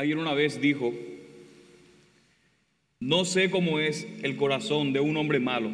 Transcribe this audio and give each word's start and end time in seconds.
Alguien 0.00 0.16
una 0.16 0.32
vez 0.32 0.58
dijo, 0.62 0.94
no 3.00 3.26
sé 3.26 3.50
cómo 3.50 3.78
es 3.80 4.08
el 4.22 4.36
corazón 4.36 4.94
de 4.94 5.00
un 5.00 5.14
hombre 5.18 5.40
malo, 5.40 5.70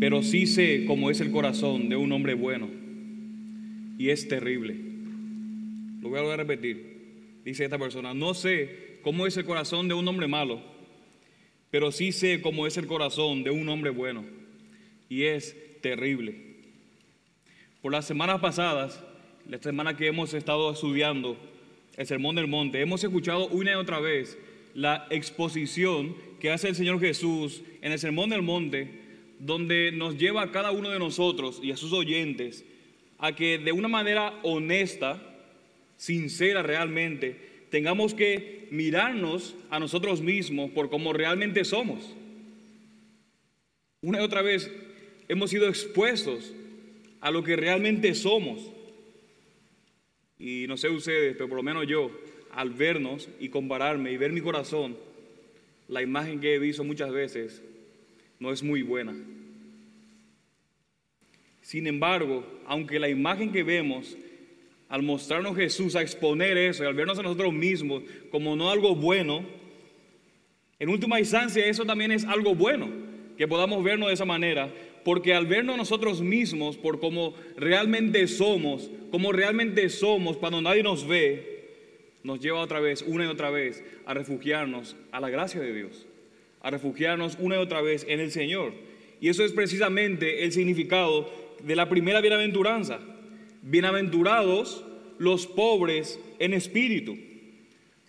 pero 0.00 0.24
sí 0.24 0.48
sé 0.48 0.84
cómo 0.84 1.12
es 1.12 1.20
el 1.20 1.30
corazón 1.30 1.88
de 1.88 1.94
un 1.94 2.10
hombre 2.10 2.34
bueno. 2.34 2.68
Y 3.98 4.08
es 4.08 4.26
terrible. 4.26 4.74
Lo 6.02 6.08
voy 6.08 6.18
a 6.18 6.36
repetir. 6.36 7.42
Dice 7.44 7.62
esta 7.62 7.78
persona, 7.78 8.12
no 8.14 8.34
sé 8.34 8.98
cómo 9.02 9.24
es 9.28 9.36
el 9.36 9.44
corazón 9.44 9.86
de 9.86 9.94
un 9.94 10.08
hombre 10.08 10.26
malo, 10.26 10.60
pero 11.70 11.92
sí 11.92 12.10
sé 12.10 12.40
cómo 12.40 12.66
es 12.66 12.76
el 12.78 12.88
corazón 12.88 13.44
de 13.44 13.52
un 13.52 13.68
hombre 13.68 13.90
bueno. 13.90 14.24
Y 15.08 15.22
es 15.22 15.54
terrible. 15.82 16.34
Por 17.80 17.92
las 17.92 18.06
semanas 18.06 18.40
pasadas, 18.40 19.04
la 19.48 19.62
semana 19.62 19.96
que 19.96 20.08
hemos 20.08 20.34
estado 20.34 20.72
estudiando 20.72 21.36
el 21.96 22.06
Sermón 22.06 22.36
del 22.36 22.46
Monte, 22.46 22.80
hemos 22.80 23.02
escuchado 23.02 23.48
una 23.48 23.72
y 23.72 23.74
otra 23.74 24.00
vez 24.00 24.38
la 24.74 25.06
exposición 25.10 26.14
que 26.40 26.50
hace 26.50 26.68
el 26.68 26.74
Señor 26.74 27.00
Jesús 27.00 27.62
en 27.80 27.92
el 27.92 27.98
Sermón 27.98 28.30
del 28.30 28.42
Monte, 28.42 28.90
donde 29.38 29.92
nos 29.92 30.18
lleva 30.18 30.42
a 30.42 30.52
cada 30.52 30.70
uno 30.70 30.90
de 30.90 30.98
nosotros 30.98 31.60
y 31.62 31.72
a 31.72 31.76
sus 31.76 31.92
oyentes 31.92 32.64
a 33.18 33.34
que 33.34 33.58
de 33.58 33.72
una 33.72 33.88
manera 33.88 34.38
honesta, 34.42 35.22
sincera 35.96 36.62
realmente, 36.62 37.66
tengamos 37.70 38.14
que 38.14 38.68
mirarnos 38.70 39.54
a 39.70 39.78
nosotros 39.78 40.20
mismos 40.20 40.70
por 40.70 40.90
cómo 40.90 41.12
realmente 41.12 41.64
somos. 41.64 42.14
Una 44.02 44.18
y 44.18 44.22
otra 44.22 44.42
vez 44.42 44.70
hemos 45.28 45.50
sido 45.50 45.68
expuestos 45.68 46.52
a 47.20 47.30
lo 47.30 47.42
que 47.42 47.56
realmente 47.56 48.14
somos. 48.14 48.70
Y 50.38 50.66
no 50.68 50.76
sé 50.76 50.88
ustedes, 50.88 51.34
pero 51.34 51.48
por 51.48 51.56
lo 51.56 51.62
menos 51.62 51.86
yo, 51.86 52.10
al 52.52 52.70
vernos 52.70 53.28
y 53.40 53.48
compararme 53.48 54.12
y 54.12 54.16
ver 54.16 54.32
mi 54.32 54.40
corazón, 54.40 54.96
la 55.88 56.02
imagen 56.02 56.40
que 56.40 56.54
he 56.54 56.58
visto 56.58 56.84
muchas 56.84 57.10
veces 57.10 57.62
no 58.38 58.52
es 58.52 58.62
muy 58.62 58.82
buena. 58.82 59.14
Sin 61.62 61.86
embargo, 61.86 62.44
aunque 62.66 62.98
la 62.98 63.08
imagen 63.08 63.50
que 63.52 63.62
vemos 63.62 64.16
al 64.88 65.02
mostrarnos 65.02 65.56
Jesús, 65.56 65.96
a 65.96 66.02
exponer 66.02 66.56
eso, 66.56 66.86
al 66.86 66.94
vernos 66.94 67.18
a 67.18 67.22
nosotros 67.22 67.52
mismos 67.52 68.04
como 68.30 68.54
no 68.54 68.70
algo 68.70 68.94
bueno, 68.94 69.44
en 70.78 70.88
última 70.88 71.18
instancia 71.18 71.66
eso 71.66 71.84
también 71.84 72.12
es 72.12 72.24
algo 72.24 72.54
bueno, 72.54 72.88
que 73.36 73.48
podamos 73.48 73.82
vernos 73.82 74.08
de 74.08 74.14
esa 74.14 74.24
manera, 74.24 74.72
porque 75.06 75.34
al 75.34 75.46
vernos 75.46 75.76
nosotros 75.76 76.20
mismos 76.20 76.76
por 76.76 76.98
como 76.98 77.32
realmente 77.56 78.26
somos, 78.26 78.90
como 79.12 79.30
realmente 79.30 79.88
somos 79.88 80.36
cuando 80.36 80.60
nadie 80.60 80.82
nos 80.82 81.06
ve, 81.06 81.68
nos 82.24 82.40
lleva 82.40 82.58
otra 82.58 82.80
vez, 82.80 83.04
una 83.06 83.24
y 83.24 83.28
otra 83.28 83.50
vez, 83.50 83.84
a 84.04 84.14
refugiarnos 84.14 84.96
a 85.12 85.20
la 85.20 85.30
gracia 85.30 85.60
de 85.60 85.72
Dios, 85.72 86.08
a 86.60 86.72
refugiarnos 86.72 87.38
una 87.38 87.54
y 87.54 87.58
otra 87.58 87.82
vez 87.82 88.04
en 88.08 88.18
el 88.18 88.32
Señor. 88.32 88.72
Y 89.20 89.28
eso 89.28 89.44
es 89.44 89.52
precisamente 89.52 90.42
el 90.42 90.50
significado 90.50 91.30
de 91.62 91.76
la 91.76 91.88
primera 91.88 92.20
bienaventuranza. 92.20 92.98
Bienaventurados 93.62 94.84
los 95.18 95.46
pobres 95.46 96.18
en 96.40 96.52
espíritu, 96.52 97.16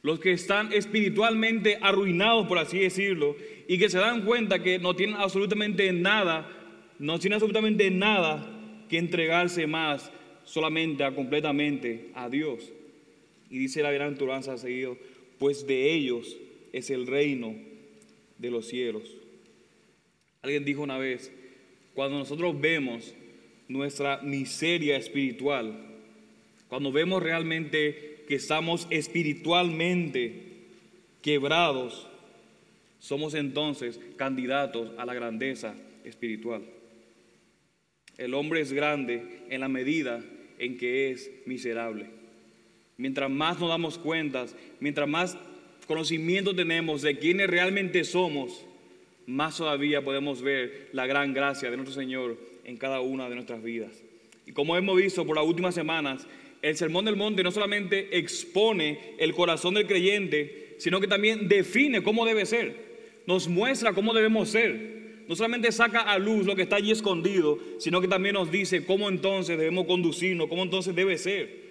los 0.02 0.20
que 0.20 0.31
están 0.31 0.73
espiritualmente 0.73 1.78
arruinados, 1.80 2.48
por 2.48 2.58
así 2.58 2.80
decirlo, 2.80 3.36
y 3.68 3.78
que 3.78 3.92
se 3.92 4.00
dan 4.00 4.25
cuenta 4.25 4.64
que 4.64 4.80
no 4.80 4.95
tienen 4.95 5.18
absolutamente 5.18 5.94
nada, 5.94 6.56
no 7.00 7.20
tienen 7.20 7.36
absolutamente 7.36 7.90
nada 7.92 8.53
que 8.90 8.98
entregarse 8.98 9.67
más 9.67 10.12
solamente 10.44 11.03
a 11.03 11.14
completamente 11.14 12.12
a 12.16 12.30
Dios. 12.30 12.72
Y 13.50 13.59
dice 13.59 13.84
la 13.84 13.90
bienaventuranza 13.90 14.58
seguido, 14.58 14.98
pues 15.38 15.68
de 15.68 15.94
ellos 15.94 16.36
es 16.73 16.90
el 16.90 17.08
reino 17.08 17.56
de 18.38 18.52
los 18.52 18.68
cielos. 18.68 19.16
Alguien 20.41 20.66
dijo 20.66 20.81
una 20.81 20.97
vez, 20.97 21.31
cuando 21.94 22.18
nosotros 22.18 22.59
vemos 22.59 23.13
nuestra 23.68 24.22
miseria 24.22 24.97
espiritual, 24.97 25.78
cuando 26.68 26.91
vemos 26.91 27.22
realmente 27.22 28.24
que 28.28 28.36
estamos 28.36 28.88
espiritualmente 28.90 30.44
quebrados, 31.22 32.07
somos 33.00 33.34
entonces 33.34 34.00
candidatos 34.16 34.91
a 34.97 35.06
la 35.06 35.13
grandeza 35.13 35.75
espiritual. 36.03 36.76
El 38.17 38.33
hombre 38.33 38.61
es 38.61 38.73
grande 38.73 39.23
en 39.50 39.61
la 39.61 39.67
medida 39.67 40.23
en 40.57 40.78
que 40.78 41.11
es 41.11 41.31
miserable. 41.45 42.07
Mientras 42.97 43.29
más 43.29 43.59
nos 43.59 43.69
damos 43.69 43.97
cuenta, 43.97 44.47
mientras 44.79 45.07
más 45.07 45.38
conocimiento 45.85 46.56
tenemos 46.56 47.03
de 47.03 47.17
quiénes 47.17 47.47
realmente 47.47 48.03
somos, 48.03 48.66
más 49.27 49.57
todavía 49.57 50.03
podemos 50.03 50.41
ver 50.41 50.89
la 50.94 51.06
gran 51.06 51.33
gracia 51.33 51.69
de 51.69 51.77
nuestro 51.77 51.94
Señor 51.94 52.38
en 52.63 52.77
cada 52.77 53.01
una 53.01 53.29
de 53.29 53.35
nuestras 53.35 53.61
vidas. 53.61 54.03
Y 54.45 54.51
como 54.51 54.75
hemos 54.75 54.97
visto 54.97 55.25
por 55.25 55.35
las 55.35 55.45
últimas 55.45 55.75
semanas, 55.75 56.25
el 56.61 56.75
Sermón 56.75 57.06
del 57.06 57.17
Monte 57.17 57.44
no 57.44 57.51
solamente 57.51 58.17
expone 58.17 59.16
el 59.19 59.33
corazón 59.33 59.75
del 59.75 59.85
creyente, 59.85 60.75
sino 60.79 61.00
que 61.00 61.07
también 61.07 61.47
define 61.47 62.01
cómo 62.01 62.25
debe 62.25 62.45
ser, 62.45 63.22
nos 63.27 63.47
muestra 63.47 63.94
cómo 63.94 64.13
debemos 64.13 64.50
ser. 64.50 64.97
No 65.27 65.35
solamente 65.35 65.71
saca 65.71 66.01
a 66.01 66.17
luz 66.17 66.45
lo 66.45 66.55
que 66.55 66.61
está 66.61 66.77
allí 66.77 66.91
escondido, 66.91 67.59
sino 67.79 67.99
que 67.99 68.07
también 68.07 68.35
nos 68.35 68.51
dice 68.51 68.85
cómo 68.85 69.09
entonces 69.09 69.57
debemos 69.57 69.85
conducirnos, 69.85 70.47
cómo 70.47 70.63
entonces 70.63 70.95
debe 70.95 71.17
ser. 71.17 71.67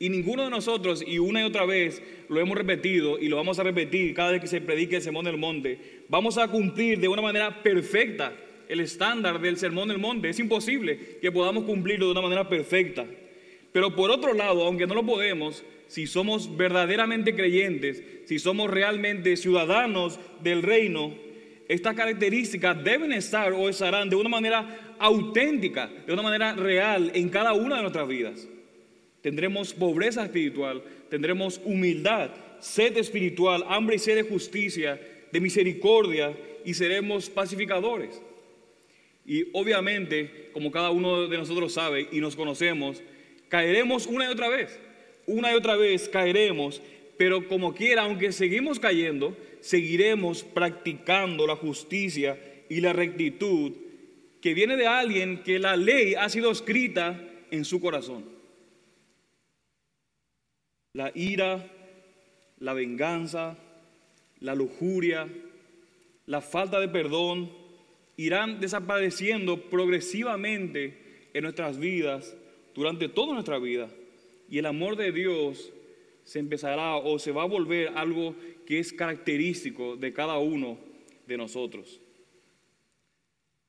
Y 0.00 0.10
ninguno 0.10 0.44
de 0.44 0.50
nosotros, 0.50 1.02
y 1.06 1.18
una 1.18 1.40
y 1.40 1.44
otra 1.44 1.64
vez 1.64 2.02
lo 2.28 2.40
hemos 2.40 2.56
repetido 2.56 3.18
y 3.18 3.28
lo 3.28 3.36
vamos 3.36 3.58
a 3.58 3.64
repetir 3.64 4.14
cada 4.14 4.32
vez 4.32 4.40
que 4.40 4.46
se 4.46 4.60
predique 4.60 4.96
el 4.96 5.02
Sermón 5.02 5.24
del 5.24 5.38
Monte, 5.38 6.04
vamos 6.08 6.38
a 6.38 6.48
cumplir 6.48 7.00
de 7.00 7.08
una 7.08 7.22
manera 7.22 7.62
perfecta 7.62 8.32
el 8.68 8.80
estándar 8.80 9.40
del 9.40 9.56
Sermón 9.56 9.88
del 9.88 9.98
Monte. 9.98 10.28
Es 10.28 10.38
imposible 10.38 11.18
que 11.20 11.32
podamos 11.32 11.64
cumplirlo 11.64 12.06
de 12.06 12.12
una 12.12 12.22
manera 12.22 12.48
perfecta. 12.48 13.06
Pero 13.72 13.94
por 13.96 14.10
otro 14.10 14.34
lado, 14.34 14.64
aunque 14.64 14.86
no 14.86 14.94
lo 14.94 15.04
podemos, 15.04 15.64
si 15.88 16.06
somos 16.06 16.56
verdaderamente 16.56 17.34
creyentes, 17.34 18.02
si 18.26 18.38
somos 18.38 18.70
realmente 18.70 19.36
ciudadanos 19.36 20.20
del 20.42 20.62
reino, 20.62 21.12
estas 21.68 21.94
características 21.94 22.82
deben 22.82 23.12
estar 23.12 23.52
o 23.52 23.68
estarán 23.68 24.08
de 24.08 24.16
una 24.16 24.30
manera 24.30 24.96
auténtica, 24.98 25.90
de 26.06 26.12
una 26.14 26.22
manera 26.22 26.54
real 26.54 27.12
en 27.14 27.28
cada 27.28 27.52
una 27.52 27.76
de 27.76 27.82
nuestras 27.82 28.08
vidas. 28.08 28.48
Tendremos 29.20 29.74
pobreza 29.74 30.24
espiritual, 30.24 30.82
tendremos 31.10 31.60
humildad, 31.64 32.30
sed 32.60 32.96
espiritual, 32.96 33.64
hambre 33.68 33.96
y 33.96 33.98
sed 33.98 34.16
de 34.16 34.22
justicia, 34.22 34.98
de 35.30 35.40
misericordia 35.40 36.34
y 36.64 36.72
seremos 36.72 37.28
pacificadores. 37.28 38.22
Y 39.26 39.48
obviamente, 39.52 40.48
como 40.54 40.70
cada 40.70 40.90
uno 40.90 41.28
de 41.28 41.36
nosotros 41.36 41.74
sabe 41.74 42.08
y 42.10 42.20
nos 42.20 42.34
conocemos, 42.34 43.02
caeremos 43.50 44.06
una 44.06 44.24
y 44.24 44.28
otra 44.28 44.48
vez. 44.48 44.80
Una 45.26 45.52
y 45.52 45.54
otra 45.54 45.76
vez 45.76 46.08
caeremos, 46.08 46.80
pero 47.18 47.46
como 47.46 47.74
quiera, 47.74 48.04
aunque 48.04 48.32
seguimos 48.32 48.78
cayendo, 48.78 49.36
seguiremos 49.68 50.44
practicando 50.44 51.46
la 51.46 51.54
justicia 51.54 52.38
y 52.70 52.80
la 52.80 52.94
rectitud 52.94 53.72
que 54.40 54.54
viene 54.54 54.76
de 54.76 54.86
alguien 54.86 55.42
que 55.42 55.58
la 55.58 55.76
ley 55.76 56.14
ha 56.14 56.30
sido 56.30 56.50
escrita 56.50 57.20
en 57.50 57.66
su 57.66 57.78
corazón 57.78 58.38
la 60.94 61.12
ira, 61.14 61.70
la 62.58 62.72
venganza, 62.72 63.58
la 64.40 64.54
lujuria, 64.54 65.28
la 66.26 66.40
falta 66.40 66.80
de 66.80 66.88
perdón, 66.88 67.52
irán 68.16 68.58
desapareciendo 68.58 69.68
progresivamente 69.68 71.28
en 71.34 71.42
nuestras 71.42 71.78
vidas 71.78 72.34
durante 72.74 73.08
toda 73.08 73.34
nuestra 73.34 73.58
vida. 73.58 73.90
Y 74.48 74.58
el 74.58 74.66
amor 74.66 74.96
de 74.96 75.12
Dios 75.12 75.72
se 76.24 76.40
empezará 76.40 76.96
o 76.96 77.18
se 77.18 77.32
va 77.32 77.42
a 77.42 77.46
volver 77.46 77.92
algo 77.94 78.34
que 78.68 78.78
es 78.78 78.92
característico 78.92 79.96
de 79.96 80.12
cada 80.12 80.36
uno 80.36 80.78
de 81.26 81.38
nosotros. 81.38 82.02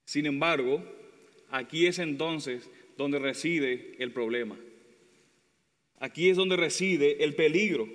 Sin 0.03 0.25
embargo, 0.25 0.83
aquí 1.49 1.85
es 1.85 1.99
entonces 1.99 2.69
donde 2.97 3.17
reside 3.17 3.95
el 3.99 4.11
problema. 4.11 4.57
Aquí 6.01 6.29
es 6.29 6.35
donde 6.35 6.57
reside 6.57 7.23
el 7.23 7.33
peligro. 7.33 7.87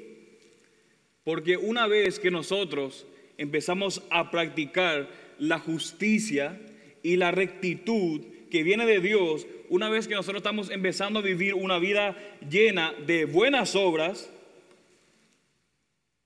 Porque 1.24 1.58
una 1.58 1.86
vez 1.88 2.18
que 2.18 2.30
nosotros 2.30 3.06
empezamos 3.36 4.02
a 4.08 4.30
practicar 4.30 5.10
la 5.38 5.58
justicia 5.58 6.58
y 7.02 7.16
la 7.16 7.32
rectitud 7.32 8.22
que 8.50 8.62
viene 8.62 8.86
de 8.86 9.00
Dios, 9.00 9.46
una 9.68 9.90
vez 9.90 10.08
que 10.08 10.14
nosotros 10.14 10.40
estamos 10.40 10.70
empezando 10.70 11.18
a 11.18 11.22
vivir 11.22 11.52
una 11.52 11.78
vida 11.78 12.16
llena 12.48 12.94
de 13.06 13.26
buenas 13.26 13.76
obras, 13.76 14.30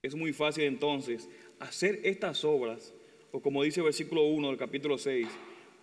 es 0.09 0.15
muy 0.15 0.33
fácil 0.33 0.65
entonces 0.65 1.29
hacer 1.61 2.01
estas 2.05 2.45
obras, 2.45 2.93
o 3.31 3.41
como 3.41 3.63
dice 3.63 3.81
el 3.81 3.85
versículo 3.85 4.25
1 4.25 4.49
del 4.49 4.57
capítulo 4.57 4.99
6, 4.99 5.27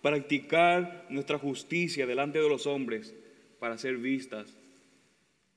practicar 0.02 1.06
nuestra 1.08 1.38
justicia 1.38 2.06
delante 2.06 2.40
de 2.40 2.48
los 2.48 2.66
hombres 2.66 3.14
para 3.58 3.78
ser 3.78 3.96
vistas 3.96 4.56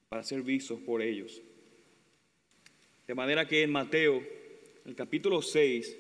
para 0.10 0.24
ser 0.24 0.42
vistos 0.42 0.80
por 0.80 1.04
ellos. 1.04 1.40
De 3.08 3.14
manera 3.14 3.48
que 3.48 3.62
en 3.62 3.72
Mateo, 3.72 4.24
el 4.86 4.96
capítulo 4.96 5.44
6, 5.44 5.98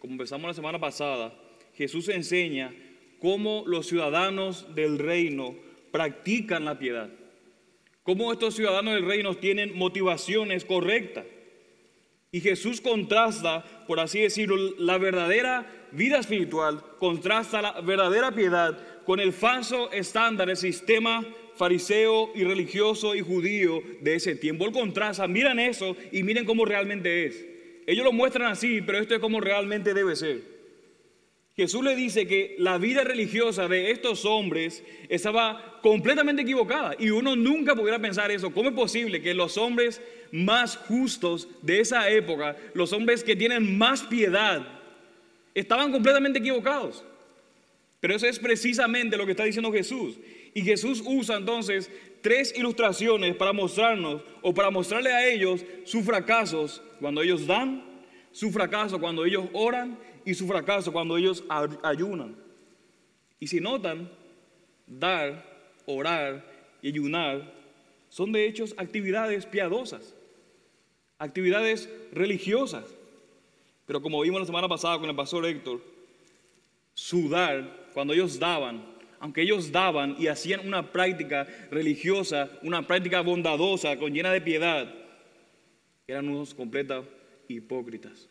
como 0.00 0.14
empezamos 0.14 0.48
la 0.48 0.54
semana 0.54 0.80
pasada, 0.80 1.32
Jesús 1.74 2.08
enseña 2.08 2.74
cómo 3.20 3.62
los 3.66 3.86
ciudadanos 3.86 4.74
del 4.74 4.98
reino 4.98 5.54
practican 5.92 6.64
la 6.64 6.76
piedad. 6.76 7.08
Cómo 8.02 8.32
estos 8.32 8.56
ciudadanos 8.56 8.94
del 8.94 9.06
reino 9.06 9.36
tienen 9.36 9.78
motivaciones 9.78 10.64
correctas. 10.64 11.24
Y 12.34 12.40
Jesús 12.40 12.80
contrasta, 12.80 13.62
por 13.86 14.00
así 14.00 14.22
decirlo, 14.22 14.56
la 14.78 14.96
verdadera 14.96 15.66
vida 15.92 16.18
espiritual, 16.18 16.82
contrasta 16.98 17.60
la 17.60 17.80
verdadera 17.82 18.32
piedad 18.34 18.78
con 19.04 19.20
el 19.20 19.34
falso 19.34 19.92
estándar, 19.92 20.48
el 20.48 20.56
sistema 20.56 21.26
fariseo 21.56 22.30
y 22.34 22.44
religioso 22.44 23.14
y 23.14 23.20
judío 23.20 23.82
de 24.00 24.14
ese 24.14 24.34
tiempo. 24.34 24.64
Él 24.64 24.72
contrasta, 24.72 25.28
miren 25.28 25.58
eso 25.58 25.94
y 26.10 26.22
miren 26.22 26.46
cómo 26.46 26.64
realmente 26.64 27.26
es. 27.26 27.44
Ellos 27.86 28.02
lo 28.02 28.12
muestran 28.12 28.50
así, 28.50 28.80
pero 28.80 28.96
esto 28.96 29.14
es 29.14 29.20
como 29.20 29.38
realmente 29.38 29.92
debe 29.92 30.16
ser. 30.16 30.51
Jesús 31.54 31.84
le 31.84 31.94
dice 31.94 32.26
que 32.26 32.56
la 32.58 32.78
vida 32.78 33.04
religiosa 33.04 33.68
de 33.68 33.90
estos 33.90 34.24
hombres 34.24 34.82
estaba 35.10 35.80
completamente 35.82 36.42
equivocada 36.42 36.94
y 36.98 37.10
uno 37.10 37.36
nunca 37.36 37.74
pudiera 37.74 37.98
pensar 37.98 38.30
eso. 38.30 38.52
¿Cómo 38.52 38.70
es 38.70 38.74
posible 38.74 39.20
que 39.20 39.34
los 39.34 39.58
hombres 39.58 40.00
más 40.30 40.78
justos 40.78 41.48
de 41.60 41.80
esa 41.80 42.08
época, 42.08 42.56
los 42.72 42.94
hombres 42.94 43.22
que 43.22 43.36
tienen 43.36 43.76
más 43.76 44.02
piedad, 44.02 44.66
estaban 45.54 45.92
completamente 45.92 46.38
equivocados? 46.38 47.04
Pero 48.00 48.16
eso 48.16 48.26
es 48.26 48.38
precisamente 48.38 49.18
lo 49.18 49.26
que 49.26 49.32
está 49.32 49.44
diciendo 49.44 49.70
Jesús. 49.70 50.16
Y 50.54 50.62
Jesús 50.62 51.02
usa 51.04 51.36
entonces 51.36 51.90
tres 52.22 52.54
ilustraciones 52.56 53.36
para 53.36 53.52
mostrarnos 53.52 54.22
o 54.40 54.54
para 54.54 54.70
mostrarle 54.70 55.12
a 55.12 55.28
ellos 55.28 55.64
sus 55.84 56.02
fracasos 56.02 56.82
cuando 56.98 57.20
ellos 57.20 57.46
dan, 57.46 57.84
su 58.32 58.50
fracaso 58.50 58.98
cuando 58.98 59.26
ellos 59.26 59.44
oran 59.52 59.98
y 60.24 60.34
su 60.34 60.46
fracaso 60.46 60.92
cuando 60.92 61.16
ellos 61.16 61.44
ayunan. 61.82 62.36
Y 63.38 63.46
si 63.46 63.60
notan, 63.60 64.10
dar, 64.86 65.44
orar 65.86 66.44
y 66.80 66.88
ayunar 66.88 67.52
son 68.08 68.30
de 68.30 68.46
hecho 68.46 68.64
actividades 68.76 69.46
piadosas, 69.46 70.14
actividades 71.18 71.88
religiosas. 72.12 72.84
Pero 73.86 74.02
como 74.02 74.20
vimos 74.20 74.40
la 74.40 74.46
semana 74.46 74.68
pasada 74.68 74.98
con 74.98 75.08
el 75.08 75.16
pastor 75.16 75.46
Héctor, 75.46 75.80
sudar, 76.94 77.88
cuando 77.94 78.12
ellos 78.12 78.38
daban, 78.38 78.84
aunque 79.18 79.42
ellos 79.42 79.72
daban 79.72 80.16
y 80.18 80.26
hacían 80.26 80.66
una 80.66 80.92
práctica 80.92 81.46
religiosa, 81.70 82.50
una 82.62 82.86
práctica 82.86 83.20
bondadosa, 83.20 83.96
con 83.96 84.12
llena 84.12 84.32
de 84.32 84.40
piedad, 84.40 84.92
eran 86.06 86.28
unos 86.28 86.54
completos 86.54 87.06
hipócritas. 87.48 88.28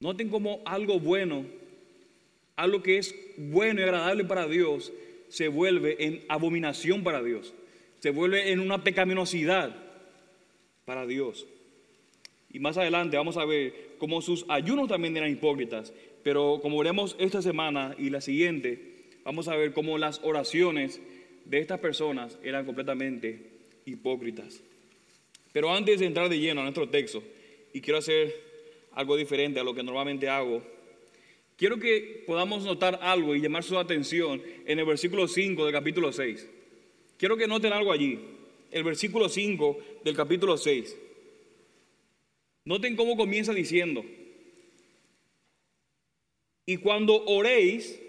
Noten 0.00 0.28
como 0.28 0.60
algo 0.64 1.00
bueno, 1.00 1.46
algo 2.56 2.82
que 2.82 2.98
es 2.98 3.14
bueno 3.36 3.80
y 3.80 3.84
agradable 3.84 4.24
para 4.24 4.46
Dios, 4.46 4.92
se 5.28 5.48
vuelve 5.48 6.04
en 6.04 6.24
abominación 6.28 7.02
para 7.02 7.22
Dios, 7.22 7.54
se 8.00 8.10
vuelve 8.10 8.52
en 8.52 8.60
una 8.60 8.84
pecaminosidad 8.84 9.74
para 10.84 11.06
Dios. 11.06 11.46
Y 12.52 12.58
más 12.58 12.76
adelante 12.76 13.16
vamos 13.16 13.36
a 13.36 13.44
ver 13.44 13.96
cómo 13.98 14.22
sus 14.22 14.44
ayunos 14.48 14.88
también 14.88 15.16
eran 15.16 15.30
hipócritas, 15.30 15.92
pero 16.22 16.60
como 16.60 16.78
veremos 16.78 17.16
esta 17.18 17.42
semana 17.42 17.94
y 17.98 18.10
la 18.10 18.20
siguiente, 18.20 18.96
vamos 19.24 19.48
a 19.48 19.56
ver 19.56 19.72
cómo 19.72 19.98
las 19.98 20.20
oraciones 20.22 21.00
de 21.44 21.58
estas 21.58 21.80
personas 21.80 22.38
eran 22.42 22.66
completamente 22.66 23.50
hipócritas. 23.84 24.62
Pero 25.52 25.72
antes 25.72 26.00
de 26.00 26.06
entrar 26.06 26.28
de 26.28 26.38
lleno 26.38 26.60
a 26.60 26.64
nuestro 26.64 26.88
texto, 26.88 27.22
y 27.72 27.80
quiero 27.80 27.98
hacer 27.98 28.45
algo 28.96 29.16
diferente 29.16 29.60
a 29.60 29.64
lo 29.64 29.74
que 29.74 29.82
normalmente 29.82 30.28
hago. 30.28 30.62
Quiero 31.56 31.78
que 31.78 32.24
podamos 32.26 32.64
notar 32.64 32.98
algo 33.02 33.34
y 33.34 33.40
llamar 33.40 33.62
su 33.62 33.78
atención 33.78 34.42
en 34.66 34.78
el 34.78 34.84
versículo 34.84 35.28
5 35.28 35.64
del 35.64 35.72
capítulo 35.72 36.12
6. 36.12 36.48
Quiero 37.16 37.36
que 37.36 37.46
noten 37.46 37.72
algo 37.72 37.92
allí, 37.92 38.18
el 38.70 38.84
versículo 38.84 39.28
5 39.28 39.78
del 40.02 40.16
capítulo 40.16 40.56
6. 40.56 40.96
Noten 42.64 42.96
cómo 42.96 43.16
comienza 43.16 43.52
diciendo, 43.52 44.04
y 46.64 46.78
cuando 46.78 47.22
oréis, 47.26 48.00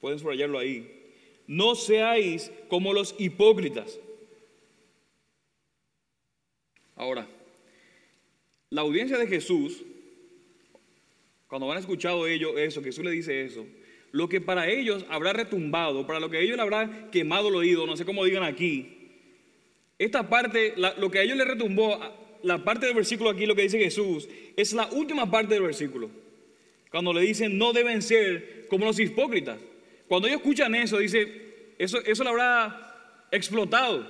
pueden 0.00 0.18
subrayarlo 0.18 0.58
ahí, 0.58 1.12
no 1.46 1.74
seáis 1.74 2.50
como 2.68 2.92
los 2.92 3.14
hipócritas. 3.18 4.00
Ahora, 6.96 7.28
la 8.74 8.80
audiencia 8.80 9.16
de 9.16 9.28
Jesús, 9.28 9.84
cuando 11.46 11.70
han 11.70 11.78
escuchado 11.78 12.26
ellos 12.26 12.54
eso, 12.56 12.82
Jesús 12.82 13.04
le 13.04 13.12
dice 13.12 13.44
eso, 13.44 13.64
lo 14.10 14.28
que 14.28 14.40
para 14.40 14.68
ellos 14.68 15.06
habrá 15.10 15.32
retumbado, 15.32 16.08
para 16.08 16.18
lo 16.18 16.28
que 16.28 16.40
ellos 16.40 16.56
le 16.56 16.62
habrá 16.62 17.08
quemado 17.12 17.50
el 17.50 17.54
oído, 17.54 17.86
no 17.86 17.96
sé 17.96 18.04
cómo 18.04 18.24
digan 18.24 18.42
aquí, 18.42 19.12
esta 19.96 20.28
parte, 20.28 20.74
lo 20.76 21.08
que 21.08 21.20
a 21.20 21.22
ellos 21.22 21.36
les 21.36 21.46
retumbó, 21.46 22.00
la 22.42 22.64
parte 22.64 22.86
del 22.86 22.96
versículo 22.96 23.30
aquí, 23.30 23.46
lo 23.46 23.54
que 23.54 23.62
dice 23.62 23.78
Jesús, 23.78 24.28
es 24.56 24.72
la 24.72 24.88
última 24.88 25.30
parte 25.30 25.54
del 25.54 25.62
versículo. 25.62 26.10
Cuando 26.90 27.12
le 27.12 27.20
dicen 27.20 27.56
no 27.56 27.72
deben 27.72 28.02
ser 28.02 28.66
como 28.68 28.86
los 28.86 28.98
hipócritas. 28.98 29.60
Cuando 30.08 30.26
ellos 30.26 30.40
escuchan 30.40 30.74
eso, 30.74 30.98
dice, 30.98 31.74
eso, 31.78 32.04
eso 32.04 32.28
habrá 32.28 33.28
explotado. 33.30 34.04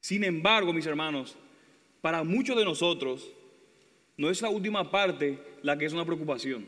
Sin 0.00 0.24
embargo, 0.24 0.74
mis 0.74 0.84
hermanos, 0.84 1.38
para 2.00 2.22
muchos 2.24 2.56
de 2.56 2.64
nosotros, 2.64 3.30
no 4.16 4.30
es 4.30 4.42
la 4.42 4.50
última 4.50 4.90
parte 4.90 5.38
la 5.62 5.78
que 5.78 5.86
es 5.86 5.92
una 5.92 6.04
preocupación. 6.04 6.66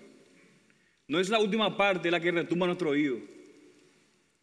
No 1.09 1.21
es 1.21 1.29
la 1.29 1.39
última 1.39 1.77
parte 1.77 2.11
la 2.11 2.21
que 2.21 2.31
retumba 2.31 2.67
nuestro 2.67 2.91
oído, 2.91 3.19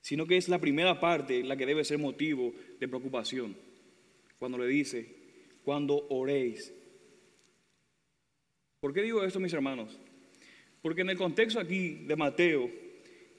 sino 0.01 0.27
que 0.27 0.37
es 0.37 0.49
la 0.49 0.59
primera 0.59 0.99
parte 0.99 1.43
la 1.43 1.57
que 1.57 1.65
debe 1.65 1.83
ser 1.83 1.97
motivo 1.97 2.53
de 2.79 2.87
preocupación. 2.87 3.55
Cuando 4.37 4.57
le 4.57 4.67
dice, 4.67 5.07
cuando 5.63 6.05
oréis. 6.09 6.73
¿Por 8.79 8.93
qué 8.93 9.01
digo 9.01 9.23
esto, 9.23 9.39
mis 9.39 9.53
hermanos? 9.53 9.99
Porque 10.81 11.01
en 11.01 11.09
el 11.09 11.17
contexto 11.17 11.59
aquí 11.59 12.05
de 12.05 12.15
Mateo, 12.15 12.69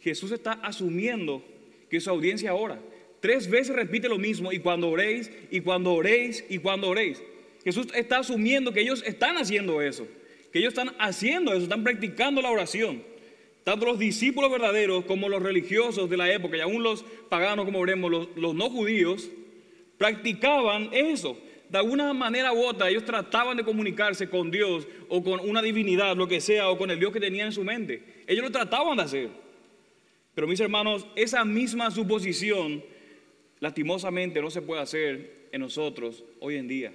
Jesús 0.01 0.33
está 0.33 0.53
asumiendo 0.53 1.45
que 1.89 2.01
su 2.01 2.11
audiencia 2.11 2.55
ora. 2.55 2.81
Tres 3.21 3.49
veces 3.49 3.75
repite 3.75 4.09
lo 4.09 4.19
mismo, 4.19 4.53
y 4.53 4.59
cuando 4.59 4.89
oréis, 4.89 5.31
y 5.51 5.61
cuando 5.61 5.93
oréis, 5.93 6.45
y 6.49 6.59
cuando 6.59 6.89
oréis. 6.89 7.23
Jesús 7.65 7.89
está 7.95 8.19
asumiendo 8.19 8.73
que 8.73 8.81
ellos 8.81 9.03
están 9.07 9.37
haciendo 9.37 9.83
eso, 9.83 10.07
que 10.53 10.59
ellos 10.59 10.73
están 10.73 10.95
haciendo 10.99 11.53
eso, 11.53 11.65
están 11.65 11.85
practicando 11.85 12.41
la 12.41 12.51
oración. 12.51 13.03
Tanto 13.65 13.87
los 13.87 13.99
discípulos 13.99 14.51
verdaderos 14.51 15.05
como 15.05 15.29
los 15.29 15.43
religiosos 15.43 16.09
de 16.09 16.17
la 16.17 16.33
época 16.33 16.57
y 16.57 16.61
aún 16.61 16.83
los 16.83 17.05
paganos, 17.29 17.67
como 17.67 17.81
veremos, 17.81 18.29
los, 18.35 18.55
no 18.55 18.71
judíos, 18.71 19.31
practicaban 19.99 20.89
eso. 20.93 21.37
De 21.69 21.79
alguna 21.79 22.13
manera 22.13 22.53
u 22.53 22.65
otra, 22.65 22.89
ellos 22.89 23.05
trataban 23.05 23.57
de 23.57 23.63
comunicarse 23.63 24.29
con 24.29 24.51
Dios 24.51 24.89
o 25.09 25.23
con 25.23 25.41
una 25.41 25.63
divinidad, 25.63 26.17
lo 26.17 26.27
que 26.27 26.41
sea, 26.41 26.71
o 26.71 26.79
con 26.79 26.91
el 26.91 26.99
Dios 26.99 27.13
que 27.13 27.21
tenían 27.21 27.49
en 27.49 27.53
su 27.53 27.63
mente. 27.63 28.03
Ellos 28.27 28.45
lo 28.45 28.51
trataban 28.51 28.97
de 28.97 29.03
hacer. 29.05 29.29
Pero 30.35 30.49
mis 30.49 30.59
hermanos, 30.59 31.07
esa 31.15 31.45
misma 31.45 31.91
suposición, 31.91 32.83
lastimosamente, 33.61 34.41
no 34.41 34.51
se 34.51 34.63
puede 34.63 34.81
hacer 34.81 35.49
en 35.53 35.61
nosotros 35.61 36.25
hoy 36.41 36.57
en 36.57 36.67
día. 36.67 36.93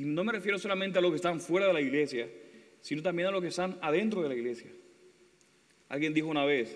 Y 0.00 0.04
no 0.04 0.24
me 0.24 0.32
refiero 0.32 0.58
solamente 0.58 0.98
a 0.98 1.02
los 1.02 1.10
que 1.10 1.16
están 1.16 1.42
fuera 1.42 1.66
de 1.66 1.74
la 1.74 1.80
iglesia, 1.82 2.26
sino 2.80 3.02
también 3.02 3.28
a 3.28 3.30
los 3.30 3.42
que 3.42 3.48
están 3.48 3.78
adentro 3.82 4.22
de 4.22 4.30
la 4.30 4.34
iglesia. 4.34 4.70
Alguien 5.90 6.14
dijo 6.14 6.28
una 6.28 6.46
vez, 6.46 6.74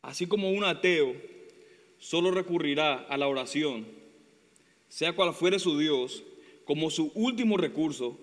así 0.00 0.26
como 0.26 0.50
un 0.50 0.64
ateo 0.64 1.14
solo 1.98 2.30
recurrirá 2.30 2.94
a 2.94 3.18
la 3.18 3.28
oración, 3.28 3.86
sea 4.88 5.12
cual 5.12 5.34
fuere 5.34 5.58
su 5.58 5.78
Dios, 5.78 6.24
como 6.64 6.88
su 6.88 7.12
último 7.14 7.58
recurso, 7.58 8.18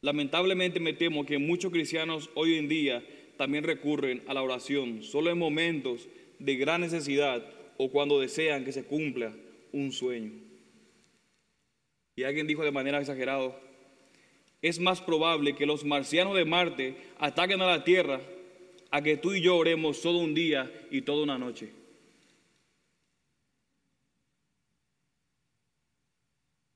lamentablemente 0.00 0.80
me 0.80 0.94
temo 0.94 1.26
que 1.26 1.36
muchos 1.36 1.70
cristianos 1.70 2.30
hoy 2.34 2.54
en 2.54 2.70
día 2.70 3.04
también 3.36 3.64
recurren 3.64 4.22
a 4.26 4.32
la 4.32 4.42
oración, 4.42 5.02
solo 5.02 5.28
en 5.28 5.36
momentos 5.36 6.08
de 6.38 6.56
gran 6.56 6.80
necesidad 6.80 7.46
o 7.76 7.90
cuando 7.90 8.18
desean 8.18 8.64
que 8.64 8.72
se 8.72 8.84
cumpla 8.84 9.36
un 9.70 9.92
sueño. 9.92 10.47
Y 12.18 12.24
alguien 12.24 12.48
dijo 12.48 12.64
de 12.64 12.72
manera 12.72 12.98
exagerada, 12.98 13.56
es 14.60 14.80
más 14.80 15.00
probable 15.00 15.54
que 15.54 15.66
los 15.66 15.84
marcianos 15.84 16.34
de 16.34 16.44
Marte 16.44 16.96
ataquen 17.16 17.62
a 17.62 17.66
la 17.68 17.84
Tierra 17.84 18.20
a 18.90 19.00
que 19.00 19.16
tú 19.16 19.34
y 19.34 19.40
yo 19.40 19.56
oremos 19.56 20.02
todo 20.02 20.18
un 20.18 20.34
día 20.34 20.68
y 20.90 21.02
toda 21.02 21.22
una 21.22 21.38
noche. 21.38 21.70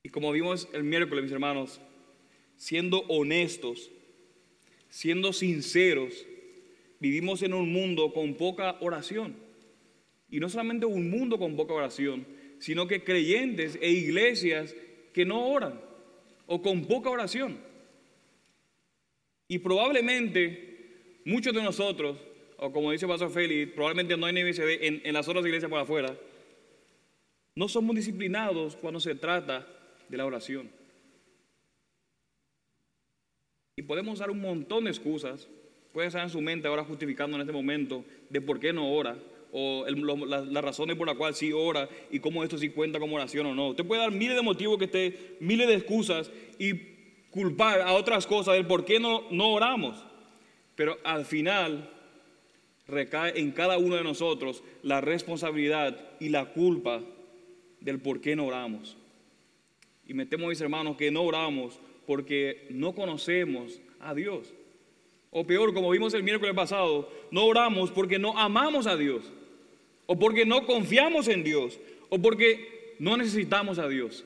Y 0.03 0.07
como 0.07 0.31
vimos 0.31 0.69
el 0.71 0.85
miércoles, 0.85 1.25
mis 1.25 1.33
hermanos, 1.33 1.81
siendo 2.55 3.01
honestos, 3.09 3.91
siendo 4.87 5.33
sinceros, 5.33 6.25
vivimos 7.01 7.41
en 7.41 7.53
un 7.53 7.69
mundo 7.69 8.13
con 8.13 8.35
poca 8.35 8.77
oración. 8.79 9.35
Y 10.29 10.39
no 10.39 10.47
solamente 10.47 10.85
un 10.85 11.09
mundo 11.09 11.37
con 11.37 11.57
poca 11.57 11.73
oración, 11.73 12.25
sino 12.59 12.87
que 12.87 13.03
creyentes 13.03 13.77
e 13.81 13.91
iglesias 13.91 14.73
que 15.13 15.25
no 15.25 15.47
oran 15.47 15.79
o 16.47 16.61
con 16.61 16.85
poca 16.85 17.09
oración. 17.09 17.57
Y 19.47 19.59
probablemente 19.59 21.21
muchos 21.25 21.53
de 21.53 21.61
nosotros, 21.61 22.17
o 22.57 22.71
como 22.71 22.91
dice 22.91 23.07
Pastor 23.07 23.31
Félix, 23.31 23.73
probablemente 23.73 24.17
no 24.17 24.25
hay 24.25 24.35
en, 24.37 25.01
en 25.03 25.13
las 25.13 25.27
otras 25.27 25.45
iglesias 25.45 25.69
por 25.69 25.79
afuera, 25.79 26.17
no 27.55 27.67
somos 27.67 27.95
disciplinados 27.95 28.75
cuando 28.75 28.99
se 28.99 29.15
trata 29.15 29.67
de 30.09 30.17
la 30.17 30.25
oración. 30.25 30.69
Y 33.75 33.83
podemos 33.83 34.15
usar 34.15 34.31
un 34.31 34.41
montón 34.41 34.85
de 34.85 34.91
excusas. 34.91 35.47
Puede 35.91 36.07
estar 36.07 36.23
en 36.23 36.29
su 36.29 36.41
mente 36.41 36.67
ahora 36.67 36.83
justificando 36.83 37.37
en 37.37 37.41
este 37.41 37.53
momento 37.53 38.03
de 38.29 38.41
por 38.41 38.59
qué 38.59 38.73
no 38.73 38.91
ora 38.91 39.17
o 39.55 39.85
las 39.85 40.63
razones 40.63 40.97
por 40.97 41.05
las 41.05 41.15
cuales 41.15 41.37
sí 41.37 41.53
ora 41.53 41.87
y 42.11 42.19
cómo 42.19 42.43
esto 42.43 42.57
sí 42.57 42.69
cuenta 42.69 42.99
como 42.99 43.15
oración 43.15 43.45
o 43.45 43.55
no. 43.55 43.69
Usted 43.69 43.85
puede 43.85 44.01
dar 44.01 44.11
miles 44.11 44.35
de 44.35 44.41
motivos 44.41 44.79
que 44.79 44.85
esté, 44.85 45.37
miles 45.39 45.67
de 45.67 45.75
excusas 45.75 46.31
y 46.57 46.73
culpar 47.29 47.81
a 47.81 47.93
otras 47.93 48.25
cosas 48.25 48.55
del 48.55 48.65
por 48.65 48.83
qué 48.83 48.99
no, 48.99 49.29
no 49.29 49.51
oramos. 49.51 50.03
Pero 50.75 50.97
al 51.03 51.25
final 51.25 51.91
recae 52.87 53.39
en 53.39 53.51
cada 53.51 53.77
uno 53.77 53.95
de 53.95 54.03
nosotros 54.03 54.63
la 54.81 55.01
responsabilidad 55.01 55.99
y 56.19 56.29
la 56.29 56.45
culpa 56.45 57.01
del 57.79 57.99
por 57.99 58.21
qué 58.21 58.35
no 58.35 58.47
oramos. 58.47 58.97
Y 60.07 60.15
me 60.15 60.25
temo, 60.25 60.47
mis 60.47 60.61
hermanos, 60.61 60.97
que 60.97 61.11
no 61.11 61.21
oramos 61.21 61.79
porque 62.07 62.65
no 62.71 62.95
conocemos 62.95 63.79
a 63.99 64.15
Dios. 64.15 64.51
O 65.29 65.45
peor, 65.45 65.75
como 65.75 65.91
vimos 65.91 66.13
el 66.15 66.23
miércoles 66.23 66.55
pasado, 66.55 67.09
no 67.29 67.45
oramos 67.45 67.91
porque 67.91 68.17
no 68.17 68.37
amamos 68.37 68.87
a 68.87 68.97
Dios. 68.97 69.31
O 70.05 70.17
porque 70.17 70.45
no 70.45 70.65
confiamos 70.65 71.27
en 71.27 71.43
Dios. 71.43 71.79
O 72.09 72.19
porque 72.19 72.95
no 72.99 73.17
necesitamos 73.17 73.79
a 73.79 73.87
Dios. 73.87 74.25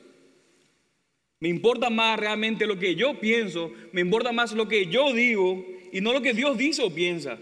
Me 1.40 1.48
importa 1.48 1.88
más 1.90 2.18
realmente 2.18 2.66
lo 2.66 2.78
que 2.78 2.96
yo 2.96 3.20
pienso, 3.20 3.72
me 3.92 4.00
importa 4.00 4.32
más 4.32 4.52
lo 4.52 4.66
que 4.66 4.86
yo 4.86 5.12
digo 5.12 5.64
y 5.92 6.00
no 6.00 6.12
lo 6.12 6.20
que 6.20 6.32
Dios 6.34 6.58
dice 6.58 6.82
o 6.82 6.92
piensa. 6.92 7.38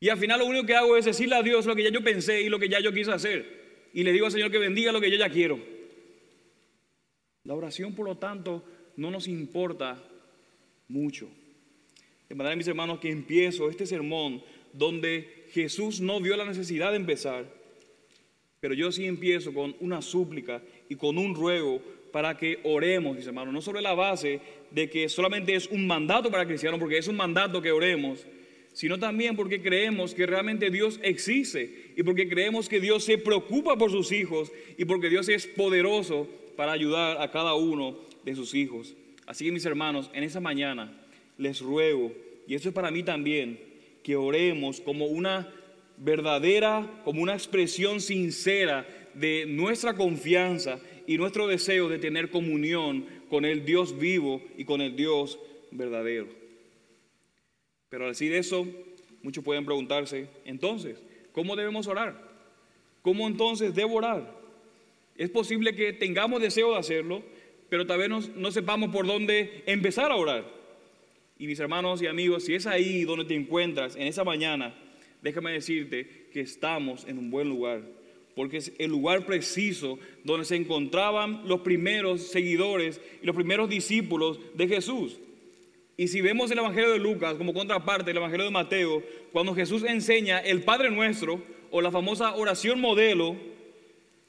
Y 0.00 0.08
al 0.08 0.18
final 0.18 0.40
lo 0.40 0.46
único 0.46 0.66
que 0.66 0.74
hago 0.74 0.96
es 0.96 1.04
decirle 1.04 1.36
a 1.36 1.42
Dios 1.42 1.66
lo 1.66 1.76
que 1.76 1.82
ya 1.82 1.90
yo 1.90 2.02
pensé 2.02 2.40
y 2.40 2.48
lo 2.48 2.58
que 2.58 2.70
ya 2.70 2.80
yo 2.80 2.92
quise 2.92 3.12
hacer 3.12 3.62
y 3.92 4.02
le 4.02 4.12
digo 4.12 4.26
al 4.26 4.32
Señor 4.32 4.50
que 4.50 4.58
bendiga 4.58 4.92
lo 4.92 5.00
que 5.00 5.10
yo 5.10 5.16
ya 5.16 5.28
quiero. 5.28 5.58
La 7.44 7.54
oración, 7.54 7.94
por 7.94 8.06
lo 8.06 8.16
tanto, 8.16 8.64
no 8.96 9.10
nos 9.10 9.28
importa 9.28 10.02
mucho. 10.88 11.28
De 12.28 12.34
manera, 12.34 12.56
mis 12.56 12.68
hermanos, 12.68 13.00
que 13.00 13.10
empiezo 13.10 13.68
este 13.68 13.86
sermón 13.86 14.42
donde 14.72 15.41
Jesús 15.52 16.00
no 16.00 16.20
vio 16.20 16.36
la 16.36 16.46
necesidad 16.46 16.90
de 16.90 16.96
empezar, 16.96 17.44
pero 18.58 18.74
yo 18.74 18.90
sí 18.90 19.04
empiezo 19.06 19.52
con 19.52 19.76
una 19.80 20.00
súplica 20.00 20.62
y 20.88 20.94
con 20.94 21.18
un 21.18 21.34
ruego 21.34 21.82
para 22.10 22.36
que 22.36 22.60
oremos, 22.62 23.16
mis 23.16 23.26
hermanos, 23.26 23.52
no 23.52 23.60
sobre 23.60 23.82
la 23.82 23.94
base 23.94 24.40
de 24.70 24.88
que 24.88 25.08
solamente 25.08 25.54
es 25.54 25.66
un 25.66 25.86
mandato 25.86 26.30
para 26.30 26.46
cristianos, 26.46 26.80
porque 26.80 26.98
es 26.98 27.08
un 27.08 27.16
mandato 27.16 27.60
que 27.60 27.70
oremos, 27.70 28.26
sino 28.72 28.98
también 28.98 29.36
porque 29.36 29.60
creemos 29.60 30.14
que 30.14 30.24
realmente 30.24 30.70
Dios 30.70 30.98
existe 31.02 31.92
y 31.96 32.02
porque 32.02 32.28
creemos 32.28 32.68
que 32.68 32.80
Dios 32.80 33.04
se 33.04 33.18
preocupa 33.18 33.76
por 33.76 33.90
sus 33.90 34.10
hijos 34.12 34.50
y 34.78 34.86
porque 34.86 35.10
Dios 35.10 35.28
es 35.28 35.46
poderoso 35.46 36.28
para 36.56 36.72
ayudar 36.72 37.20
a 37.20 37.30
cada 37.30 37.54
uno 37.54 37.98
de 38.24 38.34
sus 38.34 38.54
hijos. 38.54 38.94
Así 39.26 39.44
que 39.44 39.52
mis 39.52 39.66
hermanos, 39.66 40.10
en 40.14 40.24
esa 40.24 40.40
mañana 40.40 40.98
les 41.36 41.60
ruego, 41.60 42.12
y 42.46 42.54
esto 42.54 42.68
es 42.68 42.74
para 42.74 42.90
mí 42.90 43.02
también, 43.02 43.71
que 44.02 44.16
oremos 44.16 44.80
como 44.80 45.06
una 45.06 45.52
verdadera, 45.96 47.00
como 47.04 47.22
una 47.22 47.34
expresión 47.34 48.00
sincera 48.00 48.86
de 49.14 49.46
nuestra 49.46 49.94
confianza 49.94 50.80
y 51.06 51.16
nuestro 51.16 51.46
deseo 51.46 51.88
de 51.88 51.98
tener 51.98 52.30
comunión 52.30 53.06
con 53.28 53.44
el 53.44 53.64
Dios 53.64 53.98
vivo 53.98 54.42
y 54.56 54.64
con 54.64 54.80
el 54.80 54.96
Dios 54.96 55.38
verdadero. 55.70 56.28
Pero 57.88 58.04
al 58.04 58.12
decir 58.12 58.32
eso, 58.32 58.66
muchos 59.22 59.44
pueden 59.44 59.64
preguntarse, 59.64 60.26
entonces, 60.44 60.98
¿cómo 61.32 61.56
debemos 61.56 61.86
orar? 61.86 62.30
¿Cómo 63.02 63.26
entonces 63.26 63.74
debo 63.74 63.96
orar? 63.96 64.40
Es 65.16 65.30
posible 65.30 65.74
que 65.74 65.92
tengamos 65.92 66.40
deseo 66.40 66.72
de 66.72 66.78
hacerlo, 66.78 67.22
pero 67.68 67.86
tal 67.86 67.98
vez 67.98 68.08
no, 68.08 68.20
no 68.36 68.50
sepamos 68.50 68.90
por 68.90 69.06
dónde 69.06 69.62
empezar 69.66 70.10
a 70.10 70.16
orar. 70.16 70.61
Y 71.42 71.48
mis 71.48 71.58
hermanos 71.58 72.00
y 72.00 72.06
amigos, 72.06 72.44
si 72.44 72.54
es 72.54 72.68
ahí 72.68 73.02
donde 73.02 73.24
te 73.24 73.34
encuentras 73.34 73.96
en 73.96 74.02
esa 74.02 74.22
mañana, 74.22 74.76
déjame 75.22 75.50
decirte 75.50 76.28
que 76.32 76.40
estamos 76.40 77.04
en 77.08 77.18
un 77.18 77.32
buen 77.32 77.48
lugar, 77.48 77.82
porque 78.36 78.58
es 78.58 78.70
el 78.78 78.92
lugar 78.92 79.26
preciso 79.26 79.98
donde 80.22 80.44
se 80.44 80.54
encontraban 80.54 81.42
los 81.48 81.62
primeros 81.62 82.28
seguidores 82.28 83.00
y 83.20 83.26
los 83.26 83.34
primeros 83.34 83.68
discípulos 83.68 84.38
de 84.54 84.68
Jesús. 84.68 85.18
Y 85.96 86.06
si 86.06 86.20
vemos 86.20 86.48
el 86.52 86.58
Evangelio 86.58 86.92
de 86.92 87.00
Lucas 87.00 87.34
como 87.34 87.52
contraparte 87.52 88.10
del 88.10 88.18
Evangelio 88.18 88.44
de 88.44 88.52
Mateo, 88.52 89.02
cuando 89.32 89.52
Jesús 89.52 89.82
enseña 89.82 90.38
el 90.38 90.62
Padre 90.62 90.92
Nuestro 90.92 91.42
o 91.72 91.80
la 91.80 91.90
famosa 91.90 92.36
oración 92.36 92.80
modelo, 92.80 93.34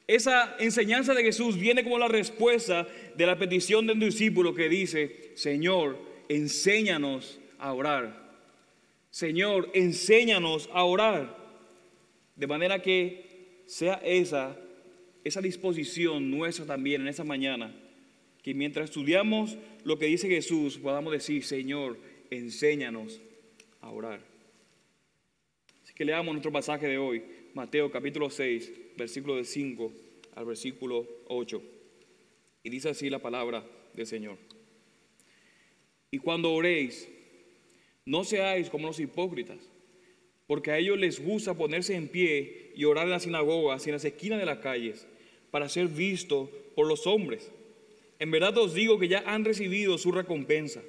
esa 0.08 0.56
enseñanza 0.58 1.14
de 1.14 1.22
Jesús 1.22 1.60
viene 1.60 1.84
como 1.84 2.00
la 2.00 2.08
respuesta 2.08 2.88
de 3.16 3.26
la 3.28 3.38
petición 3.38 3.86
de 3.86 3.94
un 3.94 4.00
discípulo 4.00 4.56
que 4.56 4.68
dice, 4.68 5.30
Señor, 5.36 6.12
enséñanos 6.30 7.40
a 7.60 7.74
orar. 7.74 8.24
Señor, 9.10 9.70
enséñanos 9.74 10.70
a 10.74 10.84
orar. 10.84 11.38
De 12.36 12.48
manera 12.48 12.82
que 12.82 13.64
sea 13.66 13.96
esa, 14.04 14.58
esa 15.24 15.42
disposición 15.42 16.32
nuestra 16.32 16.66
también 16.66 17.02
en 17.02 17.08
esa 17.08 17.24
mañana, 17.24 17.74
que 18.42 18.54
mientras 18.54 18.90
estudiamos 18.90 19.58
lo 19.84 19.98
que 19.98 20.08
dice 20.08 20.28
Jesús, 20.28 20.78
podamos 20.78 21.14
decir, 21.14 21.44
Señor, 21.44 21.98
enséñanos 22.30 23.22
a 23.82 23.90
orar. 23.92 24.20
Así 25.84 25.94
que 25.94 26.06
leamos 26.06 26.34
nuestro 26.34 26.52
pasaje 26.52 26.88
de 26.88 26.98
hoy, 26.98 27.24
Mateo 27.54 27.92
capítulo 27.92 28.30
6, 28.30 28.72
versículo 28.98 29.36
de 29.36 29.46
5 29.46 29.92
al 30.36 30.46
versículo 30.46 31.08
8. 31.28 31.62
Y 32.64 32.70
dice 32.70 32.90
así 32.90 33.10
la 33.10 33.20
palabra 33.20 33.66
del 33.94 34.08
Señor. 34.08 34.38
Y 36.14 36.20
cuando 36.20 36.54
oréis, 36.54 37.10
no 38.06 38.24
seáis 38.24 38.70
como 38.70 38.86
los 38.86 39.00
hipócritas, 39.00 39.58
porque 40.46 40.70
a 40.70 40.78
ellos 40.78 41.00
les 41.00 41.20
gusta 41.20 41.56
ponerse 41.56 41.96
en 41.96 42.08
pie 42.08 42.72
y 42.76 42.86
orar 42.86 43.06
en 43.06 43.10
las 43.10 43.24
sinagogas 43.24 43.84
y 43.84 43.90
en 43.90 43.96
las 43.96 44.06
esquinas 44.06 44.38
de 44.38 44.46
las 44.46 44.60
calles, 44.60 45.08
para 45.50 45.68
ser 45.70 45.88
visto 45.88 46.52
por 46.76 46.86
los 46.86 47.08
hombres. 47.08 47.52
En 48.20 48.30
verdad 48.30 48.56
os 48.60 48.76
digo 48.76 49.00
que 49.00 49.08
ya 49.08 49.24
han 49.26 49.44
recibido 49.44 49.98
su 49.98 50.12
recompensa. 50.12 50.84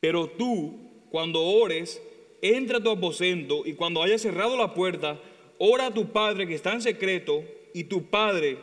Pero 0.00 0.28
tú, 0.28 0.78
cuando 1.10 1.42
ores, 1.42 2.02
entra 2.40 2.78
a 2.78 2.82
tu 2.82 2.88
aposento 2.88 3.64
y 3.66 3.74
cuando 3.74 4.02
hayas 4.02 4.22
cerrado 4.22 4.56
la 4.56 4.72
puerta, 4.72 5.20
ora 5.58 5.88
a 5.88 5.94
tu 5.94 6.10
Padre 6.10 6.46
que 6.46 6.54
está 6.54 6.72
en 6.72 6.80
secreto 6.80 7.44
y 7.74 7.84
tu 7.84 8.06
Padre 8.06 8.56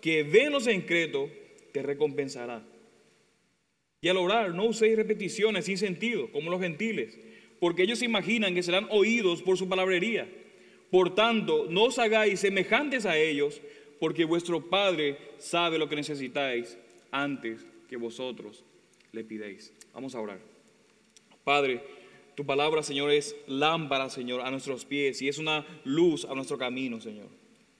que 0.00 0.24
ve 0.24 0.46
en 0.46 0.60
secreto 0.60 1.30
te 1.70 1.80
recompensará. 1.80 2.71
Y 4.02 4.08
al 4.08 4.16
orar 4.18 4.52
no 4.52 4.64
uséis 4.64 4.96
repeticiones 4.96 5.64
sin 5.64 5.78
sentido, 5.78 6.30
como 6.32 6.50
los 6.50 6.60
gentiles, 6.60 7.18
porque 7.60 7.84
ellos 7.84 8.02
imaginan 8.02 8.54
que 8.54 8.62
serán 8.62 8.88
oídos 8.90 9.40
por 9.40 9.56
su 9.56 9.68
palabrería. 9.68 10.28
Por 10.90 11.14
tanto, 11.14 11.68
no 11.70 11.84
os 11.84 11.98
hagáis 11.98 12.40
semejantes 12.40 13.06
a 13.06 13.16
ellos, 13.16 13.62
porque 14.00 14.24
vuestro 14.24 14.68
Padre 14.68 15.16
sabe 15.38 15.78
lo 15.78 15.88
que 15.88 15.94
necesitáis 15.94 16.76
antes 17.12 17.64
que 17.88 17.96
vosotros 17.96 18.64
le 19.12 19.22
pidéis. 19.22 19.72
Vamos 19.94 20.16
a 20.16 20.20
orar. 20.20 20.40
Padre, 21.44 21.80
tu 22.34 22.44
palabra, 22.44 22.82
Señor, 22.82 23.12
es 23.12 23.36
lámpara, 23.46 24.10
Señor, 24.10 24.40
a 24.40 24.50
nuestros 24.50 24.84
pies 24.84 25.22
y 25.22 25.28
es 25.28 25.38
una 25.38 25.64
luz 25.84 26.24
a 26.24 26.34
nuestro 26.34 26.58
camino, 26.58 27.00
Señor. 27.00 27.28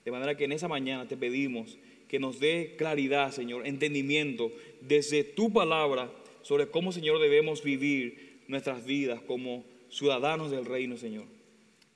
De 0.04 0.12
manera 0.12 0.36
que 0.36 0.44
en 0.44 0.52
esa 0.52 0.68
mañana 0.68 1.08
te 1.08 1.16
pedimos 1.16 1.78
que 2.06 2.18
nos 2.18 2.38
dé 2.38 2.74
claridad, 2.76 3.32
Señor, 3.32 3.66
entendimiento 3.66 4.52
desde 4.86 5.24
tu 5.24 5.52
palabra 5.52 6.12
sobre 6.42 6.68
cómo, 6.68 6.92
Señor, 6.92 7.20
debemos 7.20 7.62
vivir 7.62 8.40
nuestras 8.48 8.84
vidas 8.84 9.20
como 9.22 9.64
ciudadanos 9.88 10.50
del 10.50 10.64
reino, 10.64 10.96
Señor. 10.96 11.24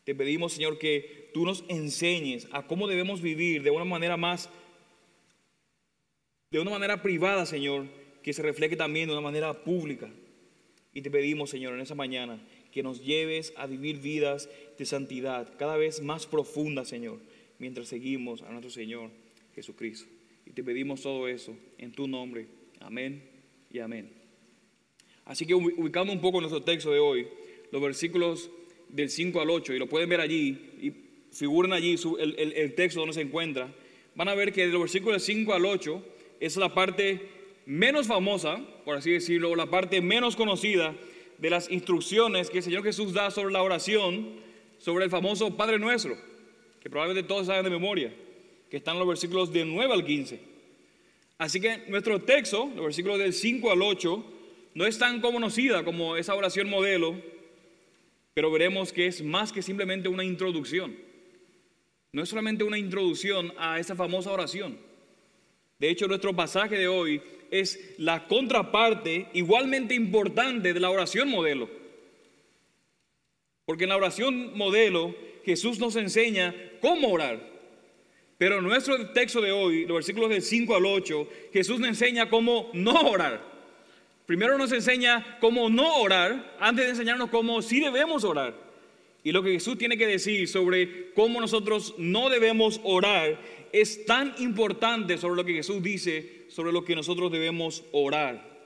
Te 0.04 0.14
pedimos, 0.14 0.52
Señor, 0.52 0.78
que 0.78 1.30
tú 1.34 1.44
nos 1.44 1.64
enseñes 1.68 2.46
a 2.52 2.66
cómo 2.66 2.86
debemos 2.86 3.20
vivir 3.20 3.62
de 3.62 3.70
una 3.70 3.84
manera 3.84 4.16
más 4.16 4.48
de 6.50 6.60
una 6.60 6.70
manera 6.70 7.02
privada, 7.02 7.44
Señor, 7.44 7.86
que 8.22 8.32
se 8.32 8.40
refleje 8.40 8.76
también 8.76 9.08
de 9.08 9.12
una 9.12 9.20
manera 9.20 9.64
pública. 9.64 10.08
Y 10.94 11.02
te 11.02 11.10
pedimos, 11.10 11.50
Señor, 11.50 11.74
en 11.74 11.80
esa 11.80 11.94
mañana, 11.94 12.40
que 12.70 12.82
nos 12.82 13.04
lleves 13.04 13.52
a 13.56 13.66
vivir 13.66 14.00
vidas 14.00 14.48
de 14.78 14.86
santidad 14.86 15.52
cada 15.58 15.76
vez 15.76 16.00
más 16.00 16.26
profundas, 16.26 16.88
Señor, 16.88 17.18
mientras 17.58 17.88
seguimos 17.88 18.42
a 18.42 18.50
nuestro 18.50 18.70
Señor 18.70 19.10
Jesucristo. 19.54 20.08
Y 20.46 20.52
te 20.52 20.62
pedimos 20.62 21.02
todo 21.02 21.26
eso 21.28 21.56
en 21.78 21.92
tu 21.92 22.06
nombre. 22.06 22.46
Amén 22.80 23.22
y 23.70 23.78
amén. 23.78 24.12
Así 25.24 25.44
que 25.44 25.54
ubicando 25.54 26.12
un 26.12 26.20
poco 26.20 26.40
nuestro 26.40 26.62
texto 26.62 26.90
de 26.90 27.00
hoy, 27.00 27.26
los 27.72 27.82
versículos 27.82 28.50
del 28.88 29.10
5 29.10 29.40
al 29.40 29.50
8, 29.50 29.74
y 29.74 29.78
lo 29.78 29.88
pueden 29.88 30.08
ver 30.08 30.20
allí, 30.20 30.58
y 30.80 30.92
figuren 31.32 31.72
allí 31.72 31.96
el, 32.20 32.52
el 32.54 32.74
texto 32.74 33.00
donde 33.00 33.14
se 33.14 33.22
encuentra. 33.22 33.74
van 34.14 34.28
a 34.28 34.34
ver 34.34 34.52
que 34.52 34.66
de 34.66 34.72
los 34.72 34.82
versículos 34.82 35.22
5 35.24 35.52
al 35.52 35.66
8 35.66 36.02
es 36.40 36.56
la 36.56 36.72
parte 36.72 37.20
menos 37.66 38.06
famosa, 38.06 38.64
por 38.84 38.96
así 38.96 39.10
decirlo, 39.10 39.56
la 39.56 39.66
parte 39.66 40.00
menos 40.00 40.36
conocida 40.36 40.94
de 41.38 41.50
las 41.50 41.70
instrucciones 41.70 42.48
que 42.48 42.58
el 42.58 42.64
Señor 42.64 42.84
Jesús 42.84 43.12
da 43.12 43.30
sobre 43.30 43.52
la 43.52 43.62
oración, 43.62 44.36
sobre 44.78 45.04
el 45.04 45.10
famoso 45.10 45.56
Padre 45.56 45.78
Nuestro, 45.78 46.16
que 46.80 46.88
probablemente 46.88 47.26
todos 47.26 47.48
saben 47.48 47.64
de 47.64 47.70
memoria, 47.70 48.14
que 48.70 48.76
están 48.76 48.94
en 48.94 49.00
los 49.00 49.08
versículos 49.08 49.52
del 49.52 49.74
9 49.74 49.92
al 49.92 50.04
15. 50.04 50.55
Así 51.38 51.60
que 51.60 51.84
nuestro 51.88 52.22
texto, 52.22 52.70
los 52.74 52.84
versículos 52.84 53.18
del 53.18 53.32
5 53.32 53.70
al 53.70 53.82
8, 53.82 54.32
no 54.74 54.86
es 54.86 54.98
tan 54.98 55.20
conocida 55.20 55.84
como 55.84 56.16
esa 56.16 56.34
oración 56.34 56.68
modelo, 56.68 57.20
pero 58.34 58.50
veremos 58.50 58.92
que 58.92 59.06
es 59.06 59.22
más 59.22 59.52
que 59.52 59.62
simplemente 59.62 60.08
una 60.08 60.24
introducción. 60.24 60.96
No 62.12 62.22
es 62.22 62.28
solamente 62.28 62.64
una 62.64 62.78
introducción 62.78 63.52
a 63.58 63.78
esa 63.78 63.94
famosa 63.94 64.32
oración. 64.32 64.78
De 65.78 65.90
hecho, 65.90 66.08
nuestro 66.08 66.34
pasaje 66.34 66.76
de 66.76 66.88
hoy 66.88 67.22
es 67.50 67.94
la 67.98 68.26
contraparte 68.26 69.28
igualmente 69.34 69.94
importante 69.94 70.72
de 70.72 70.80
la 70.80 70.90
oración 70.90 71.28
modelo. 71.28 71.68
Porque 73.64 73.84
en 73.84 73.90
la 73.90 73.96
oración 73.96 74.56
modelo 74.56 75.14
Jesús 75.44 75.78
nos 75.78 75.96
enseña 75.96 76.54
cómo 76.80 77.08
orar. 77.08 77.55
Pero 78.38 78.60
nuestro 78.60 79.10
texto 79.10 79.40
de 79.40 79.52
hoy, 79.52 79.86
los 79.86 79.94
versículos 79.94 80.30
del 80.30 80.42
5 80.42 80.76
al 80.76 80.86
8, 80.86 81.28
Jesús 81.52 81.78
nos 81.80 81.88
enseña 81.88 82.28
cómo 82.28 82.70
no 82.74 82.92
orar. 83.08 83.40
Primero 84.26 84.58
nos 84.58 84.72
enseña 84.72 85.38
cómo 85.40 85.70
no 85.70 85.98
orar 85.98 86.56
antes 86.60 86.84
de 86.84 86.90
enseñarnos 86.90 87.30
cómo 87.30 87.62
sí 87.62 87.80
debemos 87.80 88.24
orar. 88.24 88.54
Y 89.22 89.32
lo 89.32 89.42
que 89.42 89.52
Jesús 89.52 89.78
tiene 89.78 89.96
que 89.96 90.06
decir 90.06 90.46
sobre 90.48 91.12
cómo 91.14 91.40
nosotros 91.40 91.94
no 91.98 92.28
debemos 92.28 92.80
orar 92.84 93.40
es 93.72 94.04
tan 94.04 94.34
importante 94.38 95.18
sobre 95.18 95.36
lo 95.36 95.44
que 95.44 95.54
Jesús 95.54 95.82
dice 95.82 96.46
sobre 96.48 96.72
lo 96.72 96.84
que 96.84 96.94
nosotros 96.94 97.32
debemos 97.32 97.84
orar. 97.92 98.56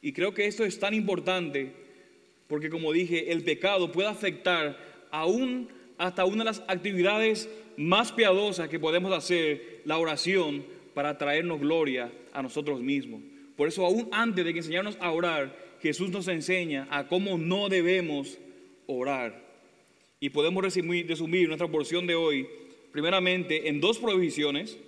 Y 0.00 0.12
creo 0.12 0.32
que 0.32 0.46
esto 0.46 0.64
es 0.64 0.78
tan 0.78 0.94
importante 0.94 1.72
porque 2.48 2.70
como 2.70 2.92
dije, 2.92 3.32
el 3.32 3.42
pecado 3.42 3.90
puede 3.90 4.08
afectar 4.08 4.78
aún 5.10 5.68
hasta 5.98 6.24
una 6.24 6.38
de 6.38 6.50
las 6.50 6.62
actividades 6.68 7.48
más 7.76 8.12
piadosas 8.12 8.68
que 8.68 8.80
podemos 8.80 9.12
hacer, 9.12 9.82
la 9.84 9.98
oración, 9.98 10.64
para 10.94 11.18
traernos 11.18 11.60
gloria 11.60 12.12
a 12.32 12.42
nosotros 12.42 12.80
mismos. 12.80 13.20
Por 13.56 13.68
eso 13.68 13.84
aún 13.84 14.08
antes 14.12 14.44
de 14.44 14.52
que 14.52 14.60
enseñarnos 14.60 14.96
a 15.00 15.10
orar, 15.10 15.56
Jesús 15.80 16.10
nos 16.10 16.28
enseña 16.28 16.88
a 16.90 17.08
cómo 17.08 17.36
no 17.36 17.68
debemos 17.68 18.38
orar. 18.86 19.44
Y 20.20 20.30
podemos 20.30 20.62
resumir, 20.62 21.06
resumir 21.06 21.48
nuestra 21.48 21.68
porción 21.68 22.06
de 22.06 22.14
hoy 22.14 22.48
primeramente 22.92 23.68
en 23.68 23.80
dos 23.80 23.98
prohibiciones. 23.98 24.78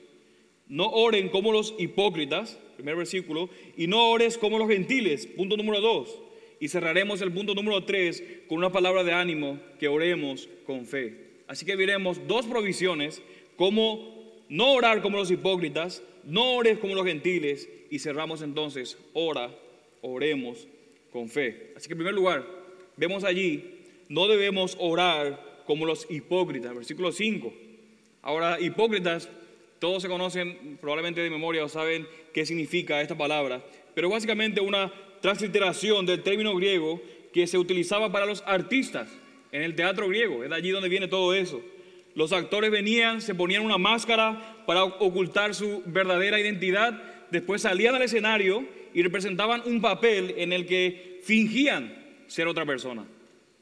No 0.68 0.88
oren 0.88 1.28
como 1.28 1.52
los 1.52 1.74
hipócritas, 1.78 2.58
primer 2.76 2.96
versículo, 2.96 3.50
y 3.76 3.86
no 3.88 4.10
ores 4.10 4.38
como 4.38 4.58
los 4.58 4.68
gentiles, 4.68 5.26
punto 5.26 5.56
número 5.56 5.80
dos. 5.80 6.18
Y 6.58 6.68
cerraremos 6.68 7.20
el 7.20 7.32
punto 7.32 7.54
número 7.54 7.84
tres 7.84 8.22
con 8.48 8.58
una 8.58 8.72
palabra 8.72 9.04
de 9.04 9.12
ánimo, 9.12 9.58
que 9.78 9.88
oremos 9.88 10.48
con 10.64 10.86
fe. 10.86 11.25
Así 11.48 11.64
que 11.64 11.76
veremos 11.76 12.26
dos 12.26 12.46
provisiones, 12.46 13.22
como 13.56 14.44
no 14.48 14.72
orar 14.72 15.02
como 15.02 15.18
los 15.18 15.30
hipócritas, 15.30 16.02
no 16.24 16.54
ores 16.54 16.78
como 16.78 16.94
los 16.94 17.06
gentiles, 17.06 17.68
y 17.90 17.98
cerramos 17.98 18.42
entonces, 18.42 18.98
ora, 19.12 19.50
oremos 20.02 20.66
con 21.12 21.28
fe. 21.28 21.72
Así 21.76 21.86
que 21.86 21.94
en 21.94 21.98
primer 21.98 22.14
lugar, 22.14 22.46
vemos 22.96 23.24
allí, 23.24 23.84
no 24.08 24.28
debemos 24.28 24.76
orar 24.80 25.62
como 25.66 25.86
los 25.86 26.06
hipócritas, 26.10 26.74
versículo 26.74 27.12
5. 27.12 27.52
Ahora, 28.22 28.60
hipócritas 28.60 29.28
todos 29.78 30.02
se 30.02 30.08
conocen 30.08 30.78
probablemente 30.80 31.20
de 31.20 31.30
memoria 31.30 31.64
o 31.64 31.68
saben 31.68 32.06
qué 32.32 32.46
significa 32.46 33.00
esta 33.00 33.16
palabra, 33.16 33.64
pero 33.94 34.08
básicamente 34.08 34.60
una 34.60 34.92
transliteración 35.20 36.06
del 36.06 36.22
término 36.22 36.54
griego 36.54 37.00
que 37.32 37.46
se 37.46 37.58
utilizaba 37.58 38.10
para 38.10 38.26
los 38.26 38.42
artistas 38.46 39.10
en 39.56 39.62
el 39.62 39.74
teatro 39.74 40.06
griego. 40.08 40.44
Es 40.44 40.50
de 40.50 40.54
allí 40.54 40.70
donde 40.70 40.90
viene 40.90 41.08
todo 41.08 41.32
eso. 41.32 41.62
Los 42.14 42.32
actores 42.32 42.70
venían, 42.70 43.22
se 43.22 43.34
ponían 43.34 43.62
una 43.62 43.78
máscara 43.78 44.62
para 44.66 44.84
ocultar 44.84 45.54
su 45.54 45.82
verdadera 45.86 46.38
identidad, 46.38 47.02
después 47.30 47.62
salían 47.62 47.94
al 47.94 48.02
escenario 48.02 48.66
y 48.92 49.02
representaban 49.02 49.62
un 49.64 49.80
papel 49.80 50.34
en 50.36 50.52
el 50.52 50.66
que 50.66 51.20
fingían 51.22 51.94
ser 52.26 52.48
otra 52.48 52.66
persona. 52.66 53.06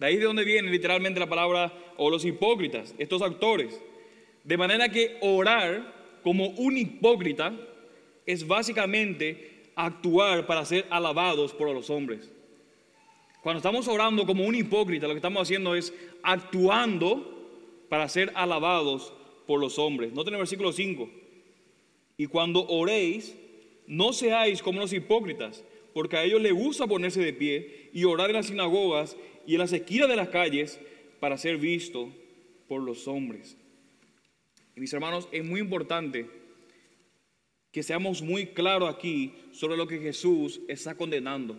De 0.01 0.07
ahí 0.07 0.17
de 0.17 0.25
donde 0.25 0.43
viene 0.43 0.69
literalmente 0.69 1.21
la 1.21 1.29
palabra 1.29 1.73
o 1.97 2.11
los 2.11 2.25
hipócritas, 2.25 2.93
estos 2.99 3.23
actores. 3.23 3.81
De 4.43 4.57
manera 4.57 4.89
que 4.89 5.17
orar 5.21 5.95
como 6.25 6.49
un 6.49 6.77
hipócrita 6.77 7.53
es 8.27 8.45
básicamente 8.49 9.63
actuar 9.77 10.47
para 10.47 10.65
ser 10.65 10.87
alabados 10.91 11.53
por 11.53 11.73
los 11.73 11.89
hombres. 11.89 12.34
Cuando 13.45 13.59
estamos 13.59 13.87
orando 13.89 14.25
como 14.25 14.47
un 14.47 14.55
hipócrita, 14.55 15.07
lo 15.07 15.13
que 15.13 15.19
estamos 15.19 15.43
haciendo 15.43 15.75
es 15.75 15.93
actuando 16.23 17.87
para 17.91 18.09
ser 18.09 18.33
alabados 18.35 19.13
por 19.47 19.61
los 19.61 19.79
hombres. 19.79 20.15
Noten 20.15 20.33
el 20.33 20.39
versículo 20.39 20.73
5. 20.73 21.11
Y 22.17 22.25
cuando 22.25 22.67
oréis, 22.67 23.37
no 23.87 24.15
seáis 24.15 24.63
como 24.63 24.81
los 24.81 24.95
hipócritas, 24.95 25.63
porque 25.93 26.17
a 26.17 26.25
ellos 26.25 26.41
les 26.41 26.55
gusta 26.55 26.87
ponerse 26.87 27.21
de 27.21 27.35
pie 27.35 27.91
y 27.93 28.05
orar 28.05 28.31
en 28.31 28.37
las 28.37 28.47
sinagogas 28.47 29.15
y 29.47 29.53
en 29.53 29.59
las 29.59 29.75
esquinas 29.75 30.09
de 30.09 30.17
las 30.17 30.31
calles 30.31 30.81
para 31.21 31.37
ser 31.37 31.59
visto 31.59 32.09
por 32.67 32.81
los 32.81 33.07
hombres. 33.07 33.59
Y 34.75 34.81
mis 34.81 34.95
hermanos, 34.95 35.29
es 35.33 35.45
muy 35.45 35.61
importante 35.61 36.31
que 37.71 37.83
seamos 37.83 38.23
muy 38.23 38.47
claros 38.47 38.89
aquí 38.89 39.35
sobre 39.53 39.77
lo 39.77 39.87
que 39.87 39.99
Jesús 39.99 40.63
está 40.67 40.95
condenando, 40.95 41.59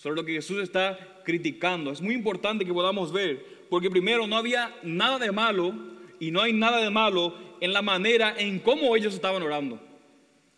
sobre 0.00 0.16
lo 0.16 0.24
que 0.24 0.32
Jesús 0.32 0.62
está 0.62 0.98
criticando. 1.24 1.90
Es 1.90 2.00
muy 2.00 2.14
importante 2.14 2.64
que 2.64 2.72
podamos 2.72 3.12
ver, 3.12 3.44
porque 3.68 3.90
primero 3.90 4.26
no 4.26 4.38
había 4.38 4.74
nada 4.82 5.18
de 5.18 5.30
malo 5.30 5.74
y 6.18 6.30
no 6.30 6.40
hay 6.40 6.54
nada 6.54 6.80
de 6.80 6.88
malo 6.88 7.34
en 7.60 7.74
la 7.74 7.82
manera 7.82 8.34
en 8.38 8.60
cómo 8.60 8.96
ellos 8.96 9.12
estaban 9.12 9.42
orando. 9.42 9.78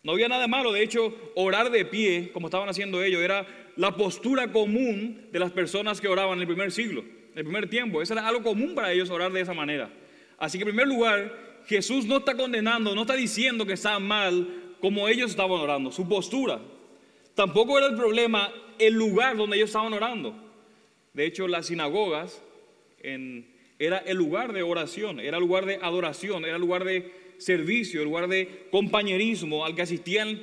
No 0.04 0.12
había 0.12 0.28
nada 0.28 0.42
de 0.42 0.48
malo, 0.48 0.70
de 0.70 0.84
hecho, 0.84 1.12
orar 1.34 1.72
de 1.72 1.84
pie, 1.84 2.30
como 2.32 2.46
estaban 2.46 2.68
haciendo 2.68 3.02
ellos, 3.02 3.20
era 3.20 3.44
la 3.74 3.96
postura 3.96 4.52
común 4.52 5.26
de 5.32 5.40
las 5.40 5.50
personas 5.50 6.00
que 6.00 6.06
oraban 6.06 6.34
en 6.34 6.42
el 6.42 6.46
primer 6.46 6.70
siglo, 6.70 7.00
en 7.00 7.38
el 7.38 7.44
primer 7.44 7.68
tiempo. 7.68 8.00
Eso 8.00 8.12
era 8.12 8.28
algo 8.28 8.44
común 8.44 8.76
para 8.76 8.92
ellos 8.92 9.10
orar 9.10 9.32
de 9.32 9.40
esa 9.40 9.54
manera. 9.54 9.90
Así 10.38 10.56
que 10.56 10.62
en 10.62 10.68
primer 10.68 10.86
lugar, 10.86 11.60
Jesús 11.66 12.06
no 12.06 12.18
está 12.18 12.36
condenando, 12.36 12.94
no 12.94 13.00
está 13.00 13.14
diciendo 13.14 13.66
que 13.66 13.72
está 13.72 13.98
mal 13.98 14.76
como 14.80 15.08
ellos 15.08 15.30
estaban 15.30 15.58
orando, 15.58 15.90
su 15.90 16.08
postura. 16.08 16.60
Tampoco 17.34 17.78
era 17.78 17.88
el 17.88 17.96
problema 17.96 18.52
el 18.78 18.94
lugar 18.94 19.36
donde 19.36 19.56
ellos 19.56 19.70
estaban 19.70 19.92
orando. 19.92 20.34
De 21.12 21.26
hecho, 21.26 21.46
las 21.48 21.66
sinagogas 21.66 22.42
era 23.78 23.98
el 23.98 24.16
lugar 24.16 24.52
de 24.52 24.62
oración, 24.62 25.20
era 25.20 25.38
el 25.38 25.42
lugar 25.42 25.66
de 25.66 25.78
adoración, 25.82 26.44
era 26.44 26.56
el 26.56 26.60
lugar 26.60 26.84
de 26.84 27.12
servicio, 27.38 28.00
el 28.00 28.06
lugar 28.06 28.28
de 28.28 28.66
compañerismo 28.70 29.64
al 29.64 29.74
que 29.74 29.82
asistían 29.82 30.40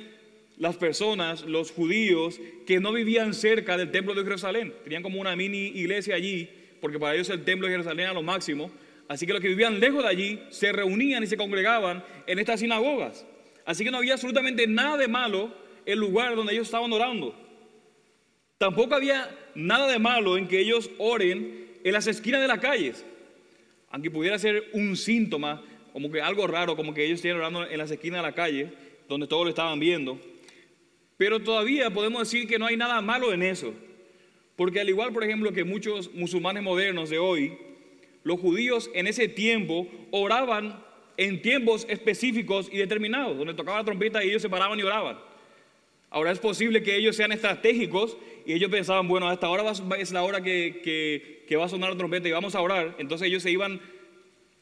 las 0.58 0.76
personas, 0.76 1.42
los 1.44 1.70
judíos, 1.70 2.38
que 2.66 2.80
no 2.80 2.92
vivían 2.92 3.32
cerca 3.32 3.78
del 3.78 3.90
templo 3.90 4.14
de 4.14 4.22
Jerusalén. 4.22 4.74
Tenían 4.84 5.02
como 5.02 5.18
una 5.18 5.34
mini 5.34 5.68
iglesia 5.68 6.14
allí, 6.14 6.48
porque 6.82 6.98
para 6.98 7.14
ellos 7.14 7.30
el 7.30 7.44
templo 7.44 7.66
de 7.66 7.72
Jerusalén 7.72 8.00
era 8.00 8.12
lo 8.12 8.22
máximo. 8.22 8.70
Así 9.08 9.26
que 9.26 9.32
los 9.32 9.40
que 9.40 9.48
vivían 9.48 9.80
lejos 9.80 10.02
de 10.02 10.08
allí 10.08 10.40
se 10.50 10.70
reunían 10.70 11.22
y 11.24 11.26
se 11.26 11.38
congregaban 11.38 12.04
en 12.26 12.38
estas 12.38 12.60
sinagogas. 12.60 13.26
Así 13.64 13.84
que 13.84 13.90
no 13.90 13.96
había 13.96 14.12
absolutamente 14.12 14.66
nada 14.66 14.98
de 14.98 15.08
malo 15.08 15.52
el 15.86 15.98
lugar 15.98 16.36
donde 16.36 16.52
ellos 16.52 16.68
estaban 16.68 16.92
orando. 16.92 17.34
Tampoco 18.60 18.94
había 18.94 19.34
nada 19.54 19.90
de 19.90 19.98
malo 19.98 20.36
en 20.36 20.46
que 20.46 20.60
ellos 20.60 20.90
oren 20.98 21.66
en 21.82 21.92
las 21.94 22.06
esquinas 22.06 22.42
de 22.42 22.46
las 22.46 22.58
calles. 22.58 23.06
Aunque 23.88 24.10
pudiera 24.10 24.38
ser 24.38 24.68
un 24.74 24.98
síntoma, 24.98 25.64
como 25.94 26.12
que 26.12 26.20
algo 26.20 26.46
raro, 26.46 26.76
como 26.76 26.92
que 26.92 27.06
ellos 27.06 27.20
estén 27.20 27.36
orando 27.36 27.66
en 27.66 27.78
las 27.78 27.90
esquinas 27.90 28.20
de 28.20 28.28
la 28.28 28.34
calle, 28.34 28.70
donde 29.08 29.26
todos 29.26 29.44
lo 29.44 29.48
estaban 29.48 29.80
viendo. 29.80 30.20
Pero 31.16 31.40
todavía 31.40 31.88
podemos 31.88 32.20
decir 32.30 32.46
que 32.46 32.58
no 32.58 32.66
hay 32.66 32.76
nada 32.76 33.00
malo 33.00 33.32
en 33.32 33.42
eso. 33.42 33.72
Porque 34.56 34.78
al 34.78 34.90
igual, 34.90 35.10
por 35.14 35.24
ejemplo, 35.24 35.54
que 35.54 35.64
muchos 35.64 36.12
musulmanes 36.12 36.62
modernos 36.62 37.08
de 37.08 37.18
hoy, 37.18 37.56
los 38.24 38.38
judíos 38.38 38.90
en 38.92 39.06
ese 39.06 39.26
tiempo 39.26 39.88
oraban 40.10 40.84
en 41.16 41.40
tiempos 41.40 41.86
específicos 41.88 42.68
y 42.70 42.76
determinados, 42.76 43.38
donde 43.38 43.54
tocaba 43.54 43.78
la 43.78 43.84
trompeta 43.84 44.22
y 44.22 44.28
ellos 44.28 44.42
se 44.42 44.50
paraban 44.50 44.78
y 44.78 44.82
oraban. 44.82 45.29
Ahora 46.10 46.32
es 46.32 46.40
posible 46.40 46.82
que 46.82 46.96
ellos 46.96 47.14
sean 47.14 47.30
estratégicos 47.30 48.16
y 48.44 48.52
ellos 48.52 48.70
pensaban, 48.70 49.06
bueno, 49.06 49.28
hasta 49.28 49.46
ahora 49.46 49.64
es 49.98 50.10
la 50.10 50.24
hora 50.24 50.42
que, 50.42 51.46
va 51.56 51.64
a 51.64 51.68
sonar 51.68 51.90
la 51.90 51.96
trompeta 51.96 52.28
y 52.28 52.32
vamos 52.32 52.54
a 52.56 52.60
orar. 52.60 52.96
Entonces 52.98 53.28
ellos 53.28 53.44
se 53.44 53.50
iban 53.52 53.80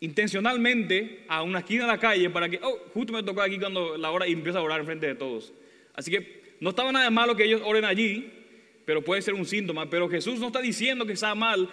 intencionalmente 0.01 1.25
a 1.27 1.43
una 1.43 1.61
esquina 1.61 1.85
de 1.85 1.89
la 1.89 1.99
calle 1.99 2.29
para 2.29 2.49
que, 2.49 2.61
oh, 2.63 2.79
justo 2.93 3.13
me 3.15 3.23
tocó 3.23 3.41
aquí 3.41 3.59
cuando 3.59 3.97
la 3.97 4.11
hora 4.11 4.29
y 4.29 4.33
empieza 4.33 4.59
a 4.59 4.63
orar 4.63 4.81
en 4.81 4.87
frente 4.87 5.07
de 5.07 5.15
todos. 5.15 5.55
Así 5.95 6.11
que 6.11 6.57
no 6.61 6.71
estaba 6.71 6.93
nada 6.93 7.09
malo 7.11 7.35
que 7.35 7.45
ellos 7.45 7.63
oren 7.65 7.87
allí, 7.87 8.31
pero 8.85 9.03
puede 9.03 9.23
ser 9.23 9.35
un 9.35 9.47
síntoma. 9.47 9.89
Pero 9.89 10.09
Jesús 10.09 10.39
no 10.39 10.49
está 10.49 10.61
diciendo 10.61 11.07
que 11.07 11.15
está 11.15 11.35
mal 11.35 11.69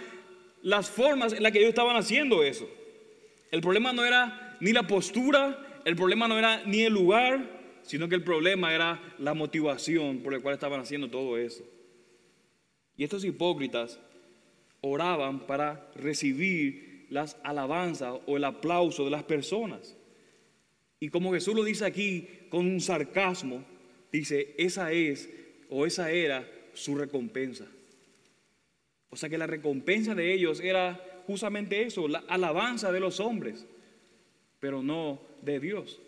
las 0.62 0.90
formas 0.90 1.34
en 1.34 1.44
las 1.44 1.52
que 1.52 1.60
ellos 1.60 1.70
estaban 1.70 1.98
haciendo 1.98 2.44
eso. 2.44 2.70
El 3.52 3.62
problema 3.62 3.92
no 3.92 4.06
era 4.06 4.58
ni 4.62 4.72
la 4.72 4.88
postura, 4.88 5.82
el 5.84 5.96
problema 5.96 6.28
no 6.28 6.38
era 6.40 6.64
ni 6.66 6.82
el 6.82 6.94
lugar, 6.94 7.55
sino 7.86 8.10
que 8.10 8.16
el 8.16 8.24
problema 8.24 8.74
era 8.74 9.16
la 9.20 9.34
motivación 9.34 10.20
por 10.20 10.34
la 10.34 10.40
cual 10.40 10.56
estaban 10.56 10.80
haciendo 10.80 11.10
todo 11.10 11.38
eso. 11.38 11.64
Y 12.98 13.04
estos 13.04 13.24
hipócritas 13.24 14.00
oraban 14.82 15.46
para 15.46 15.92
recibir 15.96 17.08
las 17.10 17.38
alabanzas 17.44 18.20
o 18.26 18.38
el 18.38 18.44
aplauso 18.44 19.06
de 19.06 19.12
las 19.12 19.24
personas. 19.24 19.96
Y 21.00 21.10
como 21.10 21.34
Jesús 21.34 21.56
lo 21.56 21.64
dice 21.64 21.86
aquí 21.86 22.28
con 22.50 22.66
un 22.66 22.82
sarcasmo, 22.82 23.64
dice, 24.12 24.56
esa 24.58 24.92
es 24.92 25.30
o 25.70 25.86
esa 25.86 26.12
era 26.12 26.50
su 26.74 26.96
recompensa. 26.96 27.68
O 29.10 29.18
sea 29.18 29.30
que 29.30 29.38
la 29.38 29.48
recompensa 29.48 30.16
de 30.16 30.34
ellos 30.34 30.60
era 30.60 31.24
justamente 31.28 31.84
eso, 31.84 32.08
la 32.08 32.24
alabanza 32.28 32.92
de 32.92 33.00
los 33.00 33.20
hombres, 33.20 33.66
pero 34.60 34.82
no 34.82 35.22
de 35.42 35.60
Dios. 35.60 36.00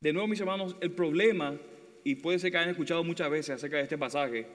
De 0.00 0.12
nuevo, 0.12 0.28
mis 0.28 0.40
hermanos, 0.40 0.76
el 0.80 0.90
problema, 0.90 1.56
y 2.04 2.16
puede 2.16 2.38
ser 2.38 2.50
que 2.50 2.58
hayan 2.58 2.70
escuchado 2.70 3.02
muchas 3.02 3.30
veces 3.30 3.56
acerca 3.56 3.78
de 3.78 3.84
este 3.84 3.96
pasaje, 3.96 4.46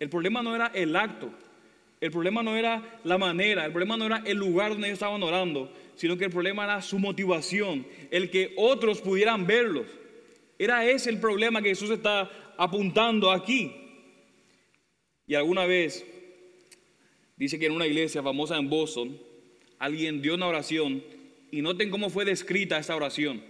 el 0.00 0.08
problema 0.08 0.42
no 0.42 0.54
era 0.54 0.68
el 0.74 0.96
acto, 0.96 1.30
el 2.00 2.10
problema 2.10 2.42
no 2.42 2.56
era 2.56 3.00
la 3.04 3.18
manera, 3.18 3.66
el 3.66 3.72
problema 3.72 3.96
no 3.96 4.06
era 4.06 4.22
el 4.24 4.36
lugar 4.38 4.70
donde 4.70 4.88
ellos 4.88 4.96
estaban 4.96 5.22
orando, 5.22 5.70
sino 5.96 6.16
que 6.16 6.24
el 6.24 6.30
problema 6.30 6.64
era 6.64 6.82
su 6.82 6.98
motivación, 6.98 7.86
el 8.10 8.30
que 8.30 8.54
otros 8.56 9.00
pudieran 9.00 9.46
verlos. 9.46 9.86
Era 10.58 10.86
ese 10.88 11.10
el 11.10 11.20
problema 11.20 11.60
que 11.60 11.70
Jesús 11.70 11.90
está 11.90 12.30
apuntando 12.56 13.30
aquí. 13.30 13.72
Y 15.26 15.34
alguna 15.34 15.66
vez, 15.66 16.06
dice 17.36 17.58
que 17.58 17.66
en 17.66 17.72
una 17.72 17.86
iglesia 17.86 18.22
famosa 18.22 18.56
en 18.56 18.70
Boston, 18.70 19.18
alguien 19.78 20.22
dio 20.22 20.34
una 20.34 20.46
oración 20.46 21.02
y 21.50 21.60
noten 21.60 21.90
cómo 21.90 22.08
fue 22.08 22.24
descrita 22.24 22.78
esa 22.78 22.96
oración. 22.96 23.42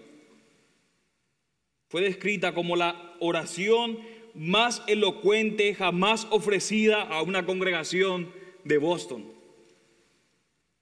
Fue 1.89 2.03
descrita 2.03 2.53
como 2.53 2.77
la 2.77 3.15
oración 3.21 3.99
más 4.35 4.83
elocuente 4.87 5.75
jamás 5.75 6.27
ofrecida 6.31 7.03
a 7.03 7.23
una 7.23 7.47
congregación 7.47 8.31
de 8.65 8.79
Boston. 8.79 9.25